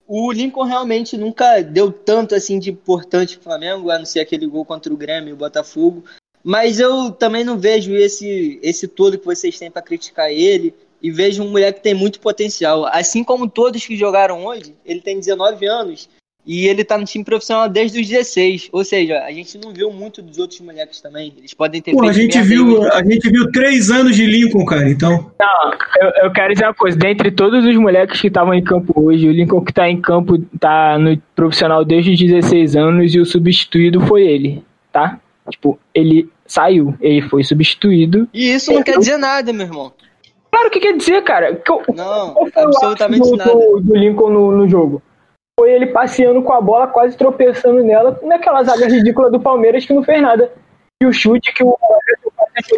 O 0.06 0.32
Lincoln 0.32 0.64
realmente 0.64 1.16
nunca 1.16 1.60
deu 1.62 1.92
tanto 1.92 2.34
assim 2.34 2.58
de 2.58 2.70
importante 2.70 3.36
pro 3.36 3.44
Flamengo, 3.44 3.90
a 3.90 3.98
não 3.98 4.06
ser 4.06 4.20
aquele 4.20 4.46
gol 4.46 4.64
contra 4.64 4.92
o 4.92 4.96
Grêmio 4.96 5.30
e 5.30 5.32
o 5.34 5.36
Botafogo. 5.36 6.04
Mas 6.42 6.80
eu 6.80 7.10
também 7.10 7.44
não 7.44 7.58
vejo 7.58 7.94
esse, 7.94 8.58
esse 8.62 8.88
todo 8.88 9.18
que 9.18 9.24
vocês 9.24 9.58
têm 9.58 9.70
para 9.70 9.82
criticar 9.82 10.30
ele 10.30 10.74
e 11.02 11.10
vejo 11.10 11.42
um 11.42 11.50
moleque 11.50 11.78
que 11.78 11.84
tem 11.84 11.94
muito 11.94 12.18
potencial. 12.18 12.86
Assim 12.86 13.22
como 13.22 13.48
todos 13.48 13.86
que 13.86 13.96
jogaram 13.96 14.46
hoje, 14.46 14.74
ele 14.86 15.02
tem 15.02 15.18
19 15.18 15.66
anos 15.66 16.08
e 16.46 16.66
ele 16.66 16.84
tá 16.84 16.98
no 16.98 17.04
time 17.04 17.24
profissional 17.24 17.68
desde 17.68 18.00
os 18.00 18.08
16. 18.08 18.68
Ou 18.72 18.84
seja, 18.84 19.22
a 19.24 19.32
gente 19.32 19.56
não 19.58 19.72
viu 19.72 19.90
muito 19.90 20.20
dos 20.20 20.38
outros 20.38 20.60
moleques 20.60 21.00
também. 21.00 21.32
Eles 21.38 21.54
podem 21.54 21.80
ter 21.80 21.92
Pô, 21.92 22.04
a 22.04 22.12
gente 22.12 22.40
viu 22.42 22.84
A 22.92 23.02
gente 23.02 23.30
viu 23.30 23.50
três 23.50 23.90
anos 23.90 24.14
de 24.14 24.26
Lincoln, 24.26 24.64
cara, 24.64 24.88
então. 24.88 25.30
Não, 25.40 25.72
eu, 26.00 26.24
eu 26.24 26.32
quero 26.32 26.52
dizer 26.52 26.66
uma 26.66 26.74
coisa. 26.74 26.96
Dentre 26.96 27.30
todos 27.30 27.64
os 27.64 27.76
moleques 27.76 28.20
que 28.20 28.28
estavam 28.28 28.52
em 28.52 28.62
campo 28.62 28.92
hoje, 28.94 29.28
o 29.28 29.32
Lincoln 29.32 29.64
que 29.64 29.72
tá 29.72 29.88
em 29.88 30.00
campo 30.00 30.38
tá 30.60 30.98
no 30.98 31.16
profissional 31.34 31.84
desde 31.84 32.12
os 32.12 32.18
16 32.18 32.76
anos 32.76 33.14
e 33.14 33.20
o 33.20 33.26
substituído 33.26 34.00
foi 34.00 34.22
ele, 34.22 34.62
tá? 34.92 35.18
Tipo, 35.50 35.78
ele 35.94 36.28
saiu, 36.46 36.94
ele 37.00 37.22
foi 37.22 37.42
substituído. 37.44 38.28
E 38.32 38.52
isso 38.52 38.72
não 38.72 38.82
quer 38.82 38.98
dizer 38.98 39.16
nada, 39.16 39.52
meu 39.52 39.66
irmão. 39.66 39.92
Claro 40.50 40.70
que 40.70 40.78
quer 40.78 40.96
dizer, 40.96 41.22
cara. 41.22 41.60
Não, 41.94 42.36
absolutamente 42.56 43.28
do, 43.28 43.36
nada. 43.36 43.52
Do, 43.52 43.80
do 43.80 43.96
Lincoln 43.96 44.30
no, 44.30 44.56
no, 44.56 44.68
jogo. 44.68 45.02
Foi 45.58 45.72
ele 45.72 45.86
passeando 45.86 46.42
com 46.42 46.52
a 46.52 46.60
bola, 46.60 46.88
quase 46.88 47.16
tropeçando 47.16 47.82
nela, 47.82 48.18
naquela 48.22 48.64
zaga 48.64 48.86
ridícula 48.86 49.30
do 49.30 49.40
Palmeiras 49.40 49.86
que 49.86 49.92
não 49.92 50.02
fez 50.02 50.20
nada. 50.20 50.52
E 51.02 51.06
o 51.06 51.12
chute 51.12 51.52
que 51.52 51.62
o. 51.62 51.76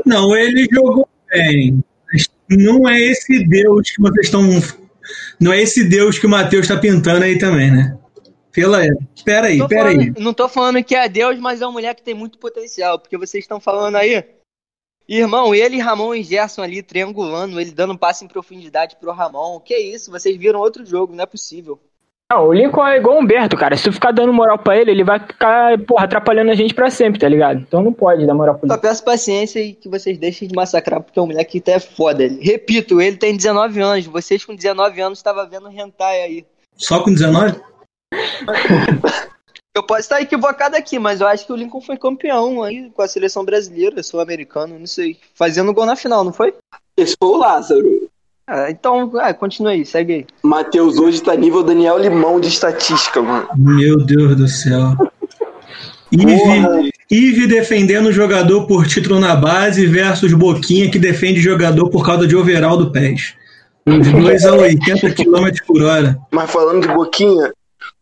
Não, 0.05 0.37
ele 0.37 0.67
jogou 0.71 1.09
bem. 1.31 1.83
Não 2.51 2.89
é 2.89 3.01
esse 3.01 3.47
Deus 3.47 3.91
que 3.91 4.01
vocês 4.01 4.27
estão. 4.27 4.43
Não 5.41 5.53
é 5.53 5.63
esse 5.63 5.89
Deus 5.89 6.19
que 6.19 6.27
o 6.27 6.31
Matheus 6.31 6.63
está 6.63 6.79
pintando 6.79 7.25
aí 7.25 7.39
também, 7.39 7.71
né? 7.71 7.99
Pela. 8.53 8.81
Pera 9.25 9.49
aí, 9.49 9.59
pera 9.69 9.91
falando, 9.91 10.01
aí. 10.01 10.13
Não 10.19 10.33
tô 10.33 10.49
falando 10.49 10.85
que 10.85 10.95
é 10.95 11.09
Deus, 11.09 11.39
mas 11.39 11.61
é 11.61 11.67
um 11.67 11.73
mulher 11.73 11.95
que 11.95 12.03
tem 12.03 12.15
muito 12.15 12.39
potencial. 12.39 12.99
Porque 12.99 13.17
vocês 13.17 13.45
estão 13.45 13.59
falando 13.59 13.97
aí 13.97 14.25
Irmão, 15.09 15.55
ele, 15.55 15.79
Ramon 15.79 16.15
e 16.17 16.23
Gerson 16.25 16.63
ali 16.63 16.83
triangulando, 16.83 17.61
ele 17.61 17.71
dando 17.71 17.93
um 17.93 17.97
passe 17.97 18.25
em 18.25 18.29
profundidade 18.29 18.97
pro 18.97 19.13
Ramon. 19.13 19.61
Que 19.61 19.77
isso, 19.77 20.11
vocês 20.11 20.37
viram 20.37 20.59
outro 20.59 20.85
jogo, 20.85 21.15
não 21.15 21.23
é 21.23 21.27
possível. 21.27 21.81
Não, 22.33 22.49
o 22.49 22.53
Lincoln 22.53 22.85
é 22.85 22.97
igual 22.97 23.17
o 23.17 23.21
Humberto, 23.21 23.57
cara. 23.57 23.77
Se 23.77 23.85
tu 23.85 23.93
ficar 23.93 24.11
dando 24.11 24.33
moral 24.33 24.59
pra 24.59 24.77
ele, 24.77 24.91
ele 24.91 25.05
vai 25.05 25.21
ficar, 25.21 25.79
porra, 25.85 26.07
atrapalhando 26.07 26.51
a 26.51 26.55
gente 26.55 26.75
pra 26.75 26.91
sempre, 26.91 27.21
tá 27.21 27.29
ligado? 27.29 27.61
Então 27.61 27.83
não 27.83 27.93
pode 27.93 28.27
dar 28.27 28.35
moral 28.35 28.57
pra 28.57 28.67
ele. 28.67 28.75
Só 28.75 28.81
peço 28.81 29.05
paciência 29.05 29.61
e 29.61 29.75
que 29.75 29.89
vocês 29.89 30.19
deixem 30.19 30.49
de 30.49 30.55
massacrar, 30.55 31.01
porque 31.01 31.21
o 31.21 31.27
moleque 31.27 31.61
tá 31.61 31.73
é 31.73 31.79
foda. 31.79 32.25
Ele. 32.25 32.43
Repito, 32.43 33.01
ele 33.01 33.17
tem 33.17 33.37
19 33.37 33.81
anos. 33.81 34.07
Vocês 34.07 34.45
com 34.45 34.57
19 34.57 35.01
anos 35.01 35.21
estavam 35.21 35.49
vendo 35.49 35.71
hentai 35.71 36.23
aí. 36.23 36.47
Só 36.77 37.01
com 37.01 37.13
19? 37.13 37.61
Eu 39.77 39.85
posso 39.85 40.01
estar 40.01 40.21
equivocado 40.21 40.75
aqui, 40.75 40.99
mas 40.99 41.21
eu 41.21 41.29
acho 41.29 41.47
que 41.47 41.53
o 41.53 41.57
Lincoln 41.57 41.81
foi 41.81 41.97
campeão 41.97 42.63
aí 42.63 42.91
com 42.91 43.03
a 43.03 43.09
seleção 43.09 43.45
brasileira, 43.45 44.03
sul-americano, 44.03 44.79
não 44.79 44.87
sei. 44.87 45.19
Fazendo 45.35 45.73
gol 45.73 45.87
na 45.87 45.95
final, 45.95 46.25
não 46.25 46.33
foi? 46.33 46.55
Esse 46.97 47.15
foi 47.17 47.29
o 47.29 47.37
Lázaro. 47.37 48.11
Ah, 48.49 48.71
então, 48.71 49.11
ah, 49.21 49.35
continua 49.35 49.73
aí, 49.73 49.85
segue 49.85 50.13
aí. 50.13 50.27
Matheus 50.43 50.99
hoje 50.99 51.21
tá 51.21 51.35
nível 51.35 51.65
Daniel 51.65 51.99
Limão 51.99 52.39
de 52.39 52.47
estatística, 52.47 53.21
mano. 53.21 53.49
Meu 53.57 53.97
Deus 53.99 54.37
do 54.37 54.47
céu. 54.47 54.93
Ive, 56.13 56.93
Ive 57.11 57.47
defendendo 57.49 58.07
o 58.07 58.13
jogador 58.13 58.67
por 58.69 58.87
título 58.87 59.19
na 59.19 59.35
base 59.35 59.85
versus 59.87 60.33
Boquinha 60.33 60.89
que 60.89 60.99
defende 60.99 61.41
jogador 61.41 61.91
por 61.91 62.07
causa 62.07 62.25
de 62.25 62.37
overall 62.37 62.77
do 62.77 62.93
PES. 62.93 63.35
Os 63.85 64.13
dois 64.13 64.45
a 64.45 64.55
80 64.55 65.11
km 65.13 65.49
por 65.67 65.83
hora. 65.83 66.17
Mas 66.31 66.49
falando 66.49 66.87
de 66.87 66.95
Boquinha, 66.95 67.53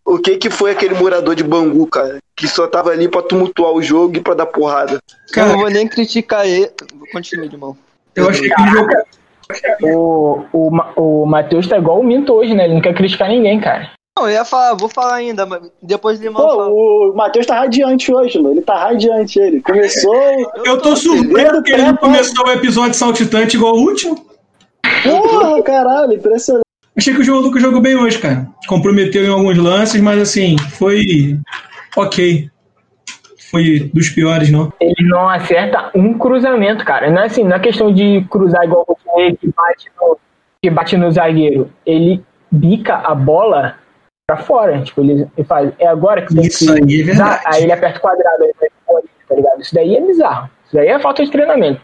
o 0.05 0.19
que 0.19 0.37
que 0.37 0.51
foi 0.51 0.73
aquele 0.73 0.95
morador 0.95 1.35
de 1.35 1.43
Bangu, 1.43 1.87
cara? 1.87 2.19
Que 2.37 2.47
só 2.47 2.67
tava 2.67 2.91
ali 2.91 3.09
pra 3.09 3.23
tumultuar 3.23 3.73
o 3.73 3.83
jogo 3.83 4.19
e 4.19 4.21
pra 4.21 4.35
dar 4.35 4.47
porrada. 4.47 5.01
Cara, 5.33 5.49
eu 5.49 5.53
não 5.53 5.61
vou 5.61 5.71
nem 5.71 5.89
criticar 5.89 6.47
ele. 6.47 6.71
Continue, 7.13 7.47
irmão. 7.47 7.77
Eu 8.15 8.29
achei 8.29 8.49
que 8.49 8.61
ele 8.61 8.71
jogou. 8.71 9.05
O, 9.83 10.45
o, 10.53 10.71
o 10.97 11.27
Matheus 11.27 11.67
tá 11.67 11.79
igual 11.79 12.01
o 12.01 12.05
Minto 12.05 12.33
hoje, 12.33 12.55
né? 12.55 12.65
Ele 12.65 12.75
não 12.75 12.81
quer 12.81 12.95
criticar 12.95 13.29
ninguém, 13.29 13.61
cara. 13.61 13.91
Não, 14.17 14.29
eu 14.29 14.35
ia 14.35 14.45
falar, 14.45 14.75
vou 14.75 14.89
falar 14.89 15.15
ainda, 15.15 15.45
mas 15.45 15.63
depois 15.83 16.21
de 16.21 16.31
Pô, 16.31 16.39
fala. 16.39 16.69
o 16.69 17.13
Matheus 17.17 17.47
tá 17.47 17.59
radiante 17.59 18.15
hoje, 18.15 18.39
mano. 18.39 18.55
Ele 18.55 18.63
tá 18.63 18.77
radiante, 18.77 19.41
ele. 19.41 19.61
Começou. 19.61 20.15
Eu 20.65 20.81
tô 20.81 20.95
surpreso 20.95 21.63
que 21.63 21.73
ele 21.73 21.97
começou 21.97 22.47
o 22.47 22.51
episódio 22.53 22.95
saltitante 22.95 23.57
igual 23.57 23.75
o 23.75 23.81
último. 23.81 24.25
Porra, 25.03 25.61
caralho, 25.65 26.13
impressionante. 26.13 26.63
Achei 26.97 27.13
que 27.13 27.21
o 27.21 27.25
jogo 27.25 27.41
Lucas 27.41 27.61
jogou 27.61 27.81
bem 27.81 27.97
hoje, 27.97 28.21
cara. 28.21 28.49
Comprometeu 28.69 29.25
em 29.25 29.29
alguns 29.29 29.59
lances, 29.59 30.01
mas 30.01 30.21
assim, 30.21 30.57
foi 30.79 31.37
ok. 31.97 32.49
Foi 33.55 33.91
dos 33.95 34.11
piores, 34.11 34.51
não. 34.51 34.73
Ele 34.81 35.09
não 35.09 35.29
acerta 35.29 35.93
um 35.95 36.19
cruzamento, 36.19 36.85
cara. 36.85 37.09
Não 37.09 37.23
é 37.23 37.27
assim, 37.27 37.45
não 37.45 37.55
é 37.55 37.61
questão 37.61 37.95
de 37.95 38.27
cruzar 38.29 38.65
igual 38.65 38.85
o 38.85 38.97
que 39.37 39.47
bate 39.55 39.93
no, 39.97 40.19
que 40.61 40.71
bate 40.71 40.97
no 40.97 41.09
zagueiro. 41.13 41.71
Ele 41.87 42.21
bica 42.51 42.97
a 42.97 43.15
bola 43.15 43.79
pra 44.27 44.39
fora. 44.39 44.83
Tipo, 44.83 45.03
ele, 45.03 45.29
ele 45.37 45.47
faz. 45.47 45.73
É 45.79 45.87
agora 45.87 46.27
que 46.27 46.35
tem 46.35 46.45
Isso 46.45 46.67
que 46.67 46.83
aí 46.83 47.01
é 47.01 47.05
verdade. 47.05 47.43
Aí 47.47 47.63
ele 47.63 47.73
aperta 47.73 47.99
o 47.99 48.03
quadrado, 48.03 48.45
olho, 48.89 49.09
tá 49.29 49.35
ligado? 49.37 49.61
Isso 49.61 49.73
daí 49.73 49.95
é 49.95 50.01
bizarro. 50.01 50.51
Isso 50.65 50.75
daí 50.75 50.89
é 50.89 50.99
falta 50.99 51.25
de 51.25 51.31
treinamento. 51.31 51.81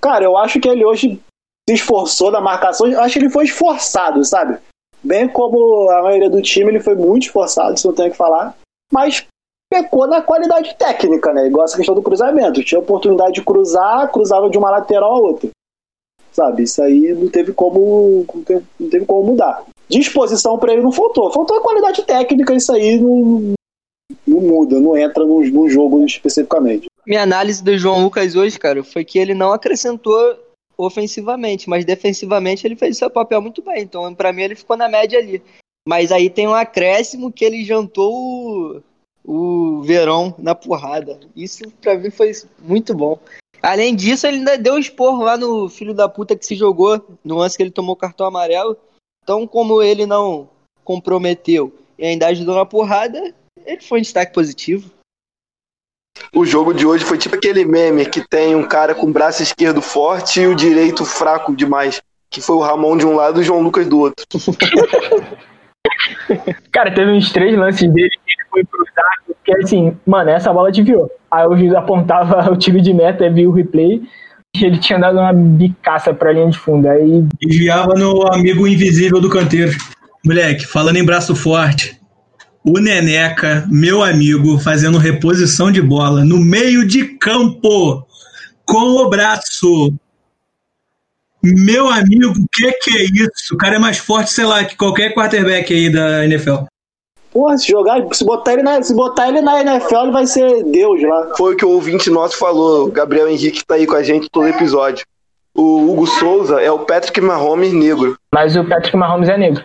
Cara, 0.00 0.24
eu 0.24 0.38
acho 0.38 0.60
que 0.60 0.68
ele 0.68 0.84
hoje 0.84 1.20
se 1.68 1.74
esforçou 1.74 2.30
na 2.30 2.40
marcação. 2.40 2.86
Eu 2.86 3.00
acho 3.00 3.14
que 3.14 3.24
ele 3.24 3.30
foi 3.30 3.44
esforçado, 3.46 4.24
sabe? 4.24 4.56
Bem 5.02 5.26
como 5.26 5.90
a 5.90 6.02
maioria 6.02 6.30
do 6.30 6.40
time, 6.40 6.70
ele 6.70 6.80
foi 6.80 6.94
muito 6.94 7.24
esforçado, 7.24 7.74
isso 7.74 7.88
não 7.88 7.94
tenho 7.94 8.08
o 8.08 8.12
que 8.12 8.16
falar. 8.16 8.54
Mas 8.92 9.26
pecou 9.72 10.06
na 10.06 10.20
qualidade 10.20 10.76
técnica, 10.76 11.32
né? 11.32 11.46
Igual 11.46 11.64
essa 11.64 11.78
questão 11.78 11.94
do 11.94 12.02
cruzamento. 12.02 12.62
Tinha 12.62 12.78
oportunidade 12.78 13.32
de 13.32 13.42
cruzar, 13.42 14.12
cruzava 14.12 14.50
de 14.50 14.58
uma 14.58 14.70
lateral 14.70 15.14
a 15.14 15.18
outra. 15.18 15.48
Sabe? 16.30 16.64
Isso 16.64 16.82
aí 16.82 17.14
não 17.14 17.28
teve 17.28 17.54
como, 17.54 18.26
não 18.34 18.88
teve, 18.90 19.06
como 19.06 19.30
mudar. 19.30 19.64
Disposição 19.88 20.58
para 20.58 20.74
ele 20.74 20.82
não 20.82 20.92
faltou. 20.92 21.32
Faltou 21.32 21.56
a 21.56 21.62
qualidade 21.62 22.02
técnica, 22.02 22.54
isso 22.54 22.70
aí 22.70 23.00
não, 23.00 23.54
não 24.26 24.40
muda, 24.40 24.78
não 24.78 24.94
entra 24.94 25.24
no, 25.24 25.40
no 25.40 25.68
jogo 25.68 26.04
especificamente. 26.04 26.88
Minha 27.06 27.22
análise 27.22 27.64
do 27.64 27.76
João 27.76 28.02
Lucas 28.02 28.36
hoje, 28.36 28.58
cara, 28.58 28.84
foi 28.84 29.04
que 29.04 29.18
ele 29.18 29.32
não 29.32 29.52
acrescentou 29.52 30.38
ofensivamente, 30.76 31.68
mas 31.68 31.84
defensivamente 31.84 32.66
ele 32.66 32.76
fez 32.76 32.98
seu 32.98 33.10
papel 33.10 33.40
muito 33.40 33.62
bem. 33.62 33.82
Então, 33.82 34.14
para 34.14 34.32
mim, 34.32 34.42
ele 34.42 34.54
ficou 34.54 34.76
na 34.76 34.88
média 34.88 35.18
ali. 35.18 35.42
Mas 35.86 36.12
aí 36.12 36.28
tem 36.28 36.46
um 36.46 36.54
acréscimo 36.54 37.32
que 37.32 37.44
ele 37.44 37.64
jantou 37.64 38.82
o, 39.24 39.82
Verão 39.82 40.34
na 40.38 40.54
porrada. 40.54 41.18
Isso 41.34 41.64
para 41.80 41.96
mim 41.96 42.10
foi 42.10 42.32
muito 42.58 42.94
bom. 42.94 43.18
Além 43.62 43.94
disso, 43.94 44.26
ele 44.26 44.38
ainda 44.38 44.58
deu 44.58 44.76
esporro 44.76 45.22
lá 45.22 45.36
no 45.36 45.68
filho 45.68 45.94
da 45.94 46.08
puta 46.08 46.36
que 46.36 46.44
se 46.44 46.56
jogou 46.56 47.04
no 47.24 47.36
lance 47.36 47.56
que 47.56 47.62
ele 47.62 47.70
tomou 47.70 47.94
cartão 47.94 48.26
amarelo. 48.26 48.76
Então, 49.22 49.46
como 49.46 49.80
ele 49.80 50.04
não 50.04 50.48
comprometeu 50.84 51.72
e 51.96 52.04
ainda 52.04 52.26
ajudou 52.26 52.56
na 52.56 52.66
porrada, 52.66 53.32
ele 53.64 53.80
foi 53.80 54.00
um 54.00 54.02
destaque 54.02 54.32
positivo. 54.32 54.90
O 56.34 56.44
jogo 56.44 56.74
de 56.74 56.84
hoje 56.84 57.04
foi 57.04 57.16
tipo 57.18 57.36
aquele 57.36 57.64
meme 57.64 58.04
que 58.04 58.26
tem 58.28 58.54
um 58.54 58.66
cara 58.66 58.94
com 58.94 59.06
o 59.06 59.12
braço 59.12 59.42
esquerdo 59.42 59.80
forte 59.80 60.40
e 60.40 60.46
o 60.46 60.54
direito 60.54 61.04
fraco 61.04 61.54
demais. 61.54 62.02
Que 62.28 62.40
foi 62.40 62.56
o 62.56 62.60
Ramon 62.60 62.96
de 62.96 63.06
um 63.06 63.14
lado 63.14 63.40
e 63.40 63.42
o 63.42 63.44
João 63.44 63.60
Lucas 63.60 63.86
do 63.86 64.00
outro. 64.00 64.26
Cara, 66.72 66.94
teve 66.94 67.12
uns 67.12 67.30
três 67.30 67.56
lances 67.56 67.92
dele 67.92 68.10
foi 68.52 68.64
cruzado, 68.64 69.36
que 69.42 69.56
assim, 69.56 69.96
mano, 70.06 70.30
essa 70.30 70.52
bola 70.52 70.70
desviou. 70.70 71.10
Aí 71.30 71.46
o 71.46 71.56
juiz 71.56 71.74
apontava 71.74 72.48
o 72.52 72.56
tiro 72.56 72.80
de 72.80 72.92
meta, 72.92 73.30
viu 73.30 73.50
o 73.50 73.52
replay, 73.52 74.02
ele 74.54 74.78
tinha 74.78 74.98
dado 74.98 75.18
uma 75.18 75.32
bicaça 75.32 76.12
pra 76.12 76.32
linha 76.32 76.50
de 76.50 76.58
fundo. 76.58 76.86
Aí. 76.88 77.24
Desviava 77.40 77.94
no 77.94 78.30
amigo 78.32 78.66
invisível 78.68 79.20
do 79.20 79.30
canteiro. 79.30 79.72
Moleque, 80.24 80.66
falando 80.66 80.98
em 80.98 81.04
braço 81.04 81.34
forte, 81.34 81.98
o 82.62 82.78
Neneca, 82.78 83.66
meu 83.68 84.04
amigo, 84.04 84.58
fazendo 84.58 84.98
reposição 84.98 85.72
de 85.72 85.82
bola 85.82 86.24
no 86.24 86.38
meio 86.38 86.86
de 86.86 87.04
campo, 87.18 88.06
com 88.64 89.04
o 89.04 89.10
braço. 89.10 89.92
Meu 91.42 91.88
amigo, 91.88 92.30
o 92.30 92.46
que, 92.52 92.70
que 92.72 92.98
é 92.98 93.04
isso? 93.04 93.54
O 93.54 93.56
cara 93.56 93.76
é 93.76 93.78
mais 93.78 93.98
forte, 93.98 94.30
sei 94.30 94.44
lá, 94.44 94.64
que 94.64 94.76
qualquer 94.76 95.12
quarterback 95.12 95.74
aí 95.74 95.90
da 95.90 96.24
NFL. 96.24 96.66
Porra, 97.32 97.56
se 97.56 97.66
jogar, 97.66 98.02
se 98.12 98.24
botar 98.24 98.52
ele 98.52 98.62
na, 98.62 98.82
se 98.82 98.94
botar 98.94 99.28
ele 99.28 99.40
na 99.40 99.60
NFL, 99.62 99.96
ele 100.02 100.12
vai 100.12 100.26
ser 100.26 100.64
Deus 100.64 101.02
lá. 101.02 101.34
Foi 101.36 101.54
o 101.54 101.56
que 101.56 101.64
o 101.64 101.70
ouvinte 101.70 102.10
nosso 102.10 102.36
falou. 102.36 102.86
O 102.86 102.92
Gabriel 102.92 103.28
Henrique 103.28 103.64
tá 103.64 103.76
aí 103.76 103.86
com 103.86 103.96
a 103.96 104.02
gente 104.02 104.28
todo 104.30 104.48
episódio. 104.48 105.06
O 105.54 105.90
Hugo 105.90 106.06
Souza 106.06 106.60
é 106.60 106.70
o 106.70 106.80
Patrick 106.80 107.20
Mahomes 107.20 107.72
negro. 107.72 108.16
Mas 108.32 108.54
o 108.54 108.64
Patrick 108.64 108.96
Mahomes 108.96 109.30
é 109.30 109.38
negro. 109.38 109.64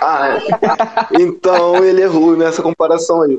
Ah, 0.00 0.38
é. 0.38 1.20
Então 1.20 1.84
ele 1.84 2.02
errou 2.02 2.36
nessa 2.36 2.62
comparação 2.62 3.22
aí. 3.22 3.36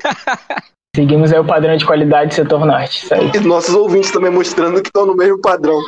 Seguimos 0.95 1.33
aí 1.33 1.39
o 1.39 1.45
padrão 1.45 1.75
de 1.75 1.85
qualidade 1.85 2.29
do 2.29 2.33
setor 2.35 2.65
norte. 2.65 3.03
Isso 3.03 3.13
aí. 3.13 3.31
E 3.33 3.39
nossos 3.39 3.73
ouvintes 3.73 4.11
também 4.11 4.29
mostrando 4.29 4.81
que 4.81 4.89
estão 4.89 5.05
no 5.05 5.15
mesmo 5.15 5.41
padrão. 5.41 5.79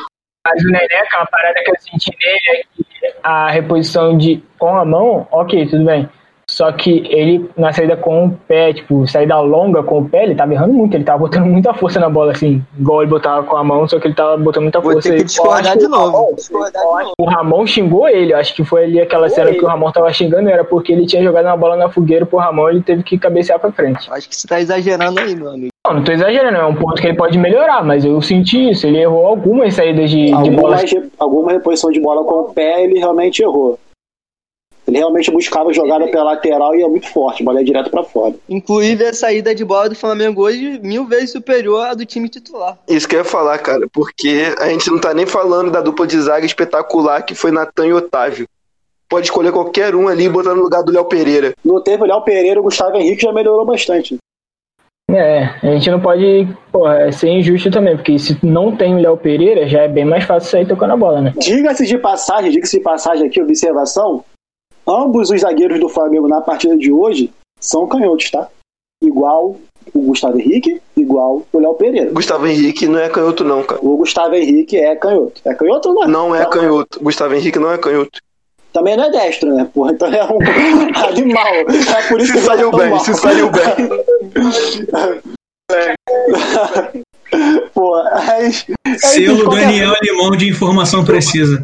Mas 0.44 0.62
o 0.62 0.66
Neneca, 0.66 1.18
uma 1.18 1.26
parada 1.26 1.62
que 1.62 1.70
eu 1.70 1.74
senti 1.78 2.10
nele 2.10 2.40
é 2.48 2.62
que 2.74 2.86
a 3.22 3.50
reposição 3.50 4.16
de 4.16 4.42
com 4.58 4.76
a 4.76 4.84
mão, 4.84 5.28
ok, 5.30 5.68
tudo 5.68 5.84
bem. 5.84 6.08
Só 6.48 6.70
que 6.70 7.04
ele, 7.10 7.50
na 7.56 7.72
saída 7.72 7.96
com 7.96 8.26
o 8.26 8.30
pé, 8.30 8.72
tipo, 8.72 9.04
saída 9.06 9.38
longa 9.40 9.82
com 9.82 9.98
o 9.98 10.08
pé, 10.08 10.22
ele 10.22 10.34
tava 10.36 10.54
errando 10.54 10.72
muito, 10.74 10.94
ele 10.94 11.02
tava 11.02 11.18
botando 11.18 11.44
muita 11.44 11.74
força 11.74 11.98
na 11.98 12.08
bola, 12.08 12.30
assim, 12.32 12.62
igual 12.78 13.02
ele 13.02 13.10
botava 13.10 13.42
com 13.44 13.56
a 13.56 13.64
mão, 13.64 13.86
só 13.88 13.98
que 13.98 14.06
ele 14.06 14.14
tava 14.14 14.36
botando 14.36 14.62
muita 14.62 14.80
Vou 14.80 14.92
força. 14.92 15.08
ter 15.08 15.16
que 15.16 15.20
aí. 15.22 15.26
discordar 15.26 15.76
de 15.76 15.88
novo. 15.88 16.12
Ramon- 16.16 16.34
Discordar 16.36 16.70
de 16.72 16.78
novo. 16.88 17.12
O 17.18 17.24
Ramon 17.24 17.66
xingou 17.66 18.08
ele, 18.08 18.32
acho 18.32 18.54
que 18.54 18.64
foi 18.64 18.84
ali 18.84 19.00
aquela 19.00 19.28
cena 19.28 19.50
que 19.52 19.62
o 19.64 19.66
Ramon 19.66 19.90
tava 19.90 20.12
xingando, 20.12 20.48
era 20.48 20.64
porque 20.64 20.92
ele 20.92 21.04
tinha 21.04 21.22
jogado 21.22 21.46
uma 21.46 21.56
bola 21.56 21.76
na 21.76 21.88
fogueira 21.90 22.24
pro 22.24 22.38
Ramon 22.38 22.68
ele 22.70 22.80
teve 22.82 23.02
que 23.02 23.18
cabecear 23.18 23.58
pra 23.58 23.72
frente. 23.72 24.08
Acho 24.10 24.28
que 24.28 24.36
você 24.36 24.46
tá 24.46 24.60
exagerando 24.60 25.18
aí, 25.20 25.34
meu 25.34 25.50
amigo. 25.50 25.68
Não, 25.86 25.94
não 25.94 26.04
tô 26.04 26.12
exagerando, 26.12 26.56
é 26.56 26.64
um 26.64 26.74
ponto 26.76 27.00
que 27.00 27.08
ele 27.08 27.16
pode 27.16 27.36
melhorar, 27.38 27.84
mas 27.84 28.04
eu 28.04 28.20
senti 28.22 28.70
isso, 28.70 28.86
ele 28.86 28.98
errou 28.98 29.26
algumas 29.26 29.74
saídas 29.74 30.08
de, 30.10 30.26
de 30.26 30.50
bola. 30.52 30.76
Alguma 31.18 31.52
reposição 31.52 31.90
de 31.90 32.00
bola 32.00 32.24
com 32.24 32.40
o 32.42 32.54
pé, 32.54 32.84
ele 32.84 32.98
realmente 33.00 33.42
errou. 33.42 33.78
Ele 34.86 34.98
realmente 34.98 35.30
buscava 35.30 35.72
jogada 35.72 36.06
pela 36.06 36.24
lateral 36.24 36.74
e 36.76 36.82
é 36.82 36.88
muito 36.88 37.08
forte, 37.08 37.42
a 37.42 37.44
bola 37.44 37.60
é 37.60 37.64
direto 37.64 37.90
pra 37.90 38.04
fora. 38.04 38.34
Inclusive, 38.48 39.04
a 39.04 39.12
saída 39.12 39.54
de 39.54 39.64
bola 39.64 39.88
do 39.88 39.96
Flamengo 39.96 40.42
hoje 40.42 40.78
mil 40.82 41.06
vezes 41.06 41.32
superior 41.32 41.86
à 41.86 41.94
do 41.94 42.06
time 42.06 42.28
titular. 42.28 42.78
Isso 42.88 43.08
que 43.08 43.16
eu 43.16 43.20
ia 43.20 43.24
falar, 43.24 43.58
cara, 43.58 43.86
porque 43.92 44.54
a 44.58 44.68
gente 44.68 44.88
não 44.90 45.00
tá 45.00 45.12
nem 45.12 45.26
falando 45.26 45.70
da 45.70 45.80
dupla 45.80 46.06
de 46.06 46.20
zaga 46.20 46.46
espetacular 46.46 47.22
que 47.22 47.34
foi 47.34 47.50
Natan 47.50 47.86
e 47.86 47.92
Otávio. 47.92 48.46
Pode 49.08 49.26
escolher 49.26 49.52
qualquer 49.52 49.94
um 49.94 50.08
ali 50.08 50.24
e 50.24 50.28
botar 50.28 50.54
no 50.54 50.62
lugar 50.62 50.82
do 50.82 50.92
Léo 50.92 51.04
Pereira. 51.04 51.52
No 51.64 51.80
tempo, 51.80 52.04
o 52.04 52.06
Léo 52.06 52.22
Pereira 52.22 52.60
o 52.60 52.64
Gustavo 52.64 52.96
Henrique 52.96 53.22
já 53.22 53.32
melhorou 53.32 53.64
bastante. 53.64 54.16
É, 55.08 55.44
a 55.62 55.66
gente 55.66 55.88
não 55.88 56.00
pode 56.00 56.48
porra, 56.72 57.02
é 57.02 57.12
ser 57.12 57.28
injusto 57.28 57.70
também, 57.70 57.96
porque 57.96 58.18
se 58.18 58.36
não 58.44 58.76
tem 58.76 58.96
o 58.96 58.98
Léo 58.98 59.16
Pereira, 59.16 59.68
já 59.68 59.82
é 59.82 59.88
bem 59.88 60.04
mais 60.04 60.24
fácil 60.24 60.50
sair 60.50 60.66
tocando 60.66 60.94
a 60.94 60.96
bola, 60.96 61.20
né? 61.20 61.32
Diga-se 61.38 61.86
de 61.86 61.96
passagem, 61.96 62.50
diga-se 62.50 62.78
de 62.78 62.82
passagem 62.82 63.26
aqui, 63.28 63.40
observação. 63.40 64.24
Ambos 64.88 65.30
os 65.30 65.40
zagueiros 65.40 65.80
do 65.80 65.88
Flamengo 65.88 66.28
na 66.28 66.40
partida 66.40 66.76
de 66.76 66.92
hoje 66.92 67.32
são 67.60 67.86
canhotos, 67.86 68.30
tá? 68.30 68.48
Igual 69.02 69.56
o 69.94 70.00
Gustavo 70.02 70.38
Henrique, 70.38 70.80
igual 70.96 71.42
o 71.52 71.58
Léo 71.58 71.74
Pereira. 71.74 72.10
Gustavo 72.12 72.46
Henrique 72.46 72.86
não 72.86 72.98
é 72.98 73.08
canhoto, 73.08 73.44
não, 73.44 73.62
cara. 73.62 73.80
O 73.84 73.96
Gustavo 73.96 74.34
Henrique 74.34 74.76
é 74.76 74.94
canhoto. 74.96 75.40
É 75.44 75.54
canhoto 75.54 75.88
ou 75.90 75.94
não 75.94 76.04
é? 76.04 76.08
Não 76.08 76.34
é 76.34 76.46
canhoto. 76.46 77.00
Gustavo 77.02 77.34
Henrique 77.34 77.58
não 77.58 77.70
é 77.72 77.78
canhoto. 77.78 78.20
Também 78.72 78.96
não 78.96 79.04
é 79.04 79.10
destro, 79.10 79.54
né? 79.54 79.68
Porra, 79.72 79.92
então 79.92 80.08
é 80.12 80.24
um 80.24 80.38
animal. 81.08 81.46
É 81.54 82.08
por 82.08 82.20
isso 82.20 82.32
Se 82.32 82.38
que 82.38 82.44
saiu 82.44 82.70
bem, 82.72 82.90
mal. 82.90 83.00
se 83.00 83.14
saiu 83.14 83.50
bem. 83.50 83.62
Pô, 87.74 88.02
mas, 88.04 88.64
de 88.86 88.98
Selo 88.98 89.44
qualquer- 89.44 89.66
Daniel 89.66 89.92
Limão 90.02 90.30
de 90.30 90.48
informação 90.48 91.04
precisa. 91.04 91.62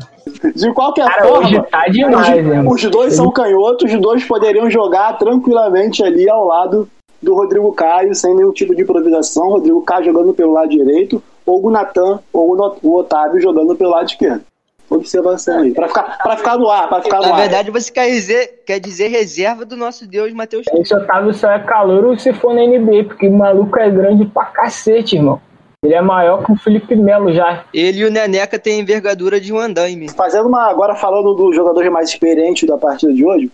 De 0.54 0.72
qualquer 0.72 1.06
Cara, 1.06 1.22
forma, 1.26 1.46
hoje 1.48 1.62
tá 1.70 1.84
demais, 1.88 2.38
os, 2.38 2.44
né? 2.44 2.64
os 2.66 2.82
dois 2.90 3.14
são 3.14 3.30
canhotos, 3.30 3.92
os 3.92 4.00
dois 4.00 4.24
poderiam 4.24 4.70
jogar 4.70 5.18
tranquilamente 5.18 6.02
ali 6.02 6.28
ao 6.28 6.44
lado 6.46 6.88
do 7.22 7.34
Rodrigo 7.34 7.72
Caio, 7.72 8.14
sem 8.14 8.34
nenhum 8.34 8.52
tipo 8.52 8.74
de 8.74 8.82
improvisação. 8.82 9.48
Rodrigo 9.50 9.82
Caio 9.82 10.06
jogando 10.06 10.34
pelo 10.34 10.52
lado 10.52 10.68
direito, 10.70 11.22
ou 11.46 11.64
o 11.64 11.70
Natan 11.70 12.18
ou 12.32 12.56
o 12.82 12.96
Otávio 12.96 13.40
jogando 13.40 13.74
pelo 13.76 13.90
lado 13.90 14.06
esquerdo. 14.08 14.42
Observação 14.90 15.60
aí. 15.60 15.72
Pra 15.72 15.88
ficar, 15.88 16.18
pra 16.22 16.36
ficar 16.36 16.58
no 16.58 16.68
ar, 16.68 16.88
pra 16.88 17.00
ficar 17.00 17.18
no 17.18 17.28
Na 17.28 17.34
ar. 17.34 17.40
verdade, 17.40 17.70
você 17.70 17.90
quer 17.90 18.08
dizer, 18.10 18.62
quer 18.66 18.78
dizer 18.78 19.08
reserva 19.08 19.64
do 19.64 19.74
nosso 19.76 20.06
Deus 20.06 20.32
Matheus 20.34 20.66
Esse 20.74 20.94
Otávio 20.94 21.32
só 21.32 21.50
é 21.50 21.58
calor 21.60 22.18
se 22.18 22.32
for 22.34 22.54
na 22.54 22.62
NBA, 22.66 23.04
porque 23.04 23.26
o 23.26 23.32
maluco 23.32 23.78
é 23.78 23.88
grande 23.88 24.26
pra 24.26 24.44
cacete, 24.46 25.16
irmão. 25.16 25.40
Ele 25.84 25.94
é 25.94 26.00
maior 26.00 26.44
que 26.44 26.52
o 26.52 26.56
Felipe 26.56 26.94
Melo 26.94 27.32
já. 27.32 27.66
Ele 27.74 27.98
e 28.00 28.04
o 28.04 28.10
Neneca 28.10 28.56
têm 28.56 28.80
envergadura 28.80 29.40
de 29.40 29.52
um 29.52 29.58
andaime. 29.58 30.08
Fazendo 30.08 30.48
uma. 30.48 30.68
Agora 30.68 30.94
falando 30.94 31.34
dos 31.34 31.56
jogadores 31.56 31.90
mais 31.90 32.10
experientes 32.10 32.68
da 32.68 32.78
partida 32.78 33.12
de 33.12 33.24
hoje. 33.24 33.50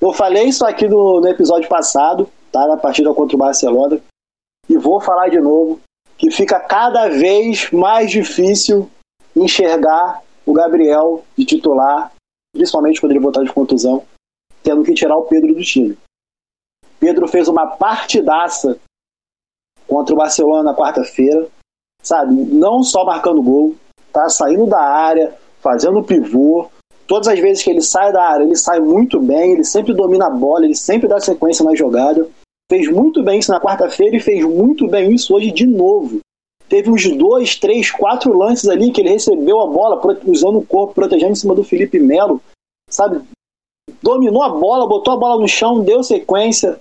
Eu 0.00 0.12
falei 0.12 0.44
isso 0.44 0.64
aqui 0.64 0.86
no, 0.86 1.20
no 1.20 1.28
episódio 1.28 1.68
passado, 1.68 2.28
tá? 2.52 2.68
Na 2.68 2.76
partida 2.76 3.12
contra 3.12 3.34
o 3.34 3.38
Barcelona. 3.38 4.00
E 4.68 4.78
vou 4.78 5.00
falar 5.00 5.28
de 5.28 5.40
novo. 5.40 5.80
Que 6.16 6.30
fica 6.30 6.60
cada 6.60 7.08
vez 7.08 7.68
mais 7.72 8.12
difícil 8.12 8.88
enxergar 9.34 10.22
o 10.46 10.52
Gabriel 10.52 11.24
de 11.36 11.44
titular, 11.44 12.12
principalmente 12.54 13.00
quando 13.00 13.10
ele 13.10 13.20
voltar 13.20 13.42
de 13.42 13.52
contusão, 13.52 14.04
tendo 14.62 14.84
que 14.84 14.94
tirar 14.94 15.16
o 15.16 15.24
Pedro 15.24 15.52
do 15.52 15.62
time. 15.62 15.98
Pedro 17.00 17.26
fez 17.26 17.48
uma 17.48 17.66
partidaça 17.66 18.78
contra 19.88 20.14
o 20.14 20.18
Barcelona 20.18 20.62
na 20.62 20.76
quarta-feira, 20.76 21.48
sabe? 22.02 22.34
Não 22.34 22.82
só 22.82 23.04
marcando 23.04 23.42
gol, 23.42 23.74
tá 24.12 24.28
saindo 24.28 24.66
da 24.66 24.80
área, 24.80 25.34
fazendo 25.60 26.02
pivô. 26.02 26.68
Todas 27.06 27.28
as 27.28 27.38
vezes 27.38 27.62
que 27.62 27.70
ele 27.70 27.82
sai 27.82 28.12
da 28.12 28.22
área, 28.22 28.44
ele 28.44 28.56
sai 28.56 28.80
muito 28.80 29.20
bem, 29.20 29.52
ele 29.52 29.64
sempre 29.64 29.94
domina 29.94 30.26
a 30.26 30.30
bola, 30.30 30.64
ele 30.64 30.74
sempre 30.74 31.08
dá 31.08 31.20
sequência 31.20 31.64
na 31.64 31.74
jogada. 31.74 32.28
Fez 32.70 32.90
muito 32.90 33.22
bem 33.22 33.38
isso 33.38 33.50
na 33.50 33.60
quarta-feira 33.60 34.16
e 34.16 34.20
fez 34.20 34.44
muito 34.44 34.88
bem 34.88 35.12
isso 35.12 35.34
hoje 35.34 35.50
de 35.50 35.66
novo. 35.66 36.20
Teve 36.68 36.90
uns 36.90 37.06
dois, 37.16 37.56
três, 37.56 37.90
quatro 37.90 38.32
lances 38.32 38.66
ali 38.66 38.90
que 38.90 39.02
ele 39.02 39.10
recebeu 39.10 39.60
a 39.60 39.66
bola 39.66 40.00
usando 40.24 40.58
o 40.58 40.64
corpo, 40.64 40.94
protegendo 40.94 41.32
em 41.32 41.36
cima 41.36 41.54
do 41.54 41.62
Felipe 41.62 41.98
Melo, 41.98 42.40
sabe? 42.88 43.22
Dominou 44.02 44.42
a 44.42 44.48
bola, 44.48 44.88
botou 44.88 45.12
a 45.12 45.16
bola 45.18 45.38
no 45.38 45.46
chão, 45.46 45.84
deu 45.84 46.02
sequência. 46.02 46.80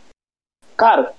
Cara, 0.78 1.14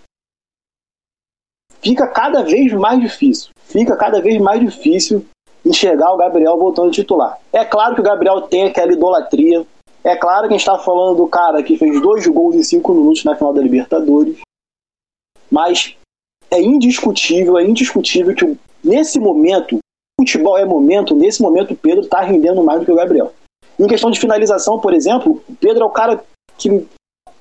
fica 1.83 2.07
cada 2.07 2.43
vez 2.43 2.73
mais 2.73 2.99
difícil. 2.99 3.52
Fica 3.65 3.97
cada 3.97 4.21
vez 4.21 4.41
mais 4.41 4.61
difícil 4.61 5.25
enxergar 5.65 6.13
o 6.13 6.17
Gabriel 6.17 6.59
voltando 6.59 6.91
titular. 6.91 7.39
É 7.53 7.65
claro 7.65 7.95
que 7.95 8.01
o 8.01 8.05
Gabriel 8.05 8.43
tem 8.43 8.65
aquela 8.65 8.93
idolatria. 8.93 9.65
É 10.05 10.17
claro 10.17 10.49
que 10.49 10.55
a 10.55 10.59
gente 10.59 10.67
está 10.67 10.79
falando 10.79 11.17
do 11.17 11.29
cara 11.29 11.63
que 11.63 11.77
fez 11.77 12.01
dois 12.01 12.27
gols 12.27 12.57
em 12.57 12.63
cinco 12.63 12.93
minutos 12.93 13.25
na 13.25 13.37
final 13.37 13.53
da 13.53 13.63
Libertadores. 13.63 14.39
Mas 15.51 15.97
é 16.51 16.61
indiscutível, 16.61 17.57
é 17.59 17.65
indiscutível 17.65 18.35
que 18.35 18.59
nesse 18.83 19.21
momento, 19.21 19.79
futebol 20.19 20.59
é 20.59 20.65
momento, 20.65 21.15
nesse 21.15 21.41
momento 21.41 21.73
o 21.73 21.77
Pedro 21.77 22.03
está 22.03 22.21
rendendo 22.21 22.63
mais 22.65 22.81
do 22.81 22.87
que 22.87 22.93
o 22.93 22.97
Gabriel. 22.97 23.33
Em 23.79 23.87
questão 23.87 24.11
de 24.11 24.21
finalização, 24.21 24.79
por 24.79 24.93
exemplo, 24.93 25.43
o 25.49 25.55
Pedro 25.57 25.83
é 25.83 25.87
o 25.87 25.91
cara 25.91 26.23
que 26.59 26.87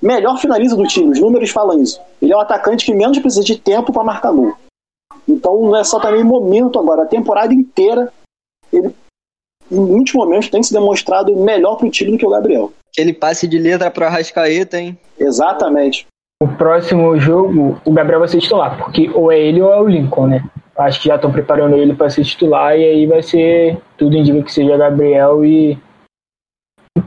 melhor 0.02 0.38
finaliza 0.38 0.76
do 0.76 0.88
time, 0.88 1.12
os 1.12 1.20
números 1.20 1.50
falam 1.50 1.82
isso. 1.82 2.00
Ele 2.22 2.34
é 2.34 2.36
o 2.36 2.40
atacante 2.40 2.86
que 2.86 2.94
menos 2.94 3.20
precisa 3.20 3.44
de 3.44 3.58
tempo 3.58 3.92
para 3.92 4.04
marcar 4.04 4.32
gol. 4.32 4.56
Então 5.28 5.62
não 5.62 5.76
é 5.76 5.84
só 5.84 6.00
também 6.00 6.24
momento 6.24 6.80
agora, 6.80 7.04
a 7.04 7.08
temporada 7.08 7.54
inteira, 7.54 8.12
ele 8.72 8.94
em 9.72 9.80
muitos 9.80 10.14
momentos 10.14 10.50
tem 10.50 10.62
se 10.62 10.74
demonstrado 10.74 11.34
melhor 11.36 11.78
para 11.78 11.88
o 11.88 11.92
time 11.92 12.12
do 12.12 12.18
que 12.18 12.26
o 12.26 12.30
Gabriel. 12.30 12.74
Aquele 12.92 13.14
passe 13.14 13.48
de 13.48 13.58
letra 13.58 13.90
para 13.90 14.08
Arrascaeta, 14.08 14.78
hein? 14.78 14.98
Exatamente. 15.18 16.06
O 16.44 16.48
próximo 16.48 17.18
jogo, 17.18 17.80
o 17.86 17.92
Gabriel 17.94 18.20
vai 18.20 18.28
ser 18.28 18.40
titular, 18.40 18.78
porque 18.78 19.10
ou 19.14 19.32
é 19.32 19.40
ele 19.40 19.62
ou 19.62 19.72
é 19.72 19.80
o 19.80 19.88
Lincoln, 19.88 20.28
né? 20.28 20.44
Acho 20.76 21.02
que 21.02 21.08
já 21.08 21.16
estão 21.16 21.32
preparando 21.32 21.78
ele 21.78 21.94
para 21.94 22.10
ser 22.10 22.26
titular 22.26 22.78
e 22.78 22.84
aí 22.84 23.06
vai 23.06 23.22
ser. 23.22 23.78
Tudo 23.98 24.18
indica 24.18 24.42
que 24.42 24.52
seja 24.52 24.76
Gabriel 24.76 25.46
e 25.46 25.74
o 25.74 25.78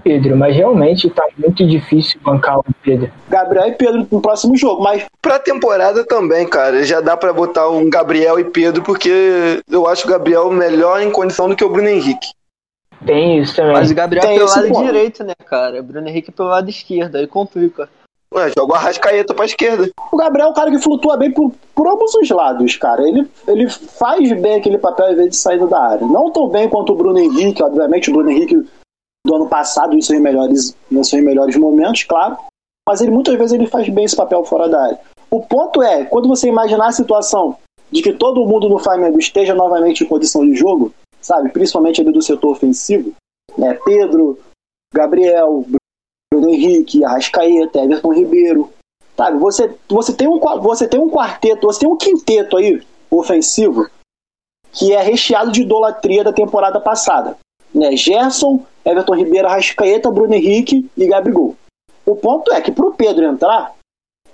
Pedro, 0.03 0.37
mas 0.37 0.57
realmente 0.57 1.11
tá 1.11 1.27
muito 1.37 1.67
difícil 1.67 2.19
bancar 2.23 2.59
o 2.59 2.65
Pedro. 2.83 3.11
Gabriel 3.29 3.69
e 3.69 3.73
Pedro 3.73 4.07
no 4.11 4.21
próximo 4.21 4.57
jogo, 4.57 4.83
mas 4.83 5.05
Pra 5.21 5.39
temporada 5.39 6.05
também, 6.05 6.47
cara. 6.49 6.83
Já 6.85 7.01
dá 7.01 7.17
pra 7.17 7.33
botar 7.33 7.69
um 7.69 7.89
Gabriel 7.91 8.39
e 8.39 8.45
Pedro, 8.45 8.83
porque 8.83 9.63
eu 9.71 9.87
acho 9.87 10.07
o 10.07 10.11
Gabriel 10.11 10.51
melhor 10.51 11.03
em 11.03 11.11
condição 11.11 11.49
do 11.49 11.57
que 11.57 11.65
o 11.65 11.69
Bruno 11.69 11.89
Henrique. 11.89 12.29
Tem 13.05 13.39
isso 13.39 13.57
também. 13.57 13.73
Mas 13.73 13.91
o 13.91 13.95
Gabriel 13.95 14.27
Tem 14.27 14.39
pelo 14.39 14.49
lado 14.49 14.69
ponto. 14.69 14.85
direito, 14.87 15.25
né, 15.25 15.35
cara? 15.45 15.83
Bruno 15.83 16.09
Henrique 16.09 16.33
pelo 16.33 16.49
lado 16.49 16.71
esquerdo, 16.71 17.17
aí 17.17 17.27
complica. 17.27 17.89
Ué, 18.35 18.51
joga 18.57 18.73
o 18.73 18.77
Arrascaeta 18.77 19.35
pra 19.35 19.45
esquerda. 19.45 19.91
o 20.11 20.17
Gabriel 20.17 20.49
é 20.49 20.51
um 20.51 20.55
cara 20.55 20.71
que 20.71 20.79
flutua 20.79 21.17
bem 21.17 21.31
por, 21.31 21.53
por 21.75 21.87
ambos 21.87 22.15
os 22.15 22.29
lados, 22.31 22.77
cara. 22.77 23.03
Ele, 23.07 23.29
ele 23.47 23.69
faz 23.69 24.33
bem 24.41 24.57
aquele 24.57 24.79
papel 24.79 25.13
em 25.13 25.17
vez 25.17 25.31
de 25.31 25.37
saída 25.37 25.67
da 25.67 25.79
área. 25.79 26.07
Não 26.07 26.33
tão 26.33 26.49
bem 26.49 26.69
quanto 26.69 26.95
o 26.95 26.97
Bruno 26.97 27.19
Henrique, 27.19 27.63
obviamente, 27.63 28.11
o 28.11 28.15
Bruno 28.15 28.31
Henrique 28.31 28.67
do 29.27 29.35
ano 29.35 29.49
passado 29.49 29.95
em 29.95 30.01
seus 30.01 30.21
melhores, 30.21 30.77
em 30.91 31.03
seus 31.03 31.23
melhores 31.23 31.57
momentos, 31.57 32.05
claro. 32.05 32.37
Mas 32.87 33.01
ele 33.01 33.11
muitas 33.11 33.35
vezes 33.37 33.53
ele 33.53 33.67
faz 33.67 33.89
bem 33.89 34.05
esse 34.05 34.17
papel 34.17 34.45
fora 34.45 34.69
da 34.69 34.83
área. 34.83 35.01
O 35.31 35.41
ponto 35.41 35.83
é, 35.83 36.05
quando 36.05 36.29
você 36.29 36.49
imaginar 36.49 36.89
a 36.89 36.93
situação 36.93 37.57
de 37.91 38.03
que 38.03 38.13
todo 38.13 38.45
mundo 38.47 38.69
no 38.69 38.79
Flamengo 38.79 39.19
esteja 39.19 39.55
novamente 39.55 40.05
em 40.05 40.07
condição 40.07 40.45
de 40.45 40.55
jogo, 40.55 40.93
sabe, 41.21 41.49
principalmente 41.51 42.01
ali 42.01 42.13
do 42.13 42.23
setor 42.23 42.51
ofensivo, 42.51 43.13
né, 43.57 43.75
Pedro, 43.85 44.39
Gabriel, 44.93 45.65
Bruno 46.33 46.51
Henrique, 46.51 47.05
Arrascaeta, 47.05 47.79
Everton 47.79 48.13
Ribeiro, 48.13 48.71
sabe, 49.17 49.39
você, 49.39 49.75
você, 49.89 50.13
tem 50.13 50.29
um, 50.29 50.39
você 50.61 50.87
tem 50.87 51.01
um 51.01 51.09
quarteto, 51.09 51.67
você 51.67 51.81
tem 51.81 51.89
um 51.89 51.97
quinteto 51.97 52.57
aí 52.57 52.83
ofensivo 53.11 53.89
que 54.73 54.93
é 54.93 55.01
recheado 55.01 55.53
de 55.53 55.63
idolatria 55.63 56.25
da 56.25 56.33
temporada 56.33 56.81
passada. 56.81 57.39
Né? 57.73 57.97
Gerson, 57.97 58.61
Everton 58.85 59.15
Ribeiro, 59.15 59.49
Arrascaeta, 59.49 60.11
Bruno 60.11 60.35
Henrique 60.35 60.89
e 60.97 61.07
Gabigol. 61.07 61.57
O 62.05 62.15
ponto 62.17 62.53
é 62.53 62.61
que 62.61 62.71
pro 62.71 62.93
Pedro 62.93 63.25
entrar, 63.25 63.75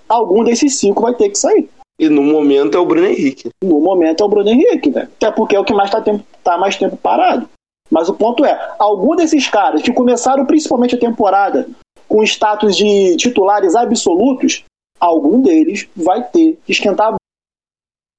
algum 0.08 0.42
desses 0.42 0.78
cinco 0.78 1.02
vai 1.02 1.14
ter 1.14 1.28
que 1.28 1.38
sair. 1.38 1.70
E 1.98 2.08
no 2.08 2.22
momento 2.22 2.76
é 2.76 2.80
o 2.80 2.86
Bruno 2.86 3.06
Henrique. 3.06 3.50
No 3.62 3.80
momento 3.80 4.22
é 4.22 4.26
o 4.26 4.28
Bruno 4.28 4.48
Henrique, 4.48 4.90
né? 4.90 5.02
Até 5.02 5.30
porque 5.30 5.54
é 5.54 5.60
o 5.60 5.64
que 5.64 5.74
mais 5.74 5.90
tá, 5.90 6.00
tempo, 6.00 6.24
tá 6.42 6.56
mais 6.58 6.76
tempo 6.76 6.96
parado. 6.96 7.48
Mas 7.90 8.08
o 8.08 8.14
ponto 8.14 8.44
é, 8.44 8.74
algum 8.78 9.14
desses 9.14 9.48
caras 9.48 9.82
que 9.82 9.92
começaram 9.92 10.46
principalmente 10.46 10.94
a 10.94 10.98
temporada 10.98 11.68
com 12.08 12.22
status 12.22 12.76
de 12.76 13.16
titulares 13.16 13.74
absolutos, 13.76 14.64
algum 14.98 15.40
deles 15.42 15.88
vai 15.94 16.22
ter 16.22 16.58
que 16.64 16.72
esquentar 16.72 17.14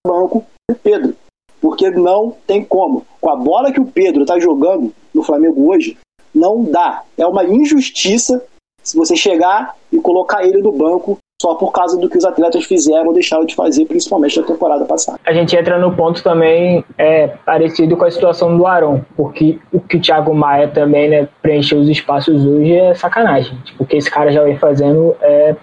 banco 0.06 0.46
pro 0.68 0.78
Pedro. 0.78 1.16
Porque 1.60 1.90
não 1.90 2.36
tem 2.46 2.64
como. 2.64 3.06
Com 3.20 3.30
a 3.30 3.36
bola 3.36 3.72
que 3.72 3.80
o 3.80 3.86
Pedro 3.86 4.26
tá 4.26 4.40
jogando 4.40 4.94
no 5.14 5.24
Flamengo 5.24 5.70
hoje, 5.70 5.98
não 6.34 6.64
dá. 6.64 7.04
É 7.18 7.26
uma 7.26 7.44
injustiça 7.44 8.44
se 8.84 8.98
você 8.98 9.16
chegar 9.16 9.76
e 9.92 10.00
colocar 10.00 10.44
ele 10.44 10.62
no 10.62 10.72
banco 10.72 11.18
só 11.42 11.56
por 11.56 11.72
causa 11.72 11.98
do 11.98 12.08
que 12.08 12.18
os 12.18 12.24
atletas 12.24 12.66
fizeram 12.66 13.08
ou 13.08 13.14
deixaram 13.14 13.46
de 13.46 13.56
fazer, 13.56 13.86
principalmente 13.86 14.40
na 14.40 14.46
temporada 14.46 14.86
passada. 14.86 15.20
A 15.26 15.34
gente 15.34 15.56
entra 15.56 15.80
no 15.80 15.96
ponto 15.96 16.22
também 16.22 16.86
é, 17.00 17.28
parecido 17.28 17.98
com 17.98 18.06
a 18.06 18.12
situação 18.12 18.56
do 18.56 18.68
Arão, 18.68 19.04
porque 19.16 19.60
o 19.74 19.80
que 19.80 19.98
o 19.98 20.02
Thiago 20.02 20.36
Maia 20.36 20.68
também 20.68 21.10
né, 21.10 21.28
preencheu 21.42 21.80
os 21.80 21.90
espaços 21.90 22.46
hoje 22.46 22.74
é 22.74 22.94
sacanagem. 22.94 23.58
Tipo, 23.62 23.84
o 23.84 23.88
que 23.88 23.98
esse 23.98 24.10
cara 24.10 24.32
já 24.32 24.44
vem 24.44 24.58
fazendo 24.60 25.16
é 25.20 25.56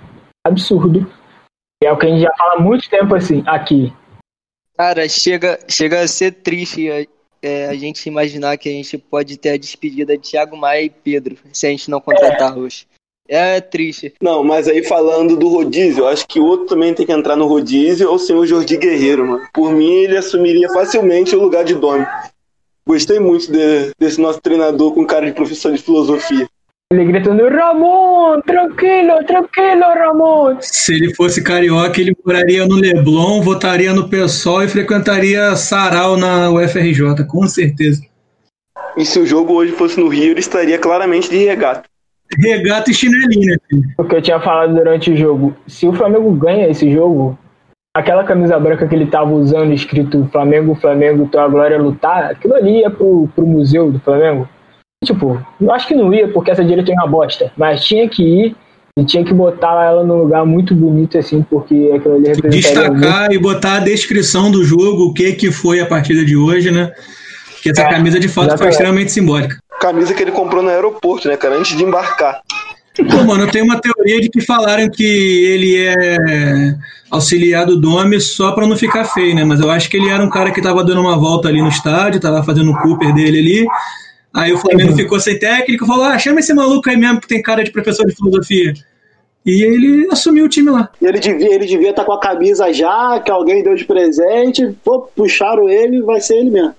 absurdo. 0.44 1.08
E 1.80 1.86
é 1.86 1.92
o 1.92 1.96
que 1.96 2.06
a 2.06 2.08
gente 2.08 2.22
já 2.22 2.32
fala 2.36 2.54
há 2.54 2.60
muito 2.60 2.90
tempo 2.90 3.14
assim, 3.14 3.44
aqui. 3.46 3.92
Cara, 4.76 5.08
chega, 5.08 5.60
chega 5.68 6.00
a 6.00 6.08
ser 6.08 6.32
triste 6.32 6.90
é, 7.42 7.66
a 7.66 7.74
gente 7.74 8.06
imaginar 8.06 8.56
que 8.56 8.68
a 8.68 8.72
gente 8.72 8.98
pode 8.98 9.36
ter 9.36 9.50
a 9.50 9.56
despedida 9.56 10.16
de 10.16 10.30
Thiago 10.30 10.56
Maia 10.56 10.82
e 10.82 10.90
Pedro, 10.90 11.36
se 11.52 11.66
a 11.66 11.70
gente 11.70 11.90
não 11.90 12.00
contratar 12.00 12.56
hoje. 12.56 12.86
É 13.30 13.60
triste. 13.60 14.14
Não, 14.22 14.42
mas 14.42 14.66
aí 14.68 14.82
falando 14.82 15.36
do 15.36 15.48
rodízio, 15.50 16.04
eu 16.04 16.08
acho 16.08 16.26
que 16.26 16.40
o 16.40 16.46
outro 16.46 16.66
também 16.66 16.94
tem 16.94 17.04
que 17.04 17.12
entrar 17.12 17.36
no 17.36 17.46
rodízio, 17.46 18.10
ou 18.10 18.18
sim 18.18 18.32
o 18.32 18.46
Jordi 18.46 18.78
Guerreiro, 18.78 19.26
mano. 19.26 19.46
Por 19.52 19.70
mim, 19.70 19.92
ele 19.92 20.16
assumiria 20.16 20.68
facilmente 20.70 21.36
o 21.36 21.40
lugar 21.40 21.62
de 21.62 21.74
dono. 21.74 22.06
Gostei 22.86 23.18
muito 23.18 23.52
de- 23.52 23.90
desse 23.98 24.18
nosso 24.18 24.40
treinador 24.40 24.94
com 24.94 25.04
cara 25.04 25.26
de 25.26 25.32
professor 25.32 25.70
de 25.72 25.82
filosofia. 25.82 26.48
Ele 26.90 27.04
gritando, 27.04 27.46
Ramon, 27.50 28.40
tranquilo, 28.40 29.22
tranquilo, 29.26 29.82
Ramon. 29.82 30.56
Se 30.62 30.94
ele 30.94 31.14
fosse 31.14 31.44
carioca, 31.44 32.00
ele 32.00 32.16
moraria 32.24 32.66
no 32.66 32.76
Leblon, 32.76 33.42
votaria 33.42 33.92
no 33.92 34.08
PSOL 34.08 34.62
e 34.62 34.68
frequentaria 34.68 35.54
Sarau 35.54 36.16
na 36.16 36.50
UFRJ, 36.50 37.26
com 37.28 37.46
certeza. 37.46 38.00
E 38.96 39.04
se 39.04 39.18
o 39.18 39.26
jogo 39.26 39.52
hoje 39.52 39.72
fosse 39.72 40.00
no 40.00 40.08
Rio, 40.08 40.30
ele 40.30 40.40
estaria 40.40 40.78
claramente 40.78 41.28
de 41.28 41.44
regata. 41.44 41.82
Regata 42.38 42.90
e 42.90 42.94
chinelinha, 42.94 43.58
filho. 43.68 43.82
O 43.98 44.04
que 44.04 44.16
eu 44.16 44.22
tinha 44.22 44.40
falado 44.40 44.74
durante 44.74 45.10
o 45.10 45.16
jogo, 45.16 45.54
se 45.66 45.86
o 45.86 45.92
Flamengo 45.92 46.32
ganha 46.32 46.70
esse 46.70 46.90
jogo, 46.90 47.38
aquela 47.94 48.24
camisa 48.24 48.58
branca 48.58 48.88
que 48.88 48.94
ele 48.94 49.06
tava 49.08 49.34
usando, 49.34 49.74
escrito 49.74 50.26
Flamengo, 50.32 50.74
Flamengo, 50.74 51.28
tua 51.28 51.48
glória 51.48 51.74
é 51.74 51.78
lutar, 51.78 52.30
aquilo 52.30 52.54
ali 52.54 52.80
ia 52.80 52.90
pro, 52.90 53.28
pro 53.34 53.46
museu 53.46 53.92
do 53.92 54.00
Flamengo. 54.00 54.48
Tipo, 55.04 55.40
eu 55.60 55.72
acho 55.72 55.86
que 55.86 55.94
não 55.94 56.12
ia, 56.12 56.28
porque 56.28 56.50
essa 56.50 56.64
diretoria 56.64 56.96
é 56.96 57.04
uma 57.04 57.10
bosta, 57.10 57.52
mas 57.56 57.84
tinha 57.84 58.08
que 58.08 58.22
ir 58.22 58.56
e 58.98 59.04
tinha 59.04 59.24
que 59.24 59.32
botar 59.32 59.84
ela 59.84 60.02
num 60.02 60.16
lugar 60.16 60.44
muito 60.44 60.74
bonito, 60.74 61.16
assim, 61.16 61.40
porque 61.48 61.92
aquilo 61.94 62.16
ali 62.16 62.28
representaria 62.28 62.90
muito. 62.90 63.00
Destacar 63.00 63.32
e 63.32 63.38
botar 63.38 63.74
a 63.74 63.80
descrição 63.80 64.50
do 64.50 64.64
jogo, 64.64 65.04
o 65.04 65.14
que, 65.14 65.32
que 65.34 65.52
foi 65.52 65.78
a 65.78 65.86
partida 65.86 66.24
de 66.24 66.36
hoje, 66.36 66.72
né? 66.72 66.92
Que 67.62 67.70
essa 67.70 67.82
É, 67.82 67.90
camisa 67.90 68.18
de 68.18 68.28
fato 68.28 68.58
foi 68.58 68.68
extremamente 68.68 69.12
simbólica. 69.12 69.58
Camisa 69.80 70.12
que 70.12 70.22
ele 70.22 70.32
comprou 70.32 70.64
no 70.64 70.68
aeroporto, 70.68 71.28
né, 71.28 71.36
cara? 71.36 71.56
Antes 71.56 71.76
de 71.76 71.84
embarcar. 71.84 72.40
Pô, 73.08 73.24
mano, 73.24 73.44
eu 73.44 73.50
tenho 73.52 73.64
uma 73.64 73.80
teoria 73.80 74.20
de 74.20 74.28
que 74.28 74.40
falaram 74.40 74.90
que 74.90 75.04
ele 75.04 75.76
é 75.76 76.74
auxiliar 77.08 77.64
do 77.64 77.80
Domi 77.80 78.20
só 78.20 78.50
pra 78.50 78.66
não 78.66 78.76
ficar 78.76 79.04
feio, 79.04 79.32
né? 79.36 79.44
Mas 79.44 79.60
eu 79.60 79.70
acho 79.70 79.88
que 79.88 79.96
ele 79.96 80.08
era 80.08 80.22
um 80.22 80.28
cara 80.28 80.50
que 80.50 80.60
tava 80.60 80.82
dando 80.82 81.00
uma 81.00 81.16
volta 81.16 81.46
ali 81.46 81.62
no 81.62 81.68
estádio, 81.68 82.20
tava 82.20 82.42
fazendo 82.42 82.72
o 82.72 82.78
Cooper 82.82 83.14
dele 83.14 83.38
ali. 83.38 83.66
Aí 84.34 84.52
o 84.52 84.58
Flamengo 84.58 84.94
ficou 84.94 85.18
sem 85.18 85.38
técnico, 85.38 85.86
falou: 85.86 86.04
ah, 86.04 86.18
chama 86.18 86.40
esse 86.40 86.52
maluco 86.52 86.88
aí 86.88 86.96
mesmo 86.96 87.20
que 87.20 87.28
tem 87.28 87.42
cara 87.42 87.64
de 87.64 87.70
professor 87.72 88.06
de 88.06 88.14
filosofia. 88.14 88.74
E 89.44 89.62
ele 89.62 90.08
assumiu 90.12 90.44
o 90.44 90.48
time 90.48 90.70
lá. 90.70 90.90
E 91.00 91.06
ele 91.06 91.18
devia 91.18 91.54
ele 91.54 91.66
devia 91.66 91.90
estar 91.90 92.04
com 92.04 92.12
a 92.12 92.20
camisa 92.20 92.72
já, 92.72 93.20
que 93.24 93.30
alguém 93.30 93.62
deu 93.62 93.74
de 93.74 93.84
presente, 93.84 94.76
pô, 94.84 95.00
puxaram 95.00 95.68
ele, 95.68 96.02
vai 96.02 96.20
ser 96.20 96.36
ele 96.36 96.50
mesmo. 96.50 96.74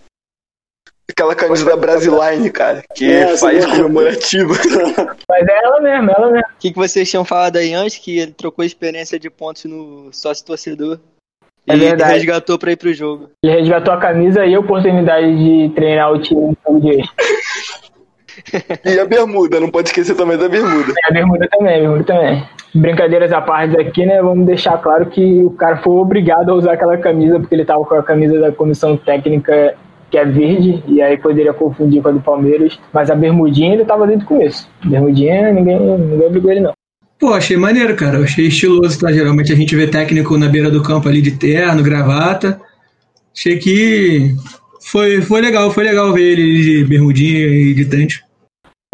Aquela 1.09 1.33
camisa 1.33 1.65
da 1.65 1.75
Brasiline, 1.75 2.51
cara, 2.51 2.83
que 2.93 3.11
É, 3.11 3.35
faz 3.35 3.63
sim. 3.63 3.69
comemorativa. 3.71 4.53
Mas 5.27 5.47
é 5.47 5.63
ela 5.63 5.81
mesmo, 5.81 6.11
ela 6.11 6.31
mesmo. 6.31 6.47
O 6.47 6.59
que, 6.59 6.71
que 6.71 6.77
vocês 6.77 7.09
tinham 7.09 7.25
falado 7.25 7.57
aí 7.57 7.73
antes? 7.73 7.97
Que 7.97 8.19
ele 8.19 8.31
trocou 8.31 8.63
experiência 8.63 9.19
de 9.19 9.29
pontos 9.29 9.65
no 9.65 10.13
sócio 10.13 10.45
torcedor. 10.45 10.99
É 11.69 11.75
e 11.75 11.79
verdade. 11.79 12.13
resgatou 12.13 12.57
pra 12.57 12.71
ir 12.71 12.77
pro 12.77 12.91
jogo. 12.91 13.29
Ele 13.43 13.53
resgatou 13.53 13.93
a 13.93 13.97
camisa 13.97 14.43
e 14.43 14.55
a 14.55 14.59
oportunidade 14.59 15.37
de 15.37 15.69
treinar 15.75 16.11
o 16.11 16.19
time 16.19 16.57
no 16.67 16.87
hoje. 16.87 17.03
E 18.83 18.99
a 18.99 19.05
bermuda, 19.05 19.59
não 19.59 19.69
pode 19.69 19.89
esquecer 19.89 20.15
também 20.15 20.37
da 20.37 20.49
bermuda. 20.49 20.93
É, 21.05 21.09
a 21.09 21.13
bermuda 21.13 21.47
também, 21.51 21.75
a 21.75 21.79
bermuda 21.79 22.03
também. 22.03 22.43
Brincadeiras 22.73 23.31
à 23.31 23.41
parte 23.41 23.79
aqui, 23.79 24.05
né? 24.05 24.21
Vamos 24.21 24.47
deixar 24.47 24.77
claro 24.79 25.05
que 25.07 25.43
o 25.43 25.51
cara 25.51 25.77
foi 25.77 25.93
obrigado 25.93 26.49
a 26.49 26.55
usar 26.55 26.73
aquela 26.73 26.97
camisa 26.97 27.39
porque 27.39 27.53
ele 27.53 27.65
tava 27.65 27.85
com 27.85 27.95
a 27.95 28.03
camisa 28.03 28.39
da 28.39 28.51
comissão 28.51 28.97
técnica 28.97 29.75
que 30.09 30.17
é 30.17 30.25
verde, 30.25 30.83
e 30.87 31.03
aí 31.03 31.17
poderia 31.17 31.53
confundir 31.53 32.01
com 32.01 32.09
a 32.09 32.11
do 32.11 32.19
Palmeiras. 32.19 32.79
Mas 32.91 33.11
a 33.11 33.15
bermudinha 33.15 33.73
ele 33.73 33.85
tava 33.85 34.07
desde 34.07 34.25
o 34.25 34.27
começo. 34.27 34.67
Bermudinha, 34.83 35.51
ninguém, 35.51 35.79
ninguém 35.79 36.25
obrigou 36.25 36.49
ele, 36.49 36.61
não. 36.61 36.73
Pô, 37.19 37.33
achei 37.33 37.57
maneiro, 37.57 37.95
cara. 37.97 38.19
Achei 38.19 38.47
estiloso, 38.47 38.97
tá? 38.97 39.11
Geralmente 39.11 39.51
a 39.51 39.55
gente 39.55 39.75
vê 39.75 39.87
técnico 39.87 40.37
na 40.37 40.47
beira 40.47 40.71
do 40.71 40.81
campo 40.81 41.09
ali 41.09 41.21
de 41.21 41.31
terno, 41.31 41.83
gravata. 41.83 42.61
Achei 43.35 43.57
que 43.57 44.35
foi, 44.81 45.21
foi 45.21 45.41
legal, 45.41 45.69
foi 45.69 45.83
legal 45.83 46.13
ver 46.13 46.31
ele 46.31 46.61
de 46.61 46.85
bermudinha 46.85 47.45
e 47.45 47.73
de 47.73 47.85
tante. 47.85 48.23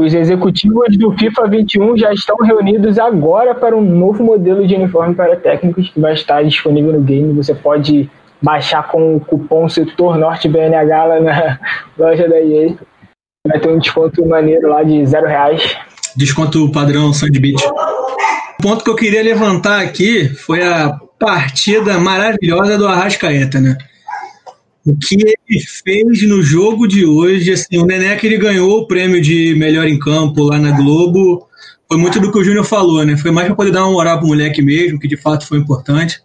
Os 0.02 0.14
executivos 0.14 0.98
do 0.98 1.12
FIFA 1.12 1.48
21 1.48 1.98
já 1.98 2.12
estão 2.12 2.36
reunidos 2.38 3.00
agora 3.00 3.56
para 3.56 3.78
um 3.78 3.82
novo 3.82 4.24
modelo 4.24 4.68
de 4.68 4.76
uniforme 4.76 5.16
para 5.16 5.38
técnicos 5.38 5.90
que 5.90 6.02
vai 6.02 6.14
estar 6.14 6.44
disponível 6.44 6.94
no 6.94 7.02
game. 7.02 7.32
Você 7.34 7.54
pode 7.54 8.10
baixar 8.42 8.88
com 8.90 9.16
o 9.16 9.20
cupom 9.20 9.70
setor 9.70 10.18
norte 10.18 10.50
BNH 10.50 11.06
lá 11.06 11.20
na 11.22 11.60
loja 11.98 12.28
da 12.28 12.42
EA. 12.42 12.76
Vai 13.48 13.60
ter 13.60 13.70
um 13.70 13.78
desconto 13.78 14.26
maneiro 14.26 14.68
lá 14.68 14.84
de 14.84 15.06
zero 15.06 15.28
reais. 15.28 15.78
Desconto 16.16 16.72
padrão 16.72 17.14
Sandbeach. 17.14 17.64
O 18.60 18.62
ponto 18.62 18.84
que 18.84 18.90
eu 18.90 18.96
queria 18.96 19.22
levantar 19.22 19.82
aqui 19.82 20.30
foi 20.30 20.64
a 20.64 20.98
partida 21.20 22.00
maravilhosa 22.00 22.78
do 22.78 22.88
Arrascaeta, 22.88 23.60
né? 23.60 23.78
O 24.86 24.96
que 24.96 25.16
ele 25.16 25.60
fez 25.84 26.22
no 26.28 26.42
jogo 26.42 26.88
de 26.88 27.06
hoje, 27.06 27.52
assim, 27.52 27.78
o 27.78 27.86
Neneca 27.86 28.26
ele 28.26 28.38
ganhou 28.38 28.80
o 28.80 28.88
prêmio 28.88 29.20
de 29.20 29.56
melhor 29.56 29.88
em 29.88 29.98
campo 29.98 30.44
lá 30.44 30.60
na 30.60 30.72
Globo. 30.72 31.48
Foi 31.88 31.98
muito 31.98 32.20
do 32.20 32.32
que 32.32 32.38
o 32.38 32.44
Júnior 32.44 32.64
falou, 32.64 33.04
né? 33.04 33.18
Foi 33.18 33.32
mais 33.32 33.48
para 33.48 33.56
poder 33.56 33.72
dar 33.72 33.84
uma 33.84 33.92
moral 33.92 34.20
pro 34.20 34.28
moleque 34.28 34.62
mesmo, 34.62 35.00
que 35.00 35.08
de 35.08 35.18
fato 35.18 35.48
foi 35.48 35.58
importante. 35.58 36.20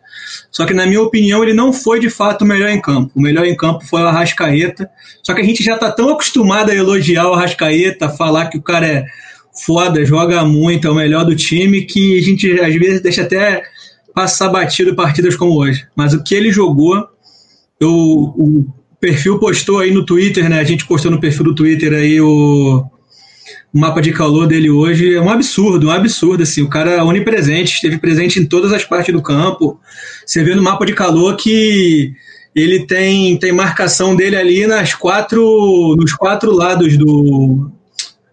Só 0.50 0.64
que, 0.66 0.74
na 0.74 0.86
minha 0.86 1.00
opinião, 1.00 1.42
ele 1.42 1.54
não 1.54 1.72
foi 1.72 2.00
de 2.00 2.10
fato 2.10 2.42
o 2.42 2.46
melhor 2.46 2.68
em 2.68 2.80
campo. 2.80 3.12
O 3.14 3.20
melhor 3.20 3.46
em 3.46 3.56
campo 3.56 3.84
foi 3.86 4.02
o 4.02 4.06
Arrascaeta. 4.06 4.90
Só 5.22 5.34
que 5.34 5.40
a 5.40 5.44
gente 5.44 5.62
já 5.64 5.76
tá 5.76 5.90
tão 5.90 6.10
acostumado 6.10 6.70
a 6.70 6.74
elogiar 6.74 7.28
o 7.28 7.34
Arrascaeta, 7.34 8.08
falar 8.08 8.46
que 8.46 8.58
o 8.58 8.62
cara 8.62 8.86
é 8.86 9.04
foda, 9.64 10.04
joga 10.04 10.44
muito, 10.44 10.86
é 10.86 10.90
o 10.90 10.94
melhor 10.94 11.24
do 11.24 11.34
time, 11.34 11.82
que 11.82 12.18
a 12.18 12.22
gente 12.22 12.60
às 12.60 12.74
vezes 12.74 13.00
deixa 13.00 13.22
até 13.22 13.62
passar 14.14 14.48
batido 14.48 14.94
partidas 14.94 15.36
como 15.36 15.56
hoje. 15.56 15.86
Mas 15.94 16.12
o 16.12 16.22
que 16.22 16.34
ele 16.34 16.52
jogou 16.52 17.08
eu, 17.78 17.90
o 17.90 18.66
perfil 19.00 19.38
postou 19.38 19.78
aí 19.78 19.90
no 19.90 20.04
Twitter, 20.04 20.48
né? 20.48 20.60
A 20.60 20.64
gente 20.64 20.86
postou 20.86 21.10
no 21.10 21.20
perfil 21.20 21.44
do 21.44 21.54
Twitter 21.54 21.94
aí 21.94 22.20
o, 22.20 22.84
mapa 23.72 24.00
de 24.00 24.12
calor 24.12 24.46
dele 24.46 24.70
hoje. 24.70 25.14
É 25.14 25.20
um 25.20 25.30
absurdo, 25.30 25.88
um 25.88 25.90
absurdo, 25.90 26.42
assim. 26.42 26.62
O 26.62 26.68
cara 26.68 26.92
é 26.92 27.02
onipresente, 27.02 27.74
esteve 27.74 27.98
presente 27.98 28.38
em 28.38 28.46
todas 28.46 28.72
as 28.72 28.84
partes 28.84 29.14
do 29.14 29.22
campo. 29.22 29.80
Você 30.26 30.42
vê 30.42 30.54
no 30.54 30.62
mapa 30.62 30.84
de 30.84 30.92
calor 30.92 31.36
que 31.36 32.12
ele 32.54 32.86
tem, 32.86 33.38
tem 33.38 33.52
marcação 33.52 34.14
dele 34.14 34.36
ali 34.36 34.66
nas 34.66 34.94
quatro, 34.94 35.96
nos 35.96 36.12
quatro 36.12 36.52
lados 36.52 36.96
do, 36.96 37.70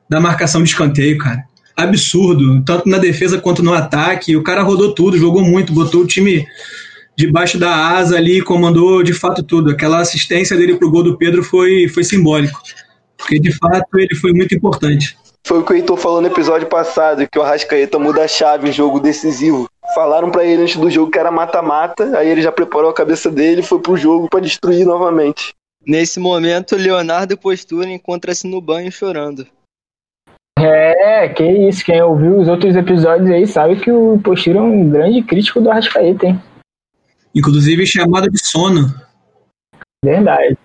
da 0.10 0.20
marcação 0.20 0.63
de 0.63 0.70
escanteio, 0.70 1.17
cara. 1.17 1.43
Absurdo, 1.76 2.63
tanto 2.63 2.89
na 2.89 2.98
defesa 2.98 3.39
quanto 3.39 3.62
no 3.62 3.74
ataque. 3.74 4.36
O 4.36 4.43
cara 4.43 4.63
rodou 4.63 4.96
tudo, 4.96 5.17
jogou 5.17 5.43
muito, 5.43 5.74
botou 5.74 6.02
o 6.02 6.08
time 6.08 6.46
debaixo 7.15 7.58
da 7.58 7.74
asa 7.89 8.17
ali, 8.17 8.41
comandou 8.41 9.04
de 9.04 9.13
fato 9.13 9.43
tudo. 9.43 9.72
Aquela 9.72 10.00
assistência 10.00 10.58
dele 10.58 10.76
pro 10.76 10.89
gol 10.89 11.04
do 11.04 11.17
Pedro 11.17 11.43
foi, 11.43 11.88
foi 11.88 12.04
simbólico. 12.04 12.60
Porque 13.17 13.39
de 13.39 13.52
fato 13.52 13.86
ele 13.96 14.15
foi 14.15 14.32
muito 14.34 14.56
importante. 14.56 15.17
Foi 15.46 15.60
o 15.60 15.63
que 15.63 15.72
o 15.72 15.76
Heitor 15.76 15.98
falou 15.98 16.22
no 16.22 16.28
episódio 16.28 16.67
passado, 16.67 17.26
que 17.32 17.39
o 17.39 17.41
Arrascaeta 17.41 17.98
muda 17.98 18.24
a 18.24 18.28
chave 18.28 18.67
em 18.67 18.72
jogo 18.72 19.00
decisivo. 19.00 19.67
Falaram 19.96 20.30
para 20.30 20.43
ele 20.43 20.63
antes 20.63 20.76
do 20.76 20.89
jogo 20.89 21.10
que 21.10 21.17
era 21.17 21.32
mata-mata, 21.32 22.17
aí 22.17 22.30
ele 22.30 22.41
já 22.41 22.52
preparou 22.52 22.89
a 22.89 22.93
cabeça 22.93 23.32
dele 23.32 23.62
e 23.62 23.63
foi 23.63 23.80
pro 23.80 23.96
jogo 23.96 24.30
para 24.30 24.41
destruir 24.41 24.86
novamente. 24.86 25.54
Nesse 25.86 26.20
momento, 26.20 26.76
Leonardo 26.76 27.38
Postura 27.38 27.89
encontra-se 27.89 28.46
no 28.46 28.60
banho 28.60 28.91
chorando. 28.91 29.48
É, 30.60 31.30
que 31.30 31.43
isso. 31.43 31.86
Quem 31.86 32.02
ouviu 32.02 32.39
os 32.39 32.48
outros 32.48 32.76
episódios 32.76 33.30
aí 33.30 33.46
sabe 33.46 33.76
que 33.76 33.91
o 33.91 34.20
Postura 34.20 34.60
é 34.60 34.62
um 34.62 34.89
grande 34.89 35.22
crítico 35.22 35.62
do 35.62 35.70
Arrascaeta, 35.70 36.26
hein? 36.26 36.41
Inclusive 37.34 37.86
chamado 37.86 38.30
de 38.30 38.43
sono. 38.43 38.93
Verdade. 40.04 40.58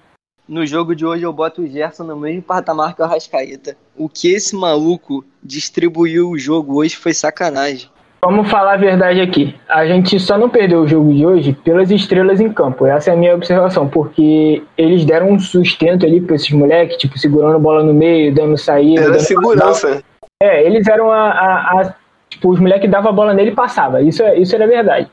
No 0.48 0.66
jogo 0.66 0.94
de 0.94 1.04
hoje 1.04 1.24
eu 1.24 1.32
boto 1.32 1.62
o 1.62 1.66
Gerson 1.66 2.04
no 2.04 2.16
mesmo 2.16 2.42
patamar 2.42 2.94
que 2.94 3.02
o 3.02 3.04
Arrascaeta. 3.04 3.76
O 3.96 4.08
que 4.08 4.28
esse 4.28 4.56
maluco 4.56 5.24
distribuiu 5.42 6.30
o 6.30 6.38
jogo 6.38 6.76
hoje 6.76 6.96
foi 6.96 7.12
sacanagem. 7.12 7.88
Vamos 8.24 8.48
falar 8.48 8.74
a 8.74 8.76
verdade 8.76 9.20
aqui. 9.20 9.54
A 9.68 9.84
gente 9.84 10.18
só 10.20 10.38
não 10.38 10.48
perdeu 10.48 10.82
o 10.82 10.86
jogo 10.86 11.12
de 11.12 11.26
hoje 11.26 11.52
pelas 11.52 11.90
estrelas 11.90 12.40
em 12.40 12.52
campo. 12.52 12.86
Essa 12.86 13.10
é 13.10 13.14
a 13.14 13.16
minha 13.16 13.34
observação, 13.34 13.88
porque 13.88 14.62
eles 14.78 15.04
deram 15.04 15.30
um 15.32 15.40
sustento 15.40 16.06
ali 16.06 16.20
para 16.20 16.36
esses 16.36 16.50
moleques, 16.52 16.96
tipo, 16.98 17.18
segurando 17.18 17.58
bola 17.58 17.82
no 17.82 17.92
meio, 17.92 18.32
dando 18.32 18.56
saída. 18.56 19.00
Era 19.00 19.10
dando 19.10 19.20
segurança. 19.20 20.02
É, 20.40 20.64
eles 20.64 20.86
eram 20.86 21.10
a. 21.10 21.30
a, 21.30 21.80
a 21.80 21.94
tipo, 22.30 22.48
os 22.50 22.60
moleques 22.60 22.88
davam 22.88 23.10
a 23.10 23.14
bola 23.14 23.34
nele 23.34 23.50
e 23.50 23.54
passava. 23.54 24.00
Isso, 24.00 24.22
é- 24.22 24.38
isso 24.38 24.54
era 24.54 24.68
verdade. 24.68 25.08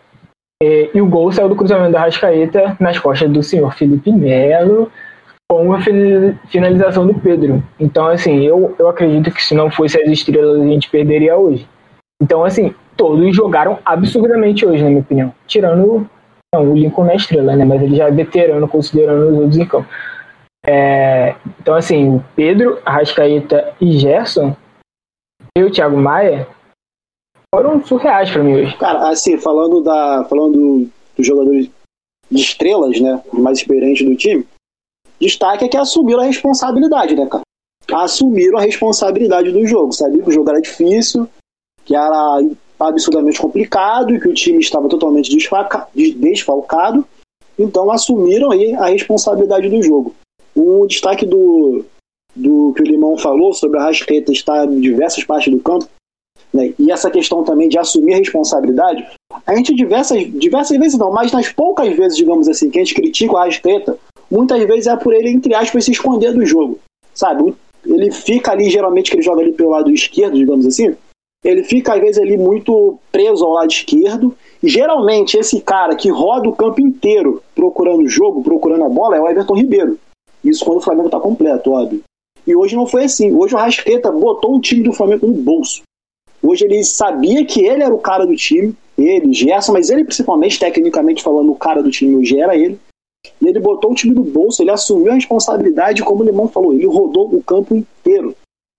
É, 0.62 0.90
e 0.94 1.02
o 1.02 1.08
gol 1.08 1.32
saiu 1.32 1.50
do 1.50 1.56
cruzamento 1.56 1.94
da 1.94 2.02
Rascaeta 2.02 2.78
nas 2.80 3.00
costas 3.00 3.30
do 3.32 3.42
senhor 3.42 3.74
Felipe 3.74 4.12
Melo 4.12 4.92
com 5.50 5.74
a 5.74 5.82
fin- 5.82 6.38
finalização 6.50 7.08
do 7.08 7.14
Pedro. 7.16 7.64
Então, 7.80 8.08
assim, 8.08 8.46
eu, 8.46 8.76
eu 8.78 8.88
acredito 8.88 9.32
que 9.32 9.44
se 9.44 9.56
não 9.56 9.72
fosse 9.72 10.00
as 10.00 10.08
estrelas 10.10 10.62
a 10.62 10.66
gente 10.66 10.90
perderia 10.92 11.36
hoje. 11.38 11.68
Então, 12.22 12.44
assim, 12.44 12.76
todos 13.00 13.34
jogaram 13.34 13.80
absurdamente 13.86 14.66
hoje, 14.66 14.84
na 14.84 14.90
minha 14.90 15.02
opinião. 15.02 15.34
Tirando 15.48 16.06
não, 16.54 16.72
o 16.72 16.76
Lincoln 16.76 17.06
na 17.06 17.16
estrela, 17.16 17.56
né? 17.56 17.64
Mas 17.64 17.82
ele 17.82 17.96
já 17.96 18.10
é 18.10 18.12
veterano 18.12 18.68
considerando 18.68 19.32
os 19.32 19.38
outros 19.38 19.58
em 19.58 19.66
campo. 19.66 19.88
É, 20.68 21.36
então, 21.62 21.74
assim, 21.74 22.18
o 22.18 22.26
Pedro, 22.36 22.82
Arrascaeta 22.86 23.74
e 23.80 23.98
Gerson 23.98 24.54
e 25.58 25.64
o 25.64 25.72
Thiago 25.72 25.96
Maia 25.96 26.46
foram 27.56 27.84
surreais 27.86 28.30
pra 28.30 28.44
mim 28.44 28.56
hoje. 28.56 28.78
Cara, 28.78 29.10
assim, 29.10 29.38
falando 29.38 29.82
da. 29.82 30.26
Falando 30.26 30.90
dos 31.16 31.26
jogadores 31.26 31.70
de 32.30 32.42
estrelas, 32.42 33.00
né? 33.00 33.24
Mais 33.32 33.60
experientes 33.60 34.06
do 34.06 34.16
time, 34.18 34.46
destaque 35.22 35.64
é 35.64 35.70
que 35.70 35.78
assumiram 35.78 36.22
a 36.22 36.26
responsabilidade, 36.26 37.16
né, 37.16 37.26
cara? 37.28 37.44
Assumiram 37.94 38.60
a 38.60 38.62
responsabilidade 38.62 39.52
do 39.52 39.66
jogo. 39.66 39.94
Sabia 39.94 40.22
que 40.22 40.30
o 40.30 40.34
jogo 40.34 40.50
era 40.50 40.62
difícil, 40.62 41.28
que 41.86 41.96
era 41.96 42.42
absurdamente 42.80 43.40
complicado 43.40 44.14
e 44.14 44.20
que 44.20 44.28
o 44.28 44.34
time 44.34 44.60
estava 44.60 44.88
totalmente 44.88 45.36
desfalcado. 46.16 47.06
Então 47.58 47.92
assumiram 47.92 48.52
aí 48.52 48.74
a 48.74 48.86
responsabilidade 48.86 49.68
do 49.68 49.84
jogo. 49.84 50.16
O 50.56 50.88
destaque 50.88 51.26
do, 51.26 51.84
do 52.36 52.74
que 52.74 52.82
o 52.82 52.86
Limão 52.86 53.18
falou 53.18 53.54
sobre 53.54 53.80
a 53.80 53.84
Rascaeta 53.84 54.32
estar 54.32 54.66
em 54.66 54.80
diversas 54.80 55.24
partes 55.24 55.52
do 55.52 55.60
campo, 55.60 55.88
né, 56.54 56.74
e 56.80 56.92
essa 56.92 57.12
questão 57.12 57.44
também 57.44 57.70
de 57.70 57.78
assumir 57.78 58.16
a 58.16 58.18
responsabilidade, 58.18 59.06
a 59.46 59.56
gente 59.56 59.76
diversas, 59.76 60.24
diversas 60.40 60.78
vezes 60.78 60.98
não, 60.98 61.12
mas 61.12 61.32
nas 61.32 61.52
poucas 61.52 61.96
vezes, 61.96 62.18
digamos 62.18 62.48
assim, 62.48 62.70
que 62.70 62.80
a 62.80 62.84
gente 62.84 62.96
critica 62.96 63.34
o 63.34 63.38
Arrascaeta, 63.38 63.98
muitas 64.32 64.64
vezes 64.66 64.88
é 64.88 64.96
por 64.96 65.14
ele, 65.14 65.30
entre 65.30 65.54
aspas, 65.54 65.86
se 65.86 65.92
esconder 65.92 66.34
do 66.34 66.46
jogo, 66.46 66.80
sabe? 67.14 67.54
Ele 67.86 68.12
fica 68.12 68.52
ali, 68.52 68.70
geralmente, 68.70 69.12
que 69.12 69.18
ele 69.18 69.24
joga 69.24 69.42
ali 69.42 69.52
pelo 69.52 69.70
lado 69.70 69.92
esquerdo, 69.92 70.36
digamos 70.36 70.66
assim, 70.66 70.96
ele 71.44 71.64
fica 71.64 71.94
às 71.94 72.02
vezes 72.02 72.18
ali 72.18 72.38
muito 72.38 72.98
preso 73.12 73.46
ao 73.46 73.54
lado 73.54 73.72
esquerdo, 73.72 74.36
e 74.62 74.68
geralmente 74.68 75.38
esse 75.38 75.62
cara 75.62 75.96
que 75.96 76.10
roda 76.10 76.50
o 76.50 76.56
campo 76.56 76.82
inteiro 76.82 77.42
procurando 77.56 78.08
jogo, 78.08 78.44
procurando 78.44 78.84
a 78.84 78.90
bola, 78.90 79.18
é 79.18 79.22
o 79.22 79.28
Everton 79.30 79.56
Ribeiro. 79.56 79.98
Isso 80.44 80.66
quando 80.66 80.78
o 80.78 80.82
Flamengo 80.82 81.08
está 81.08 81.20
completo, 81.20 81.72
óbvio. 81.72 82.04
E 82.46 82.56
hoje 82.56 82.76
não 82.76 82.86
foi 82.86 83.04
assim. 83.04 83.34
Hoje 83.34 83.54
o 83.54 83.58
Rasqueta 83.58 84.12
botou 84.12 84.56
o 84.56 84.62
time 84.62 84.84
do 84.84 84.94
Flamengo 84.94 85.28
no 85.28 85.34
bolso. 85.34 85.84
Hoje 86.42 86.66
ele 86.66 86.84
sabia 86.84 87.46
que 87.46 87.66
ele 87.66 87.84
era 87.84 87.94
o 87.94 88.00
cara 88.00 88.26
do 88.26 88.36
time, 88.36 88.74
ele, 88.98 89.34
Gerson, 89.34 89.74
mas 89.74 89.90
ele 89.90 90.04
principalmente, 90.04 90.60
tecnicamente 90.60 91.22
falando, 91.22 91.52
o 91.52 91.56
cara 91.56 91.84
do 91.84 91.92
time 91.92 92.16
hoje 92.16 92.40
era 92.40 92.56
ele. 92.56 92.80
E 93.42 93.48
ele 93.48 93.60
botou 93.60 93.92
o 93.92 93.96
time 93.96 94.16
no 94.16 94.24
bolso, 94.24 94.62
ele 94.62 94.72
assumiu 94.72 95.12
a 95.12 95.16
responsabilidade, 95.16 96.04
como 96.04 96.24
o 96.24 96.26
Limão 96.26 96.48
falou, 96.48 96.74
ele 96.74 96.86
rodou 96.86 97.34
o 97.34 97.44
campo. 97.44 97.86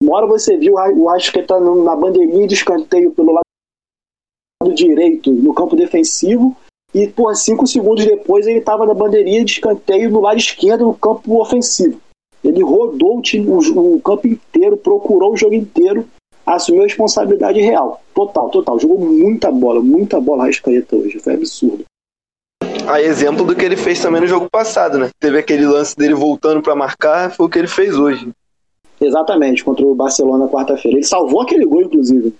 Uma 0.02 0.16
hora 0.16 0.26
você 0.26 0.56
viu 0.56 0.74
o 0.74 1.08
Rasqueta 1.08 1.60
na 1.60 1.94
bandeirinha 1.94 2.46
de 2.46 2.54
escanteio 2.54 3.12
pelo 3.12 3.32
lado 3.32 4.74
direito, 4.74 5.30
no 5.30 5.52
campo 5.52 5.76
defensivo, 5.76 6.56
e 6.94 7.06
por 7.06 7.34
cinco 7.36 7.66
segundos 7.66 8.04
depois 8.04 8.46
ele 8.46 8.58
estava 8.58 8.86
na 8.86 8.94
bandeirinha 8.94 9.44
de 9.44 9.52
escanteio 9.52 10.10
no 10.10 10.20
lado 10.20 10.38
esquerdo, 10.38 10.86
no 10.86 10.94
campo 10.94 11.40
ofensivo. 11.40 12.00
Ele 12.42 12.62
rodou 12.62 13.18
o, 13.18 13.22
time, 13.22 13.46
o, 13.48 13.96
o 13.96 14.00
campo 14.00 14.26
inteiro, 14.26 14.76
procurou 14.76 15.32
o 15.32 15.36
jogo 15.36 15.54
inteiro, 15.54 16.08
assumiu 16.46 16.82
a 16.82 16.86
responsabilidade 16.86 17.60
real. 17.60 18.00
Total, 18.14 18.48
total. 18.48 18.78
Jogou 18.80 18.98
muita 18.98 19.50
bola, 19.50 19.80
muita 19.80 20.20
bola 20.20 20.46
Rascaeta 20.46 20.96
hoje. 20.96 21.18
Foi 21.18 21.34
absurdo. 21.34 21.84
A 22.88 23.00
exemplo 23.00 23.44
do 23.44 23.54
que 23.54 23.64
ele 23.64 23.76
fez 23.76 24.00
também 24.00 24.22
no 24.22 24.26
jogo 24.26 24.48
passado, 24.50 24.98
né? 24.98 25.10
Teve 25.20 25.38
aquele 25.38 25.66
lance 25.66 25.94
dele 25.96 26.14
voltando 26.14 26.62
para 26.62 26.74
marcar, 26.74 27.30
foi 27.30 27.46
o 27.46 27.48
que 27.48 27.58
ele 27.58 27.68
fez 27.68 27.96
hoje. 27.96 28.28
Exatamente, 29.00 29.64
contra 29.64 29.84
o 29.86 29.94
Barcelona 29.94 30.48
quarta-feira. 30.48 30.98
Ele 30.98 31.04
salvou 31.04 31.40
aquele 31.40 31.64
gol, 31.64 31.82
inclusive. 31.82 32.34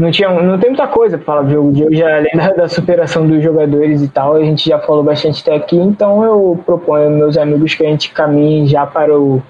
Não, 0.00 0.10
tinha, 0.10 0.28
não 0.30 0.58
tem 0.58 0.70
muita 0.70 0.88
coisa 0.88 1.16
pra 1.16 1.24
falar 1.24 1.42
do 1.42 1.50
jogo 1.52 1.72
de 1.72 1.84
hoje, 1.84 2.02
além 2.02 2.32
da, 2.34 2.52
da 2.52 2.68
superação 2.68 3.24
dos 3.24 3.40
jogadores 3.40 4.02
e 4.02 4.08
tal. 4.08 4.34
A 4.34 4.44
gente 4.44 4.68
já 4.68 4.80
falou 4.80 5.04
bastante 5.04 5.40
até 5.42 5.54
aqui, 5.54 5.76
então 5.76 6.24
eu 6.24 6.60
proponho 6.66 7.08
meus 7.10 7.38
amigos 7.38 7.74
que 7.74 7.86
a 7.86 7.88
gente 7.88 8.10
caminhe 8.12 8.66
já 8.66 8.84
para 8.84 9.16
o 9.16 9.40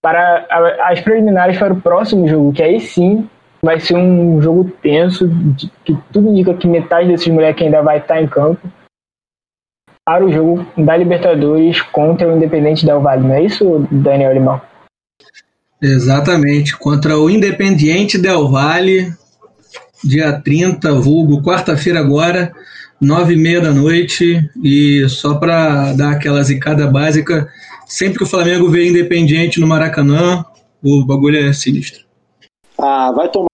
para 0.00 0.46
a- 0.48 0.92
as 0.92 1.00
preliminares 1.00 1.58
para 1.58 1.72
o 1.72 1.80
próximo 1.80 2.28
jogo, 2.28 2.52
que 2.52 2.62
aí 2.62 2.78
sim 2.78 3.28
vai 3.60 3.80
ser 3.80 3.96
um 3.96 4.40
jogo 4.40 4.70
tenso, 4.80 5.28
que 5.84 5.98
tudo 6.12 6.28
indica 6.30 6.54
que 6.54 6.68
metade 6.68 7.08
desses 7.08 7.26
moleques 7.26 7.64
ainda 7.64 7.82
vai 7.82 7.98
estar 7.98 8.22
em 8.22 8.28
campo 8.28 8.60
para 10.04 10.24
o 10.24 10.30
jogo 10.30 10.64
da 10.78 10.96
Libertadores 10.96 11.82
contra 11.82 12.28
o 12.28 12.36
Independente 12.36 12.86
Del 12.86 13.00
Valle. 13.00 13.26
Não 13.26 13.34
é 13.34 13.42
isso, 13.42 13.84
Daniel 13.90 14.32
Limão? 14.32 14.60
Exatamente, 15.80 16.76
contra 16.76 17.18
o 17.18 17.28
Independiente 17.28 18.16
Del 18.16 18.48
Valle, 18.48 19.12
dia 20.02 20.40
30, 20.40 20.92
vulgo, 20.94 21.42
quarta-feira 21.42 22.00
agora, 22.00 22.52
nove 23.00 23.34
e 23.34 23.36
meia 23.36 23.60
da 23.60 23.72
noite, 23.72 24.48
e 24.62 25.06
só 25.08 25.34
para 25.34 25.92
dar 25.92 26.12
aquela 26.12 26.42
zicada 26.42 26.86
básica, 26.86 27.50
sempre 27.86 28.18
que 28.18 28.24
o 28.24 28.28
Flamengo 28.28 28.70
vê 28.70 28.88
Independiente 28.88 29.60
no 29.60 29.66
Maracanã, 29.66 30.44
o 30.82 31.04
bagulho 31.04 31.38
é 31.38 31.52
sinistro. 31.52 32.04
Ah, 32.78 33.12
vai 33.12 33.30
tomar 33.30 33.48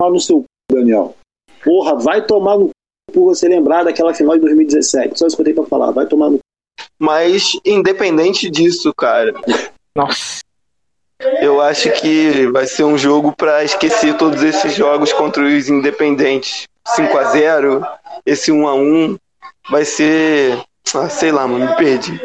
no 0.00 0.20
seu 0.20 0.40
cu, 0.40 0.76
Daniel. 0.76 1.16
Porra, 1.64 1.96
vai 1.96 2.24
tomar 2.24 2.58
no 2.58 2.66
cu 2.66 2.72
por 3.12 3.24
você 3.24 3.48
lembrar 3.48 3.84
daquela 3.84 4.14
final 4.14 4.34
de 4.34 4.40
2017. 4.40 5.18
Só 5.18 5.26
isso 5.26 5.36
que 5.36 5.42
eu 5.42 5.44
tenho 5.44 5.56
pra 5.56 5.66
falar, 5.66 5.90
vai 5.90 6.06
tomar 6.06 6.30
no 6.30 6.38
cu. 6.38 6.42
Mas, 6.98 7.58
independente 7.64 8.50
disso, 8.50 8.92
cara, 8.94 9.34
Nossa. 9.96 10.40
Eu 11.40 11.60
acho 11.60 11.90
que 12.00 12.46
vai 12.48 12.66
ser 12.66 12.84
um 12.84 12.98
jogo 12.98 13.34
pra 13.34 13.64
esquecer 13.64 14.16
todos 14.16 14.42
esses 14.42 14.74
jogos 14.74 15.12
contra 15.12 15.42
os 15.42 15.68
independentes. 15.68 16.66
5 16.86 17.16
a 17.16 17.24
0 17.24 17.86
esse 18.26 18.50
1 18.50 18.66
a 18.66 18.74
1 18.74 19.16
vai 19.70 19.84
ser. 19.84 20.60
Ah, 20.94 21.08
sei 21.08 21.30
lá, 21.30 21.46
mano, 21.46 21.66
me 21.66 21.76
perdi. 21.76 22.20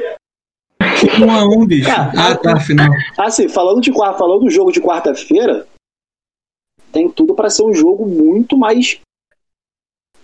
Um 1.22 1.32
a 1.32 1.46
um, 1.46 1.66
bicho. 1.66 1.88
Cara, 1.88 2.12
Ah, 2.16 2.36
tá, 2.36 2.60
final. 2.60 2.90
Assim, 3.18 3.48
falando, 3.48 3.82
de, 3.82 3.94
falando 3.94 4.42
do 4.42 4.50
jogo 4.50 4.72
de 4.72 4.82
quarta-feira, 4.82 5.68
tem 6.92 7.10
tudo 7.10 7.36
pra 7.36 7.50
ser 7.50 7.64
um 7.64 7.74
jogo 7.74 8.06
muito 8.06 8.58
mais 8.58 9.00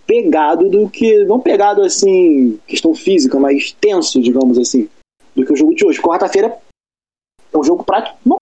pegado 0.06 0.68
do 0.68 0.88
que. 0.88 1.24
Não 1.24 1.40
pegado 1.40 1.82
assim, 1.82 2.58
questão 2.66 2.94
física, 2.94 3.38
mas 3.38 3.72
tenso, 3.72 4.20
digamos 4.20 4.58
assim, 4.58 4.88
do 5.34 5.44
que 5.44 5.52
o 5.52 5.56
jogo 5.56 5.74
de 5.74 5.86
hoje. 5.86 6.02
Quarta-feira 6.02 6.58
é 7.52 7.56
um 7.56 7.64
jogo 7.64 7.84
prático, 7.84 8.18
não, 8.26 8.36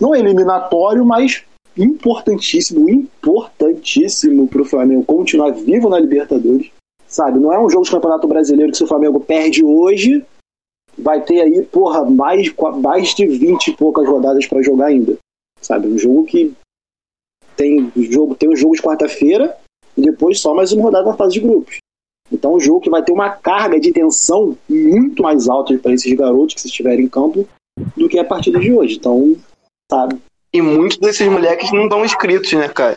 não 0.00 0.14
eliminatório, 0.14 1.04
mas 1.04 1.44
importantíssimo, 1.76 2.88
importantíssimo 2.88 4.46
pro 4.48 4.64
Flamengo 4.64 5.04
continuar 5.04 5.50
vivo 5.50 5.88
na 5.88 5.98
Libertadores. 5.98 6.70
Sabe, 7.06 7.38
não 7.38 7.52
é 7.52 7.58
um 7.58 7.68
jogo 7.68 7.84
de 7.84 7.90
campeonato 7.90 8.26
brasileiro 8.26 8.72
que 8.72 8.78
se 8.78 8.84
o 8.84 8.86
Flamengo 8.86 9.20
perde 9.20 9.62
hoje, 9.62 10.24
vai 10.96 11.22
ter 11.22 11.40
aí, 11.40 11.62
porra, 11.62 12.04
mais, 12.04 12.52
mais 12.80 13.14
de 13.14 13.26
20 13.26 13.68
e 13.68 13.76
poucas 13.76 14.06
rodadas 14.08 14.46
pra 14.46 14.62
jogar 14.62 14.86
ainda. 14.86 15.18
Sabe, 15.60 15.88
um 15.88 15.98
jogo 15.98 16.24
que 16.24 16.54
tem 17.56 17.92
jogo, 17.96 18.34
tem 18.34 18.48
um 18.48 18.56
jogo 18.56 18.74
de 18.74 18.82
quarta-feira 18.82 19.56
e 19.96 20.00
depois 20.00 20.40
só 20.40 20.54
mais 20.54 20.72
uma 20.72 20.84
rodada 20.84 21.10
na 21.10 21.16
fase 21.16 21.34
de 21.34 21.40
grupos. 21.40 21.78
Então, 22.32 22.54
um 22.54 22.60
jogo 22.60 22.80
que 22.80 22.90
vai 22.90 23.02
ter 23.02 23.12
uma 23.12 23.28
carga 23.28 23.78
de 23.78 23.92
tensão 23.92 24.56
muito 24.68 25.22
mais 25.22 25.48
alta 25.48 25.76
para 25.78 25.92
esses 25.92 26.12
garotos 26.14 26.54
que 26.54 26.62
se 26.62 26.68
estiverem 26.68 27.04
em 27.04 27.08
campo 27.08 27.46
do 27.94 28.08
que 28.08 28.18
a 28.18 28.24
partida 28.24 28.58
de 28.58 28.72
hoje. 28.72 28.96
Então, 28.96 29.36
sabe, 29.92 30.18
E 30.54 30.60
muitos 30.62 30.96
desses 30.98 31.26
moleques 31.28 31.70
não 31.72 31.84
estão 31.84 32.04
inscritos, 32.04 32.52
né, 32.52 32.68
cara? 32.68 32.96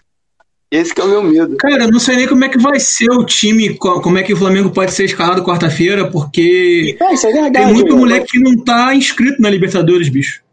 Esse 0.71 0.93
que 0.93 0.99
é 0.99 1.03
o 1.03 1.07
meu 1.07 1.21
medo. 1.23 1.55
Cara, 1.57 1.83
eu 1.83 1.91
não 1.91 1.99
sei 1.99 2.15
nem 2.17 2.27
como 2.27 2.43
é 2.43 2.49
que 2.49 2.57
vai 2.57 2.79
ser 2.79 3.09
o 3.11 3.23
time, 3.23 3.77
co- 3.77 4.01
como 4.01 4.17
é 4.17 4.23
que 4.23 4.33
o 4.33 4.37
Flamengo 4.37 4.71
pode 4.71 4.91
ser 4.91 5.05
escalado 5.05 5.43
quarta-feira, 5.43 6.09
porque 6.11 6.97
É, 6.99 7.13
isso 7.13 7.27
é 7.27 7.31
verdade. 7.31 7.65
tem 7.65 7.73
muito 7.73 7.93
né? 7.93 7.99
moleque 7.99 8.27
que 8.31 8.39
não 8.39 8.57
tá 8.63 8.93
inscrito 8.95 9.41
na 9.41 9.49
Libertadores, 9.49 10.09
bicho. 10.09 10.43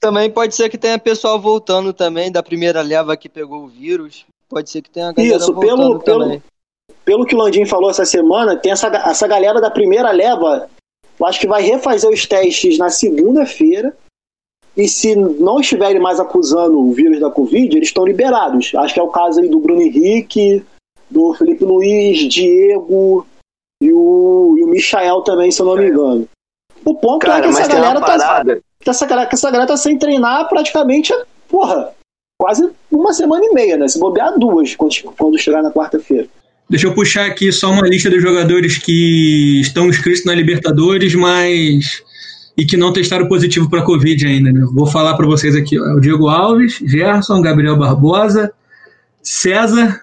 Também 0.00 0.28
pode 0.30 0.54
ser 0.54 0.68
que 0.68 0.76
tenha 0.76 0.98
pessoal 0.98 1.40
voltando 1.40 1.92
também 1.92 2.30
da 2.30 2.42
primeira 2.42 2.82
leva 2.82 3.16
que 3.16 3.28
pegou 3.28 3.64
o 3.64 3.68
vírus. 3.68 4.26
Pode 4.48 4.68
ser 4.68 4.82
que 4.82 4.90
tenha 4.90 5.10
a 5.10 5.12
galera 5.12 5.36
Isso, 5.36 5.52
voltando 5.54 5.76
pelo- 5.76 6.00
pelo- 6.00 6.20
também. 6.24 6.42
Pelo 7.04 7.24
que 7.24 7.34
o 7.34 7.38
Landim 7.38 7.64
falou 7.64 7.90
essa 7.90 8.04
semana, 8.04 8.56
tem 8.56 8.72
essa, 8.72 8.88
essa 8.88 9.26
galera 9.26 9.60
da 9.60 9.70
primeira 9.70 10.10
leva, 10.10 10.68
eu 11.18 11.26
acho 11.26 11.40
que 11.40 11.46
vai 11.46 11.62
refazer 11.62 12.10
os 12.10 12.26
testes 12.26 12.76
na 12.78 12.90
segunda-feira. 12.90 13.96
E 14.76 14.88
se 14.88 15.14
não 15.14 15.60
estiverem 15.60 16.00
mais 16.00 16.18
acusando 16.18 16.78
o 16.80 16.92
vírus 16.92 17.20
da 17.20 17.30
Covid, 17.30 17.76
eles 17.76 17.88
estão 17.88 18.06
liberados. 18.06 18.72
Acho 18.74 18.94
que 18.94 19.00
é 19.00 19.02
o 19.02 19.08
caso 19.08 19.40
aí 19.40 19.48
do 19.48 19.60
Bruno 19.60 19.82
Henrique, 19.82 20.64
do 21.10 21.34
Felipe 21.34 21.64
Luiz, 21.64 22.26
Diego 22.28 23.26
e 23.82 23.92
o, 23.92 24.56
e 24.58 24.64
o 24.64 24.66
Michael 24.68 25.20
também, 25.22 25.50
se 25.50 25.60
eu 25.60 25.66
não 25.66 25.76
me 25.76 25.88
engano. 25.88 26.26
O 26.84 26.94
ponto 26.94 27.26
é 27.26 27.28
Cara, 27.28 27.42
que 27.42 27.48
essa 27.48 27.68
galera 27.68 28.00
tá, 28.00 28.44
que 28.80 28.90
essa, 28.90 29.06
galera- 29.06 29.28
que 29.28 29.34
essa 29.34 29.50
galera 29.50 29.68
tá 29.68 29.76
sem 29.76 29.98
treinar 29.98 30.48
praticamente, 30.48 31.12
porra, 31.48 31.92
quase 32.40 32.68
uma 32.90 33.12
semana 33.12 33.44
e 33.44 33.52
meia, 33.52 33.76
né? 33.76 33.86
Se 33.86 33.98
bobear 34.00 34.38
duas 34.38 34.74
quando, 34.74 34.94
quando 35.16 35.38
chegar 35.38 35.62
na 35.62 35.70
quarta-feira. 35.70 36.26
Deixa 36.68 36.86
eu 36.86 36.94
puxar 36.94 37.26
aqui 37.26 37.52
só 37.52 37.70
uma 37.70 37.86
lista 37.86 38.08
dos 38.08 38.22
jogadores 38.22 38.78
que 38.78 39.60
estão 39.60 39.86
inscritos 39.88 40.24
na 40.24 40.34
Libertadores, 40.34 41.14
mas 41.14 42.02
e 42.56 42.64
que 42.64 42.76
não 42.76 42.92
testaram 42.92 43.26
positivo 43.26 43.68
para 43.68 43.82
Covid 43.82 44.26
ainda. 44.26 44.52
Né? 44.52 44.66
Vou 44.72 44.86
falar 44.86 45.14
para 45.14 45.26
vocês 45.26 45.54
aqui: 45.54 45.78
ó. 45.78 45.86
É 45.86 45.94
o 45.94 46.00
Diego 46.00 46.28
Alves, 46.28 46.78
Gerson, 46.84 47.40
Gabriel 47.40 47.76
Barbosa, 47.76 48.52
César, 49.22 50.00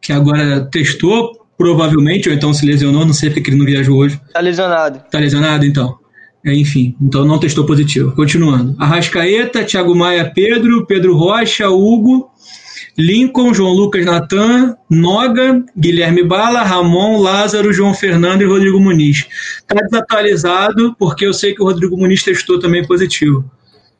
que 0.00 0.12
agora 0.12 0.68
testou, 0.70 1.46
provavelmente, 1.56 2.28
ou 2.28 2.34
então 2.34 2.54
se 2.54 2.64
lesionou, 2.64 3.04
não 3.04 3.12
sei 3.12 3.30
porque 3.30 3.50
ele 3.50 3.58
não 3.58 3.66
viajou 3.66 3.98
hoje. 3.98 4.20
Tá 4.32 4.40
lesionado. 4.40 5.02
Tá 5.10 5.18
lesionado, 5.18 5.64
então? 5.64 5.98
É, 6.44 6.54
enfim, 6.54 6.96
então 7.00 7.24
não 7.24 7.38
testou 7.38 7.66
positivo. 7.66 8.12
Continuando. 8.12 8.74
Arrascaeta, 8.78 9.64
Thiago 9.64 9.94
Maia, 9.94 10.30
Pedro, 10.34 10.86
Pedro 10.86 11.14
Rocha, 11.16 11.68
Hugo, 11.68 12.30
Lincoln, 12.98 13.54
João 13.54 13.72
Lucas 13.72 14.04
Natan, 14.04 14.76
Noga, 14.88 15.64
Guilherme 15.76 16.22
Bala, 16.22 16.62
Ramon, 16.62 17.20
Lázaro, 17.20 17.72
João 17.72 17.94
Fernando 17.94 18.42
e 18.42 18.46
Rodrigo 18.46 18.80
Muniz. 18.80 19.26
Tá 19.66 19.76
desatualizado, 19.80 20.94
porque 20.98 21.26
eu 21.26 21.32
sei 21.32 21.54
que 21.54 21.62
o 21.62 21.66
Rodrigo 21.66 21.96
Muniz 21.96 22.22
testou 22.22 22.58
também 22.58 22.86
positivo. 22.86 23.44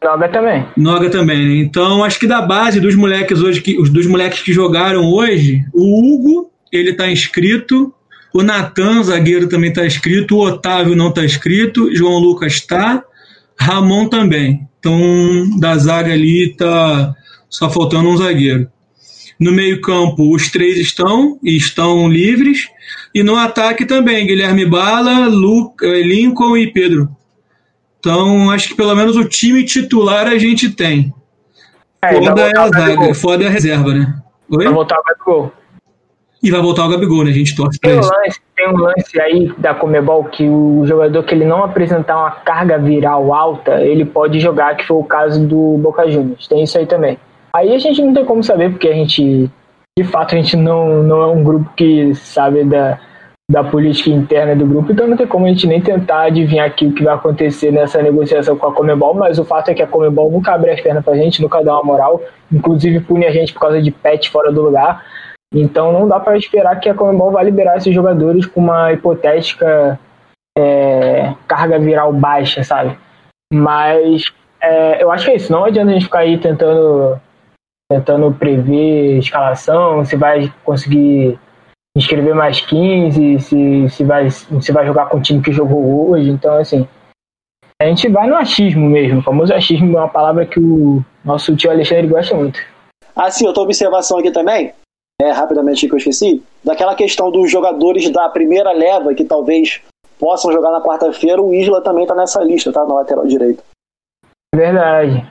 Noga 0.03 0.29
também. 0.29 0.67
Noga 0.77 1.11
também, 1.11 1.47
né? 1.47 1.55
Então, 1.57 2.03
acho 2.03 2.19
que 2.19 2.27
da 2.27 2.41
base 2.41 2.81
dos 2.81 2.95
moleques 2.95 3.41
hoje, 3.43 3.61
que, 3.61 3.79
os 3.79 3.91
dos 3.91 4.07
moleques 4.07 4.41
que 4.41 4.53
jogaram 4.53 5.05
hoje, 5.05 5.63
o 5.75 6.01
Hugo, 6.01 6.51
ele 6.73 6.95
tá 6.95 7.11
inscrito, 7.11 7.93
o 8.33 8.43
Natan, 8.43 9.03
zagueiro, 9.03 9.49
também 9.49 9.73
tá 9.73 9.85
inscrito, 9.85 10.37
o 10.37 10.41
Otávio 10.41 10.97
não 10.97 11.13
tá 11.13 11.25
inscrito, 11.25 11.95
João 11.95 12.19
Lucas 12.19 12.61
tá, 12.61 13.03
Ramon 13.59 14.09
também. 14.09 14.67
Então, 14.79 15.59
da 15.59 15.77
zaga 15.77 16.13
ali 16.15 16.55
tá 16.57 17.15
só 17.51 17.69
faltando 17.69 18.09
um 18.09 18.17
zagueiro. 18.17 18.69
No 19.41 19.53
meio-campo, 19.53 20.35
os 20.35 20.51
três 20.51 20.79
estão 20.79 21.39
e 21.43 21.57
estão 21.57 22.07
livres. 22.07 22.69
E 23.15 23.23
no 23.23 23.37
ataque 23.37 23.87
também, 23.87 24.27
Guilherme 24.27 24.67
Bala, 24.67 25.29
Lu, 25.29 25.75
eh, 25.83 26.03
Lincoln 26.03 26.59
e 26.59 26.71
Pedro. 26.71 27.09
Então, 27.99 28.51
acho 28.51 28.69
que 28.69 28.75
pelo 28.75 28.95
menos 28.95 29.17
o 29.17 29.25
time 29.25 29.65
titular 29.65 30.27
a 30.27 30.37
gente 30.37 30.69
tem. 30.71 31.13
É, 32.03 32.15
Foda 32.15 32.43
é 32.43 32.59
a 32.59 32.69
zaga, 32.69 33.15
foda 33.15 33.45
é 33.45 33.47
a 33.47 33.51
reserva, 33.51 33.95
né? 33.95 34.15
Oi? 34.51 34.65
Vai 34.65 34.73
voltar 34.75 34.99
o 34.99 35.03
Gabigol. 35.03 35.53
E 36.43 36.51
vai 36.51 36.61
voltar 36.63 36.87
o 36.87 36.89
Gabigol, 36.89 37.25
né? 37.25 37.31
A 37.31 37.35
gente 37.35 37.55
torce 37.55 37.79
pra 37.79 37.91
Tem 37.91 37.99
um, 37.99 38.01
isso. 38.01 38.13
lance, 38.15 38.41
tem 38.57 38.69
um 38.69 38.77
lance 38.77 39.21
aí 39.21 39.53
da 39.59 39.75
Comebol 39.75 40.25
que 40.25 40.49
o 40.49 40.87
jogador 40.87 41.23
que 41.23 41.35
ele 41.35 41.45
não 41.45 41.63
apresentar 41.63 42.17
uma 42.19 42.31
carga 42.31 42.79
viral 42.79 43.33
alta, 43.35 43.83
ele 43.83 44.07
pode 44.07 44.41
jogar, 44.41 44.77
que 44.77 44.87
foi 44.87 44.97
o 44.97 45.05
caso 45.05 45.47
do 45.47 45.77
Boca 45.79 46.11
Juniors. 46.11 46.49
Tem 46.49 46.63
isso 46.63 46.79
aí 46.79 46.87
também. 46.87 47.19
Aí 47.55 47.75
a 47.75 47.79
gente 47.79 48.01
não 48.03 48.15
tem 48.15 48.25
como 48.25 48.43
saber, 48.43 48.71
porque 48.71 48.89
a 48.89 48.95
gente, 48.95 49.51
de 49.99 50.05
fato, 50.05 50.35
a 50.35 50.39
gente 50.39 50.57
não, 50.57 51.03
não 51.03 51.23
é 51.23 51.27
um 51.27 51.43
grupo 51.43 51.71
que 51.77 52.15
sabe 52.15 52.65
da, 52.65 52.99
da 53.51 53.65
política 53.65 54.11
interna 54.11 54.55
do 54.55 54.67
grupo, 54.67 54.93
então 54.93 55.09
não 55.09 55.17
tem 55.17 55.27
como 55.27 55.47
a 55.47 55.49
gente 55.49 55.67
nem 55.67 55.81
tentar 55.81 56.23
adivinhar 56.23 56.67
aqui 56.67 56.87
o 56.87 56.93
que 56.93 57.03
vai 57.03 57.15
acontecer 57.15 57.73
nessa 57.73 58.01
negociação 58.01 58.57
com 58.57 58.69
a 58.69 58.73
Comebol, 58.73 59.15
mas 59.15 59.39
o 59.39 59.45
fato 59.45 59.71
é 59.71 59.75
que 59.75 59.83
a 59.83 59.87
Comebol 59.87 60.31
nunca 60.31 60.55
abre 60.55 60.71
as 60.71 60.81
pernas 60.81 61.05
pra 61.05 61.17
gente, 61.17 61.43
nunca 61.43 61.63
dá 61.63 61.75
uma 61.75 61.83
moral, 61.83 62.21
inclusive 62.53 63.01
pune 63.01 63.27
a 63.27 63.33
gente 63.33 63.53
por 63.53 63.61
causa 63.61 63.83
de 63.83 63.91
pet 63.91 64.31
fora 64.31 64.53
do 64.53 64.63
lugar. 64.63 65.05
Então 65.53 65.93
não 65.93 66.07
dá 66.07 66.21
para 66.21 66.39
esperar 66.39 66.79
que 66.79 66.89
a 66.89 66.95
Comembol 66.95 67.33
vá 67.33 67.43
liberar 67.43 67.77
esses 67.77 67.93
jogadores 67.93 68.47
com 68.47 68.61
uma 68.61 68.93
hipotética 68.93 69.99
é, 70.57 71.35
carga 71.49 71.79
viral 71.79 72.13
baixa, 72.13 72.63
sabe? 72.63 72.97
Mas 73.53 74.25
é, 74.63 75.03
eu 75.03 75.11
acho 75.11 75.25
que 75.25 75.33
é 75.33 75.37
isso. 75.37 75.51
Não 75.51 75.65
adianta 75.65 75.91
a 75.91 75.95
gente 75.95 76.05
ficar 76.05 76.21
aí 76.21 76.39
tentando, 76.39 77.21
tentando 77.91 78.33
prever 78.33 79.19
escalação, 79.19 80.05
se 80.05 80.15
vai 80.15 80.53
conseguir 80.65 81.37
inscrever 81.97 82.37
mais 82.37 82.61
15, 82.61 83.41
se, 83.41 83.89
se, 83.89 84.05
vai, 84.05 84.31
se 84.31 84.73
vai 84.73 84.87
jogar 84.87 85.07
com 85.07 85.19
o 85.19 85.23
time 85.23 85.43
que 85.43 85.51
jogou 85.51 86.11
hoje. 86.11 86.31
Então, 86.31 86.55
assim, 86.55 86.87
a 87.83 87.87
gente 87.87 88.09
vai 88.09 88.29
no 88.29 88.37
achismo 88.37 88.89
mesmo. 88.89 89.19
O 89.19 89.23
famoso 89.23 89.53
achismo 89.53 89.97
é 89.97 90.01
uma 90.01 90.09
palavra 90.09 90.47
que 90.47 90.61
o 90.61 91.05
nosso 91.25 91.57
tio 91.57 91.71
Alexandre 91.71 92.07
gosta 92.07 92.37
muito. 92.37 92.61
Ah, 93.17 93.29
sim, 93.29 93.45
outra 93.45 93.65
observação 93.65 94.19
aqui 94.19 94.31
também, 94.31 94.73
é, 95.21 95.33
rapidamente 95.33 95.89
que 95.89 95.93
eu 95.93 95.99
esqueci, 95.99 96.43
daquela 96.65 96.95
questão 96.95 97.29
dos 97.31 97.51
jogadores 97.51 98.09
da 98.11 98.29
primeira 98.29 98.71
leva 98.71 99.15
que 99.15 99.25
talvez 99.25 99.83
possam 100.17 100.53
jogar 100.53 100.71
na 100.71 100.81
quarta-feira, 100.81 101.43
o 101.43 101.53
Isla 101.53 101.83
também 101.83 102.07
tá 102.07 102.15
nessa 102.15 102.41
lista, 102.45 102.73
tá? 102.73 102.85
Na 102.85 102.95
lateral 102.95 103.27
direita. 103.27 103.65
Verdade. 104.55 105.27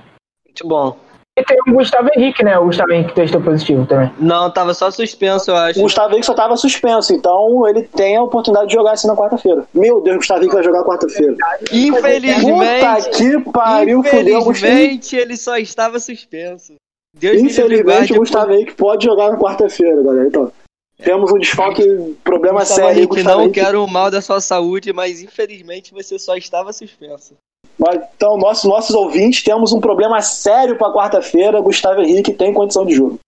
Muito 0.46 0.68
bom. 0.68 1.09
E 1.40 1.44
tem 1.44 1.58
o 1.68 1.74
Gustavo 1.74 2.10
Henrique, 2.16 2.44
né? 2.44 2.58
O 2.60 2.66
Gustavo 2.66 2.92
Henrique 2.92 3.14
testou 3.14 3.40
positivo 3.40 3.86
também. 3.86 4.12
Não, 4.20 4.52
tava 4.52 4.74
só 4.74 4.92
suspenso, 4.92 5.52
eu 5.52 5.56
acho. 5.56 5.80
O 5.80 5.84
Gustavo 5.84 6.10
Henrique 6.12 6.26
só 6.26 6.34
tava 6.34 6.58
suspenso, 6.58 7.14
então 7.14 7.66
ele 7.66 7.84
tem 7.84 8.18
a 8.18 8.24
oportunidade 8.24 8.68
de 8.68 8.74
jogar 8.74 8.92
assim 8.92 9.08
na 9.08 9.16
quarta-feira. 9.16 9.66
Meu 9.74 10.02
Deus, 10.02 10.16
o 10.16 10.20
Gustavo 10.20 10.42
Henrique 10.42 10.56
vai 10.56 10.64
jogar 10.64 10.84
quarta-feira. 10.84 11.36
Infelizmente. 11.72 12.42
Puta 12.42 13.10
que 13.12 13.52
pariu, 13.52 14.04
fudeu. 14.04 14.40
Infelizmente, 14.42 15.16
ele 15.16 15.38
só 15.38 15.58
estava 15.58 16.00
suspenso. 16.00 16.76
Deus 17.18 17.42
Infelizmente, 17.42 18.14
o 18.14 18.18
Gustavo 18.18 18.52
Henrique 18.52 18.76
pode 18.76 19.06
jogar 19.06 19.32
na 19.32 19.38
quarta-feira, 19.38 20.02
galera. 20.04 20.28
Então, 20.28 20.52
temos 21.02 21.32
um 21.32 21.40
desfalque, 21.40 21.82
problema 22.24 22.60
Gustavo 22.60 22.76
sério. 22.76 22.90
aí, 22.90 22.98
Henrique, 22.98 23.16
Gustavo 23.16 23.38
não 23.38 23.44
Henrique. 23.46 23.60
quero 23.62 23.84
o 23.84 23.88
mal 23.88 24.12
da 24.12 24.22
sua 24.22 24.42
saúde, 24.42 24.92
mas 24.92 25.22
infelizmente 25.22 25.94
você 25.94 26.20
só 26.20 26.36
estava 26.36 26.74
suspenso. 26.74 27.36
Então, 27.80 28.38
nossos, 28.38 28.94
ouvintes, 28.94 29.42
temos 29.42 29.72
um 29.72 29.80
problema 29.80 30.22
sério 30.22 30.76
pra 30.76 30.92
quarta-feira. 30.92 31.62
Gustavo 31.62 32.02
Henrique 32.02 32.34
tem 32.34 32.54
condição 32.54 32.86
de 32.86 32.96
jogo. 32.96 33.20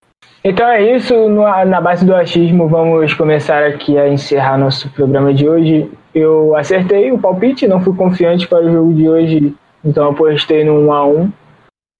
Então 0.43 0.67
é 0.67 0.95
isso, 0.95 1.29
na 1.29 1.79
base 1.79 2.03
do 2.03 2.15
achismo, 2.15 2.67
vamos 2.67 3.13
começar 3.13 3.63
aqui 3.63 3.97
a 3.97 4.09
encerrar 4.09 4.57
nosso 4.57 4.89
programa 4.89 5.31
de 5.31 5.47
hoje. 5.47 5.91
Eu 6.15 6.55
acertei 6.55 7.11
o 7.11 7.19
palpite, 7.19 7.67
não 7.67 7.79
fui 7.79 7.95
confiante 7.95 8.47
para 8.47 8.65
o 8.65 8.71
jogo 8.71 8.93
de 8.93 9.07
hoje, 9.07 9.55
então 9.85 10.09
apostei 10.09 10.63
no 10.63 10.87
1 10.87 10.93
a 10.93 11.05
1 11.05 11.31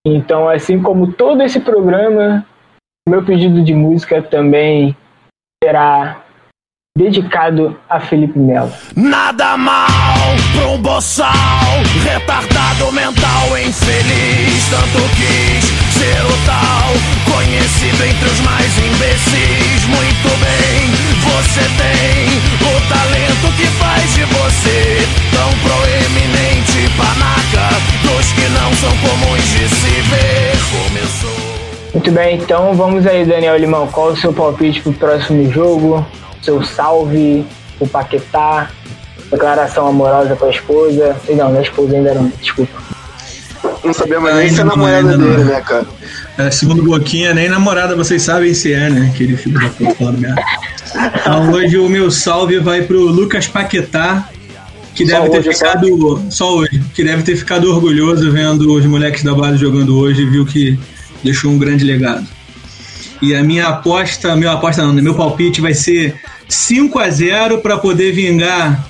Então, 0.07 0.49
assim 0.49 0.81
como 0.81 1.13
todo 1.13 1.43
esse 1.43 1.59
programa, 1.59 2.43
meu 3.07 3.23
pedido 3.23 3.63
de 3.63 3.75
música 3.75 4.23
também 4.23 4.97
será 5.63 6.23
dedicado 6.97 7.77
a 7.89 7.99
Felipe 8.01 8.37
Melo. 8.37 8.71
Nada 8.95 9.55
mal 9.55 10.35
pra 10.53 10.67
um 10.67 10.81
boçal, 10.81 11.31
retardado 12.03 12.91
mental, 12.91 13.57
infeliz. 13.57 14.69
Tanto 14.69 14.99
quis 15.15 15.63
ser 15.95 16.21
o 16.25 16.45
tal, 16.45 16.91
conhecido 17.33 18.03
entre 18.03 18.29
os 18.29 18.39
mais 18.41 18.77
imbecis. 18.77 19.85
Muito 19.87 20.29
bem, 20.43 20.91
você 21.23 21.61
tem 21.79 22.27
o 22.59 22.89
talento 22.89 23.55
que 23.55 23.67
faz 23.79 24.13
de 24.13 24.23
você 24.25 25.07
tão 25.31 25.49
proeminente, 25.63 26.91
panaca. 26.97 27.71
Dos 28.03 28.31
que 28.33 28.49
não 28.49 28.73
são 28.75 28.91
comuns 28.97 29.43
de 29.43 29.69
se 29.69 30.01
ver. 30.09 30.51
Começou. 30.71 31.51
Muito 31.93 32.11
bem, 32.11 32.37
então 32.37 32.73
vamos 32.73 33.07
aí, 33.07 33.25
Daniel 33.25 33.57
Limão. 33.57 33.87
Qual 33.87 34.09
o 34.09 34.17
seu 34.17 34.33
palpite 34.33 34.81
pro 34.81 34.93
próximo 34.93 35.49
jogo? 35.51 36.05
Seu 36.41 36.63
salve, 36.63 37.45
o 37.79 37.87
Paquetá, 37.87 38.69
declaração 39.29 39.87
amorosa 39.87 40.35
com 40.35 40.45
a 40.45 40.49
esposa. 40.49 41.15
Ei, 41.27 41.35
Não, 41.35 41.51
não 41.51 41.59
é 41.59 41.63
esposa 41.63 41.95
ainda 41.95 42.13
não, 42.13 42.31
desculpa. 42.41 42.71
Não 43.83 43.93
sabemos 43.93 44.31
nem 44.31 44.41
Ainda 44.43 44.55
se 44.55 44.61
é 44.61 44.63
namorada 44.63 45.17
dele, 45.17 45.43
né, 45.43 45.61
cara? 45.61 45.85
É, 46.37 46.51
segundo 46.51 46.83
Boquinha, 46.83 47.33
nem 47.33 47.49
namorada 47.49 47.95
vocês 47.95 48.21
sabem 48.21 48.53
se 48.53 48.73
é, 48.73 48.89
né? 48.89 49.11
Aquele 49.13 49.37
filho 49.37 49.59
da 49.59 49.69
puta 49.69 49.95
falando 49.95 50.19
merda. 50.19 50.41
Então 51.21 51.51
hoje 51.53 51.77
o 51.77 51.87
meu 51.87 52.11
salve 52.11 52.59
vai 52.59 52.81
pro 52.81 52.99
Lucas 53.05 53.47
Paquetá, 53.47 54.27
que 54.93 55.05
Só 55.05 55.21
deve 55.21 55.29
ter 55.29 55.37
hoje, 55.39 55.53
só? 55.53 55.65
ficado. 55.67 56.25
Só 56.29 56.55
hoje. 56.57 56.83
Que 56.93 57.01
deve 57.01 57.23
ter 57.23 57.37
ficado 57.37 57.71
orgulhoso 57.71 58.29
vendo 58.29 58.73
os 58.73 58.85
moleques 58.85 59.23
da 59.23 59.33
base 59.33 59.57
jogando 59.57 59.97
hoje 59.97 60.23
e 60.23 60.29
viu 60.29 60.45
que 60.45 60.77
deixou 61.23 61.49
um 61.49 61.57
grande 61.57 61.85
legado. 61.85 62.27
E 63.21 63.35
a 63.35 63.43
minha 63.43 63.67
aposta, 63.67 64.35
meu 64.35 64.49
aposta 64.49 64.81
não, 64.81 64.93
meu 64.93 65.13
palpite 65.13 65.61
vai 65.61 65.73
ser 65.73 66.15
5 66.47 66.97
a 66.99 67.09
0 67.09 67.59
para 67.59 67.77
poder 67.77 68.11
vingar 68.11 68.83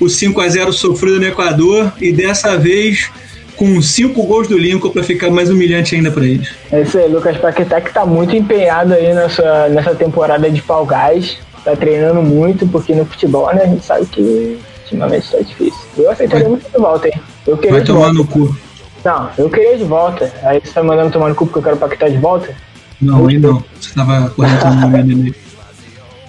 o 0.00 0.08
5 0.08 0.40
a 0.40 0.48
0 0.48 0.72
sofrido 0.72 1.18
no 1.18 1.26
Equador 1.26 1.92
e 2.00 2.12
dessa 2.12 2.56
vez 2.56 3.10
com 3.56 3.80
5 3.80 4.22
gols 4.22 4.46
do 4.46 4.56
Lincoln 4.58 4.90
para 4.90 5.02
ficar 5.02 5.30
mais 5.30 5.50
humilhante 5.50 5.94
ainda 5.94 6.10
para 6.10 6.24
eles. 6.24 6.54
É 6.70 6.82
isso 6.82 6.98
aí, 6.98 7.08
Lucas 7.08 7.36
Paquetá 7.38 7.80
que 7.80 7.92
tá 7.92 8.04
muito 8.04 8.36
empenhado 8.36 8.92
aí 8.92 9.14
nessa, 9.14 9.68
nessa 9.68 9.94
temporada 9.94 10.48
de 10.50 10.60
Fall 10.60 10.86
Guys. 10.86 11.38
Tá 11.64 11.74
treinando 11.74 12.22
muito, 12.22 12.66
porque 12.68 12.94
no 12.94 13.04
futebol, 13.04 13.52
né, 13.52 13.62
a 13.64 13.66
gente 13.66 13.84
sabe 13.84 14.06
que 14.06 14.58
ultimamente 14.84 15.28
tá 15.32 15.38
difícil. 15.38 15.80
Eu 15.98 16.10
aceitaria 16.10 16.48
muito 16.48 16.70
de 16.70 16.78
volta, 16.78 17.08
hein? 17.08 17.20
Eu 17.44 17.56
queria 17.56 17.78
Vai 17.78 17.84
tomar 17.84 18.12
volta. 18.12 18.14
no 18.14 18.26
cu. 18.26 18.56
Não, 19.04 19.30
eu 19.36 19.50
queria 19.50 19.76
de 19.76 19.84
volta. 19.84 20.32
Aí 20.44 20.60
você 20.60 20.72
tá 20.72 20.82
mandando 20.82 21.10
tomar 21.10 21.28
no 21.28 21.34
cu 21.34 21.46
porque 21.46 21.58
eu 21.58 21.62
quero 21.62 21.76
o 21.76 21.78
Paquetá 21.78 22.08
de 22.08 22.18
volta? 22.18 22.54
Não, 23.00 23.26
aí 23.26 23.38
não. 23.38 23.62
Você 23.80 23.94
tava 23.94 24.30
correndo 24.30 24.80
no 24.80 24.88
menino 24.88 25.24
aí. 25.24 25.34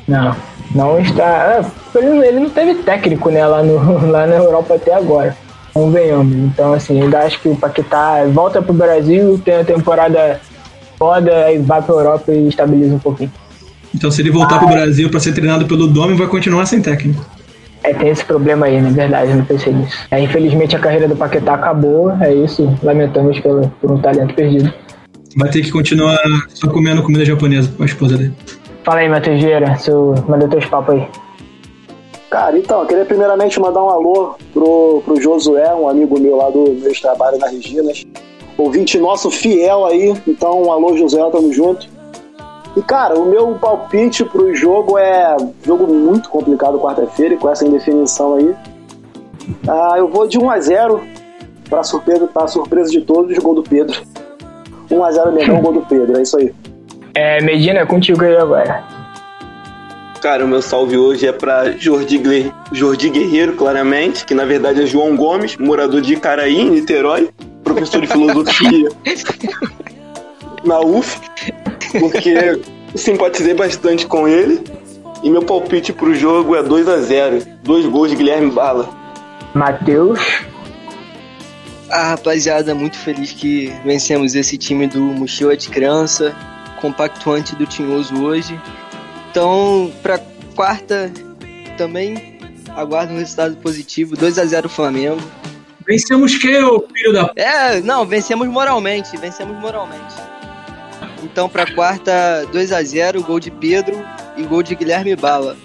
Não, 0.07 0.36
não 0.74 0.99
está. 0.99 1.61
ah, 1.61 1.72
Ele, 1.95 2.28
ele 2.28 2.39
não 2.39 2.49
teve 2.49 2.76
técnico 2.76 3.30
né, 3.30 3.45
lá, 3.45 3.63
no, 3.63 4.07
lá 4.09 4.26
na 4.28 4.36
Europa 4.36 4.76
até 4.76 4.93
agora. 4.93 5.36
Convenhamos. 5.74 6.36
Então, 6.36 6.74
assim, 6.74 7.01
ainda 7.01 7.20
acho 7.20 7.39
que 7.39 7.49
o 7.49 7.55
Paquetá 7.55 8.26
volta 8.34 8.61
pro 8.61 8.74
Brasil, 8.74 9.39
tem 9.43 9.57
a 9.57 9.63
temporada 9.63 10.39
foda, 10.97 11.45
aí 11.45 11.59
vai 11.59 11.82
pra 11.82 11.93
Europa 11.93 12.32
e 12.32 12.47
estabiliza 12.47 12.95
um 12.95 12.99
pouquinho. 12.99 13.32
Então, 13.93 14.09
se 14.09 14.22
ele 14.22 14.32
voltar 14.32 14.59
pro 14.59 14.68
Brasil 14.68 15.09
para 15.09 15.20
ser 15.20 15.34
treinado 15.34 15.65
pelo 15.65 15.88
Domi, 15.88 16.15
vai 16.15 16.28
continuar 16.28 16.65
sem 16.65 16.82
técnico. 16.82 17.24
É, 17.84 17.93
tem 17.93 18.09
esse 18.09 18.26
problema 18.26 18.65
aí, 18.65 18.82
na 18.82 18.89
verdade, 18.89 19.32
eu 19.32 19.38
não 19.38 19.45
pensei 19.45 19.72
nisso. 19.72 19.97
É, 20.11 20.20
infelizmente 20.20 20.76
a 20.76 20.80
carreira 20.80 21.07
do 21.07 21.15
Paquetá 21.15 21.53
acabou, 21.53 22.11
é 22.20 22.34
isso, 22.34 22.78
lamentamos 22.84 23.39
pelo, 23.39 23.70
por 23.80 23.91
um 23.91 23.99
talento 23.99 24.34
perdido. 24.34 24.74
Vai 25.38 25.51
ter 25.51 25.61
que 25.61 25.71
continuar 25.71 26.17
só 26.49 26.67
comendo 26.67 27.03
comida 27.03 27.23
japonesa 27.23 27.71
com 27.77 27.83
a 27.83 27.85
esposa 27.85 28.17
dele. 28.17 28.33
Fala 28.83 29.01
aí, 29.01 29.09
Matheus 29.09 29.39
Vieira, 29.39 29.77
seu, 29.77 30.15
manda 30.27 30.47
teus 30.47 30.65
papos 30.65 30.95
aí. 30.95 31.07
Cara, 32.27 32.57
então, 32.57 32.81
eu 32.81 32.88
queria 32.88 33.05
primeiramente 33.05 33.59
mandar 33.59 33.83
um 33.83 33.89
alô 33.89 34.35
pro, 34.51 35.03
pro 35.05 35.21
Josué, 35.21 35.75
um 35.75 35.88
amigo 35.88 36.19
meu 36.19 36.38
lá 36.38 36.49
do 36.49 36.73
meu 36.73 36.91
trabalho 36.99 37.38
na 37.38 37.47
Reginas. 37.47 38.03
Ouvinte 38.57 38.97
nosso 38.97 39.29
fiel 39.29 39.85
aí, 39.85 40.15
então 40.27 40.63
um 40.63 40.71
alô 40.71 40.97
Josué, 40.97 41.29
tamo 41.29 41.53
junto. 41.53 41.88
E 42.75 42.81
cara, 42.81 43.17
o 43.17 43.25
meu 43.25 43.53
palpite 43.55 44.25
pro 44.25 44.55
jogo 44.55 44.97
é 44.97 45.38
jogo 45.63 45.85
muito 45.93 46.29
complicado 46.29 46.79
quarta-feira 46.79 47.35
e 47.35 47.38
com 47.38 47.49
essa 47.49 47.65
indefinição 47.65 48.35
aí. 48.35 48.55
Ah, 49.67 49.93
eu 49.97 50.07
vou 50.07 50.27
de 50.27 50.39
1 50.39 50.49
a 50.49 50.59
0 50.59 51.01
para 51.69 51.83
surpresa, 51.83 52.25
pra 52.25 52.47
surpresa 52.47 52.89
de 52.89 53.01
todos, 53.01 53.38
gol 53.38 53.53
do 53.53 53.63
Pedro. 53.63 54.01
1 54.89 55.03
a 55.03 55.11
0 55.11 55.31
Mengão, 55.33 55.61
gol 55.61 55.73
do 55.73 55.81
Pedro, 55.81 56.17
é 56.17 56.21
isso 56.21 56.38
aí. 56.38 56.53
É, 57.13 57.41
Medina, 57.41 57.79
é 57.79 57.85
contigo 57.85 58.23
aí 58.23 58.35
agora. 58.38 58.83
Cara, 60.21 60.43
o 60.43 60.47
meu 60.47 60.61
salve 60.61 60.97
hoje 60.97 61.27
é 61.27 61.31
pra 61.31 61.71
Jordi, 61.71 62.17
Gle- 62.17 62.51
Jordi 62.71 63.09
Guerreiro, 63.09 63.53
claramente, 63.53 64.25
que 64.25 64.33
na 64.33 64.45
verdade 64.45 64.81
é 64.81 64.85
João 64.85 65.15
Gomes, 65.15 65.55
morador 65.57 66.01
de 66.01 66.13
Icaraí, 66.13 66.59
em 66.59 66.69
Niterói, 66.71 67.29
professor 67.63 68.01
de 68.01 68.07
filosofia 68.07 68.89
na 70.65 70.79
UF, 70.79 71.19
porque 71.99 72.59
simpatizei 72.95 73.53
bastante 73.53 74.05
com 74.07 74.27
ele. 74.27 74.61
E 75.23 75.29
meu 75.31 75.41
palpite 75.41 75.91
pro 75.91 76.13
jogo 76.13 76.55
é 76.55 76.61
2 76.61 76.88
a 76.88 76.97
0 76.99 77.41
Dois 77.63 77.85
gols 77.88 78.11
de 78.11 78.15
Guilherme 78.15 78.51
Bala. 78.51 78.88
Matheus, 79.53 80.19
Ah, 81.89 82.09
rapaziada, 82.09 82.75
muito 82.75 82.97
feliz 82.97 83.31
que 83.31 83.73
vencemos 83.85 84.35
esse 84.35 84.57
time 84.57 84.88
do 84.88 84.99
Mochila 84.99 85.55
de 85.55 85.69
Criança, 85.69 86.35
compactuante 86.81 87.55
do 87.55 87.65
Tinhoso 87.65 88.23
hoje. 88.23 88.59
Então, 89.31 89.91
pra 90.01 90.19
quarta 90.55 91.11
também 91.77 92.38
aguardo 92.75 93.13
um 93.13 93.17
resultado 93.17 93.55
positivo, 93.57 94.15
2 94.17 94.38
a 94.38 94.45
0 94.45 94.67
Flamengo. 94.67 95.21
Vencemos 95.88 96.35
que, 96.35 96.57
ô 96.59 96.85
filho 96.93 97.13
da. 97.13 97.31
É, 97.35 97.79
não, 97.81 98.05
vencemos 98.05 98.47
moralmente, 98.47 99.15
vencemos 99.17 99.57
moralmente. 99.57 100.15
Então, 101.23 101.47
pra 101.47 101.65
quarta, 101.73 102.45
2 102.51 102.71
a 102.73 102.83
0 102.83 103.23
gol 103.23 103.39
de 103.39 103.49
Pedro 103.49 104.05
e 104.35 104.43
gol 104.43 104.61
de 104.61 104.75
Guilherme 104.75 105.15
Bala. 105.15 105.55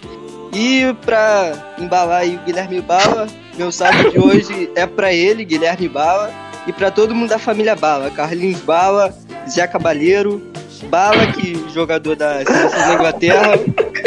E 0.55 0.95
pra 1.05 1.75
embalar 1.79 2.21
aí 2.21 2.37
o 2.37 2.45
Guilherme 2.45 2.81
Bala, 2.81 3.27
meu 3.57 3.71
salve 3.71 4.11
de 4.11 4.19
hoje 4.19 4.71
é 4.75 4.87
pra 4.87 5.13
ele, 5.13 5.45
Guilherme 5.45 5.89
Bala, 5.89 6.33
e 6.67 6.73
pra 6.73 6.91
todo 6.91 7.15
mundo 7.15 7.31
da 7.31 7.39
família 7.39 7.75
Bala. 7.75 8.11
Carlinhos 8.11 8.61
Bala, 8.61 9.15
Zé 9.49 9.67
Cabaleiro, 9.67 10.43
Bala, 10.85 11.27
que 11.29 11.65
jogador 11.73 12.17
da 12.17 12.45
seleção 12.45 12.89
da 12.89 12.95
Inglaterra, 12.95 13.59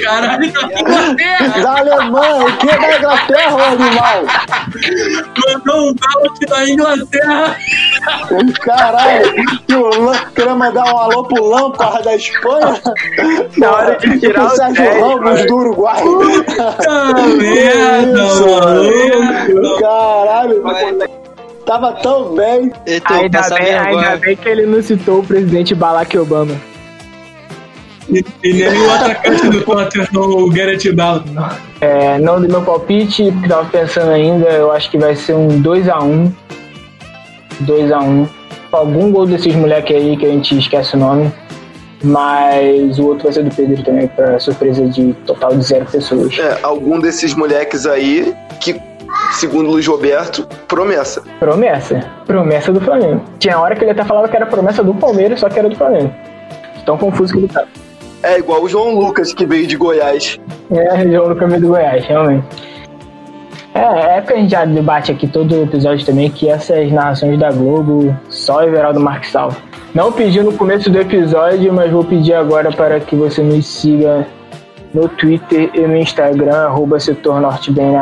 Caralho, 0.03 0.51
da 0.51 0.63
Inglaterra! 0.63 1.61
Da 1.61 1.79
Alemanha, 1.79 2.45
o 2.45 2.57
que 2.57 2.69
é 2.69 2.77
da 2.77 2.97
Inglaterra, 2.97 3.63
animal? 3.71 4.23
Mandou 5.47 5.89
um 5.89 5.95
balde 5.95 6.45
da 6.47 6.69
Inglaterra! 6.69 7.57
Caralho, 8.61 9.33
que 9.67 9.75
o 9.75 10.11
queria 10.33 10.55
mandar 10.55 10.85
um 10.93 10.97
alô 10.97 11.23
pro 11.23 11.43
Lampard 11.43 12.03
da 12.03 12.15
Espanha? 12.15 12.81
Na 13.57 13.71
hora 13.71 13.97
de 13.97 14.19
tirar 14.19 14.43
o 14.43 14.47
o 14.47 14.49
Sérgio 14.51 14.83
10, 14.83 15.01
Ramos 15.01 15.45
do 15.45 15.55
Uruguai. 15.55 16.01
Puta 16.01 17.27
merda, 17.37 18.23
mano! 18.47 19.79
Caralho, 19.79 20.63
tava 21.65 21.93
tão 21.93 22.35
bem. 22.35 22.71
então, 22.85 23.17
ainda 23.17 23.41
bem, 23.49 23.73
ainda 23.75 24.17
bem 24.17 24.35
que 24.35 24.49
ele 24.49 24.65
não 24.65 24.81
citou 24.81 25.19
o 25.19 25.23
presidente 25.23 25.73
Barack 25.73 26.17
Obama. 26.17 26.55
E, 28.09 28.23
e 28.43 28.53
nem 28.53 28.81
o 28.81 28.91
atacante 28.91 29.49
do 29.49 29.61
Tottenham, 29.61 30.07
o 30.13 30.49
Gareth 30.51 30.93
Bale. 30.93 31.23
É, 31.81 32.19
não 32.19 32.39
do 32.39 32.47
meu 32.47 32.61
palpite, 32.61 33.33
tava 33.47 33.65
pensando 33.65 34.11
ainda, 34.11 34.47
eu 34.49 34.71
acho 34.71 34.89
que 34.91 34.97
vai 34.97 35.15
ser 35.15 35.33
um 35.33 35.61
2x1. 35.61 36.31
2x1. 37.63 38.27
algum 38.71 39.11
gol 39.11 39.25
desses 39.25 39.55
moleques 39.55 39.95
aí 39.95 40.17
que 40.17 40.25
a 40.25 40.29
gente 40.29 40.57
esquece 40.57 40.95
o 40.95 40.99
nome. 40.99 41.31
Mas 42.03 42.99
o 42.99 43.07
outro 43.07 43.23
vai 43.23 43.33
ser 43.33 43.43
do 43.43 43.55
Pedro 43.55 43.81
também, 43.83 44.07
pra 44.07 44.39
surpresa 44.39 44.85
de 44.87 45.13
total 45.25 45.55
de 45.55 45.63
zero 45.63 45.85
pessoas. 45.85 46.37
É, 46.37 46.59
algum 46.61 46.99
desses 46.99 47.33
moleques 47.33 47.87
aí 47.87 48.35
que, 48.59 48.79
segundo 49.31 49.69
o 49.69 49.71
Luiz 49.71 49.87
Roberto, 49.87 50.47
promessa. 50.67 51.23
Promessa. 51.39 52.05
Promessa 52.27 52.71
do 52.71 52.81
Flamengo. 52.81 53.23
Tinha 53.39 53.57
hora 53.59 53.75
que 53.75 53.83
ele 53.83 53.91
até 53.91 54.03
falava 54.03 54.27
que 54.27 54.35
era 54.35 54.45
promessa 54.45 54.83
do 54.83 54.93
Palmeiras, 54.93 55.39
só 55.39 55.49
que 55.49 55.57
era 55.57 55.69
do 55.69 55.75
Flamengo. 55.75 56.13
Tão 56.85 56.97
confuso 56.97 57.33
que 57.33 57.39
ele 57.39 57.47
tá. 57.47 57.63
É 58.21 58.37
igual 58.37 58.61
o 58.61 58.69
João 58.69 58.93
Lucas, 58.93 59.33
que 59.33 59.45
veio 59.45 59.65
de 59.65 59.75
Goiás. 59.75 60.39
É, 60.71 60.95
região 60.95 61.27
do 61.27 61.35
caminho 61.35 61.61
do 61.61 61.67
Goiás, 61.69 62.05
realmente. 62.05 62.45
É, 63.75 64.17
é 64.17 64.21
que 64.21 64.31
a 64.31 64.37
gente 64.37 64.51
já 64.51 64.63
debate 64.63 65.11
aqui 65.11 65.27
todo 65.27 65.63
episódio 65.63 66.05
também 66.05 66.31
que 66.31 66.49
essas 66.49 66.89
narrações 66.93 67.37
da 67.37 67.51
Globo 67.51 68.17
só 68.29 68.63
Everaldo 68.63 69.01
Marques 69.01 69.31
salva. 69.31 69.57
Não 69.93 70.13
pedi 70.13 70.41
no 70.41 70.53
começo 70.53 70.89
do 70.89 70.97
episódio, 70.97 71.73
mas 71.73 71.91
vou 71.91 72.05
pedir 72.05 72.33
agora 72.35 72.71
para 72.71 73.01
que 73.01 73.17
você 73.17 73.43
nos 73.43 73.67
siga 73.67 74.25
no 74.93 75.09
Twitter 75.09 75.69
e 75.73 75.81
no 75.81 75.97
Instagram, 75.97 76.55
arroba 76.55 77.01
setor 77.01 77.41
nortebnh, 77.41 77.97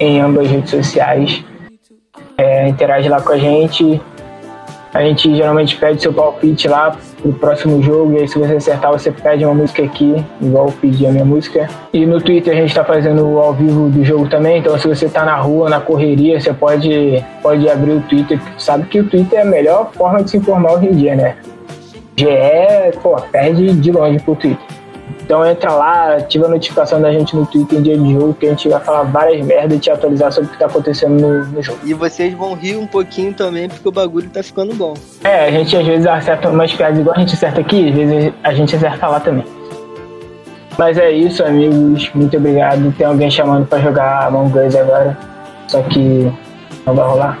em 0.00 0.20
ambas 0.20 0.46
as 0.46 0.50
redes 0.50 0.70
sociais. 0.70 1.44
É, 2.36 2.68
interage 2.68 3.08
lá 3.08 3.20
com 3.20 3.32
a 3.32 3.38
gente. 3.38 4.00
A 4.92 5.02
gente 5.02 5.34
geralmente 5.34 5.76
pede 5.76 6.02
seu 6.02 6.12
palpite 6.12 6.66
lá 6.66 6.96
pro 7.22 7.32
próximo 7.32 7.80
jogo, 7.82 8.14
e 8.14 8.18
aí 8.18 8.28
se 8.28 8.38
você 8.38 8.54
acertar, 8.54 8.90
você 8.90 9.10
pede 9.12 9.44
uma 9.44 9.54
música 9.54 9.84
aqui, 9.84 10.24
igual 10.40 10.66
eu 10.66 10.72
pedi 10.72 11.06
a 11.06 11.12
minha 11.12 11.24
música. 11.24 11.68
E 11.92 12.04
no 12.04 12.20
Twitter 12.20 12.56
a 12.56 12.60
gente 12.60 12.74
tá 12.74 12.84
fazendo 12.84 13.24
o 13.24 13.38
ao 13.38 13.52
vivo 13.52 13.88
do 13.88 14.04
jogo 14.04 14.28
também, 14.28 14.58
então 14.58 14.76
se 14.78 14.88
você 14.88 15.08
tá 15.08 15.24
na 15.24 15.36
rua, 15.36 15.70
na 15.70 15.80
correria, 15.80 16.40
você 16.40 16.52
pode, 16.52 17.24
pode 17.42 17.68
abrir 17.68 17.92
o 17.92 18.00
Twitter. 18.00 18.40
Sabe 18.58 18.86
que 18.86 19.00
o 19.00 19.08
Twitter 19.08 19.38
é 19.38 19.42
a 19.42 19.44
melhor 19.44 19.92
forma 19.92 20.22
de 20.22 20.30
se 20.30 20.36
informar 20.38 20.72
hoje 20.72 20.86
em 20.86 20.92
dia, 20.92 21.14
né? 21.14 21.36
GE, 22.16 22.98
pô, 23.02 23.16
perde 23.32 23.72
de 23.72 23.92
longe 23.92 24.18
pro 24.20 24.34
Twitter. 24.34 24.69
Então 25.30 25.46
entra 25.46 25.70
lá, 25.70 26.16
ativa 26.16 26.46
a 26.46 26.48
notificação 26.48 27.00
da 27.00 27.12
gente 27.12 27.36
no 27.36 27.46
Twitter 27.46 27.78
em 27.78 27.82
dia 27.82 27.96
de 27.96 28.14
jogo, 28.14 28.34
que 28.34 28.46
a 28.46 28.48
gente 28.48 28.68
vai 28.68 28.80
falar 28.80 29.04
várias 29.04 29.46
merdas 29.46 29.76
e 29.76 29.80
te 29.80 29.88
atualizar 29.88 30.32
sobre 30.32 30.50
o 30.50 30.52
que 30.52 30.58
tá 30.58 30.66
acontecendo 30.66 31.20
no, 31.20 31.44
no 31.46 31.62
jogo. 31.62 31.78
E 31.84 31.94
vocês 31.94 32.34
vão 32.34 32.54
rir 32.54 32.76
um 32.76 32.84
pouquinho 32.84 33.32
também, 33.32 33.68
porque 33.68 33.88
o 33.88 33.92
bagulho 33.92 34.28
tá 34.28 34.42
ficando 34.42 34.74
bom. 34.74 34.94
É, 35.22 35.44
a 35.44 35.50
gente 35.52 35.76
às 35.76 35.86
vezes 35.86 36.04
acerta 36.04 36.48
umas 36.48 36.72
piadas 36.72 36.98
igual 36.98 37.14
a 37.14 37.20
gente 37.20 37.34
acerta 37.34 37.60
aqui, 37.60 37.90
às 37.90 37.94
vezes 37.94 38.32
a 38.42 38.52
gente 38.52 38.74
acerta 38.74 39.06
lá 39.06 39.20
também. 39.20 39.44
Mas 40.76 40.98
é 40.98 41.12
isso, 41.12 41.44
amigos. 41.44 42.10
Muito 42.12 42.36
obrigado. 42.36 42.92
Tem 42.98 43.06
alguém 43.06 43.30
chamando 43.30 43.68
pra 43.68 43.78
jogar 43.78 44.26
Among 44.26 44.58
Us 44.58 44.74
agora. 44.74 45.16
Só 45.68 45.80
que 45.82 46.28
não 46.84 46.92
vai 46.92 47.06
rolar. 47.06 47.38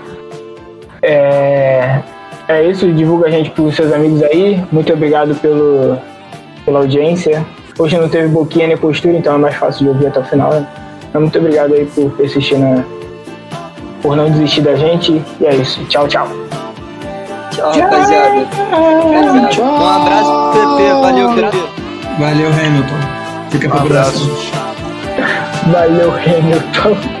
É, 1.02 2.00
é 2.46 2.62
isso, 2.68 2.92
divulga 2.92 3.26
a 3.26 3.30
gente 3.32 3.50
pros 3.50 3.74
seus 3.74 3.92
amigos 3.92 4.22
aí. 4.22 4.64
Muito 4.70 4.92
obrigado 4.92 5.34
pelo, 5.40 5.98
pela 6.64 6.78
audiência. 6.78 7.44
Hoje 7.80 7.96
não 7.96 8.10
teve 8.10 8.28
boquinha 8.28 8.66
nem 8.66 8.76
postura, 8.76 9.16
então 9.16 9.36
é 9.36 9.38
mais 9.38 9.54
fácil 9.54 9.84
de 9.84 9.88
ouvir 9.88 10.08
até 10.08 10.20
o 10.20 10.24
final. 10.24 10.50
Né? 10.50 10.66
Mas 11.14 11.22
muito 11.22 11.38
obrigado 11.38 11.72
aí 11.72 11.86
por 11.86 12.10
persistir 12.10 12.58
na. 12.58 12.84
por 14.02 14.14
não 14.14 14.30
desistir 14.30 14.60
da 14.60 14.74
gente. 14.76 15.24
E 15.40 15.46
é 15.46 15.54
isso. 15.54 15.82
Tchau, 15.86 16.06
tchau. 16.06 16.28
Tchau, 17.52 17.72
rapaziada. 17.72 18.46
Um 19.62 19.88
abraço 19.88 20.30
pro 20.52 20.76
PP. 20.76 20.92
Valeu, 21.00 21.34
PP. 21.34 21.58
Valeu, 22.18 22.50
Hamilton. 22.50 22.94
Fica 23.50 23.66
Um 23.66 23.70
pro 23.70 23.80
abraço. 23.80 24.26
próximo. 24.28 25.72
Valeu, 25.72 26.12
Hamilton. 26.12 27.19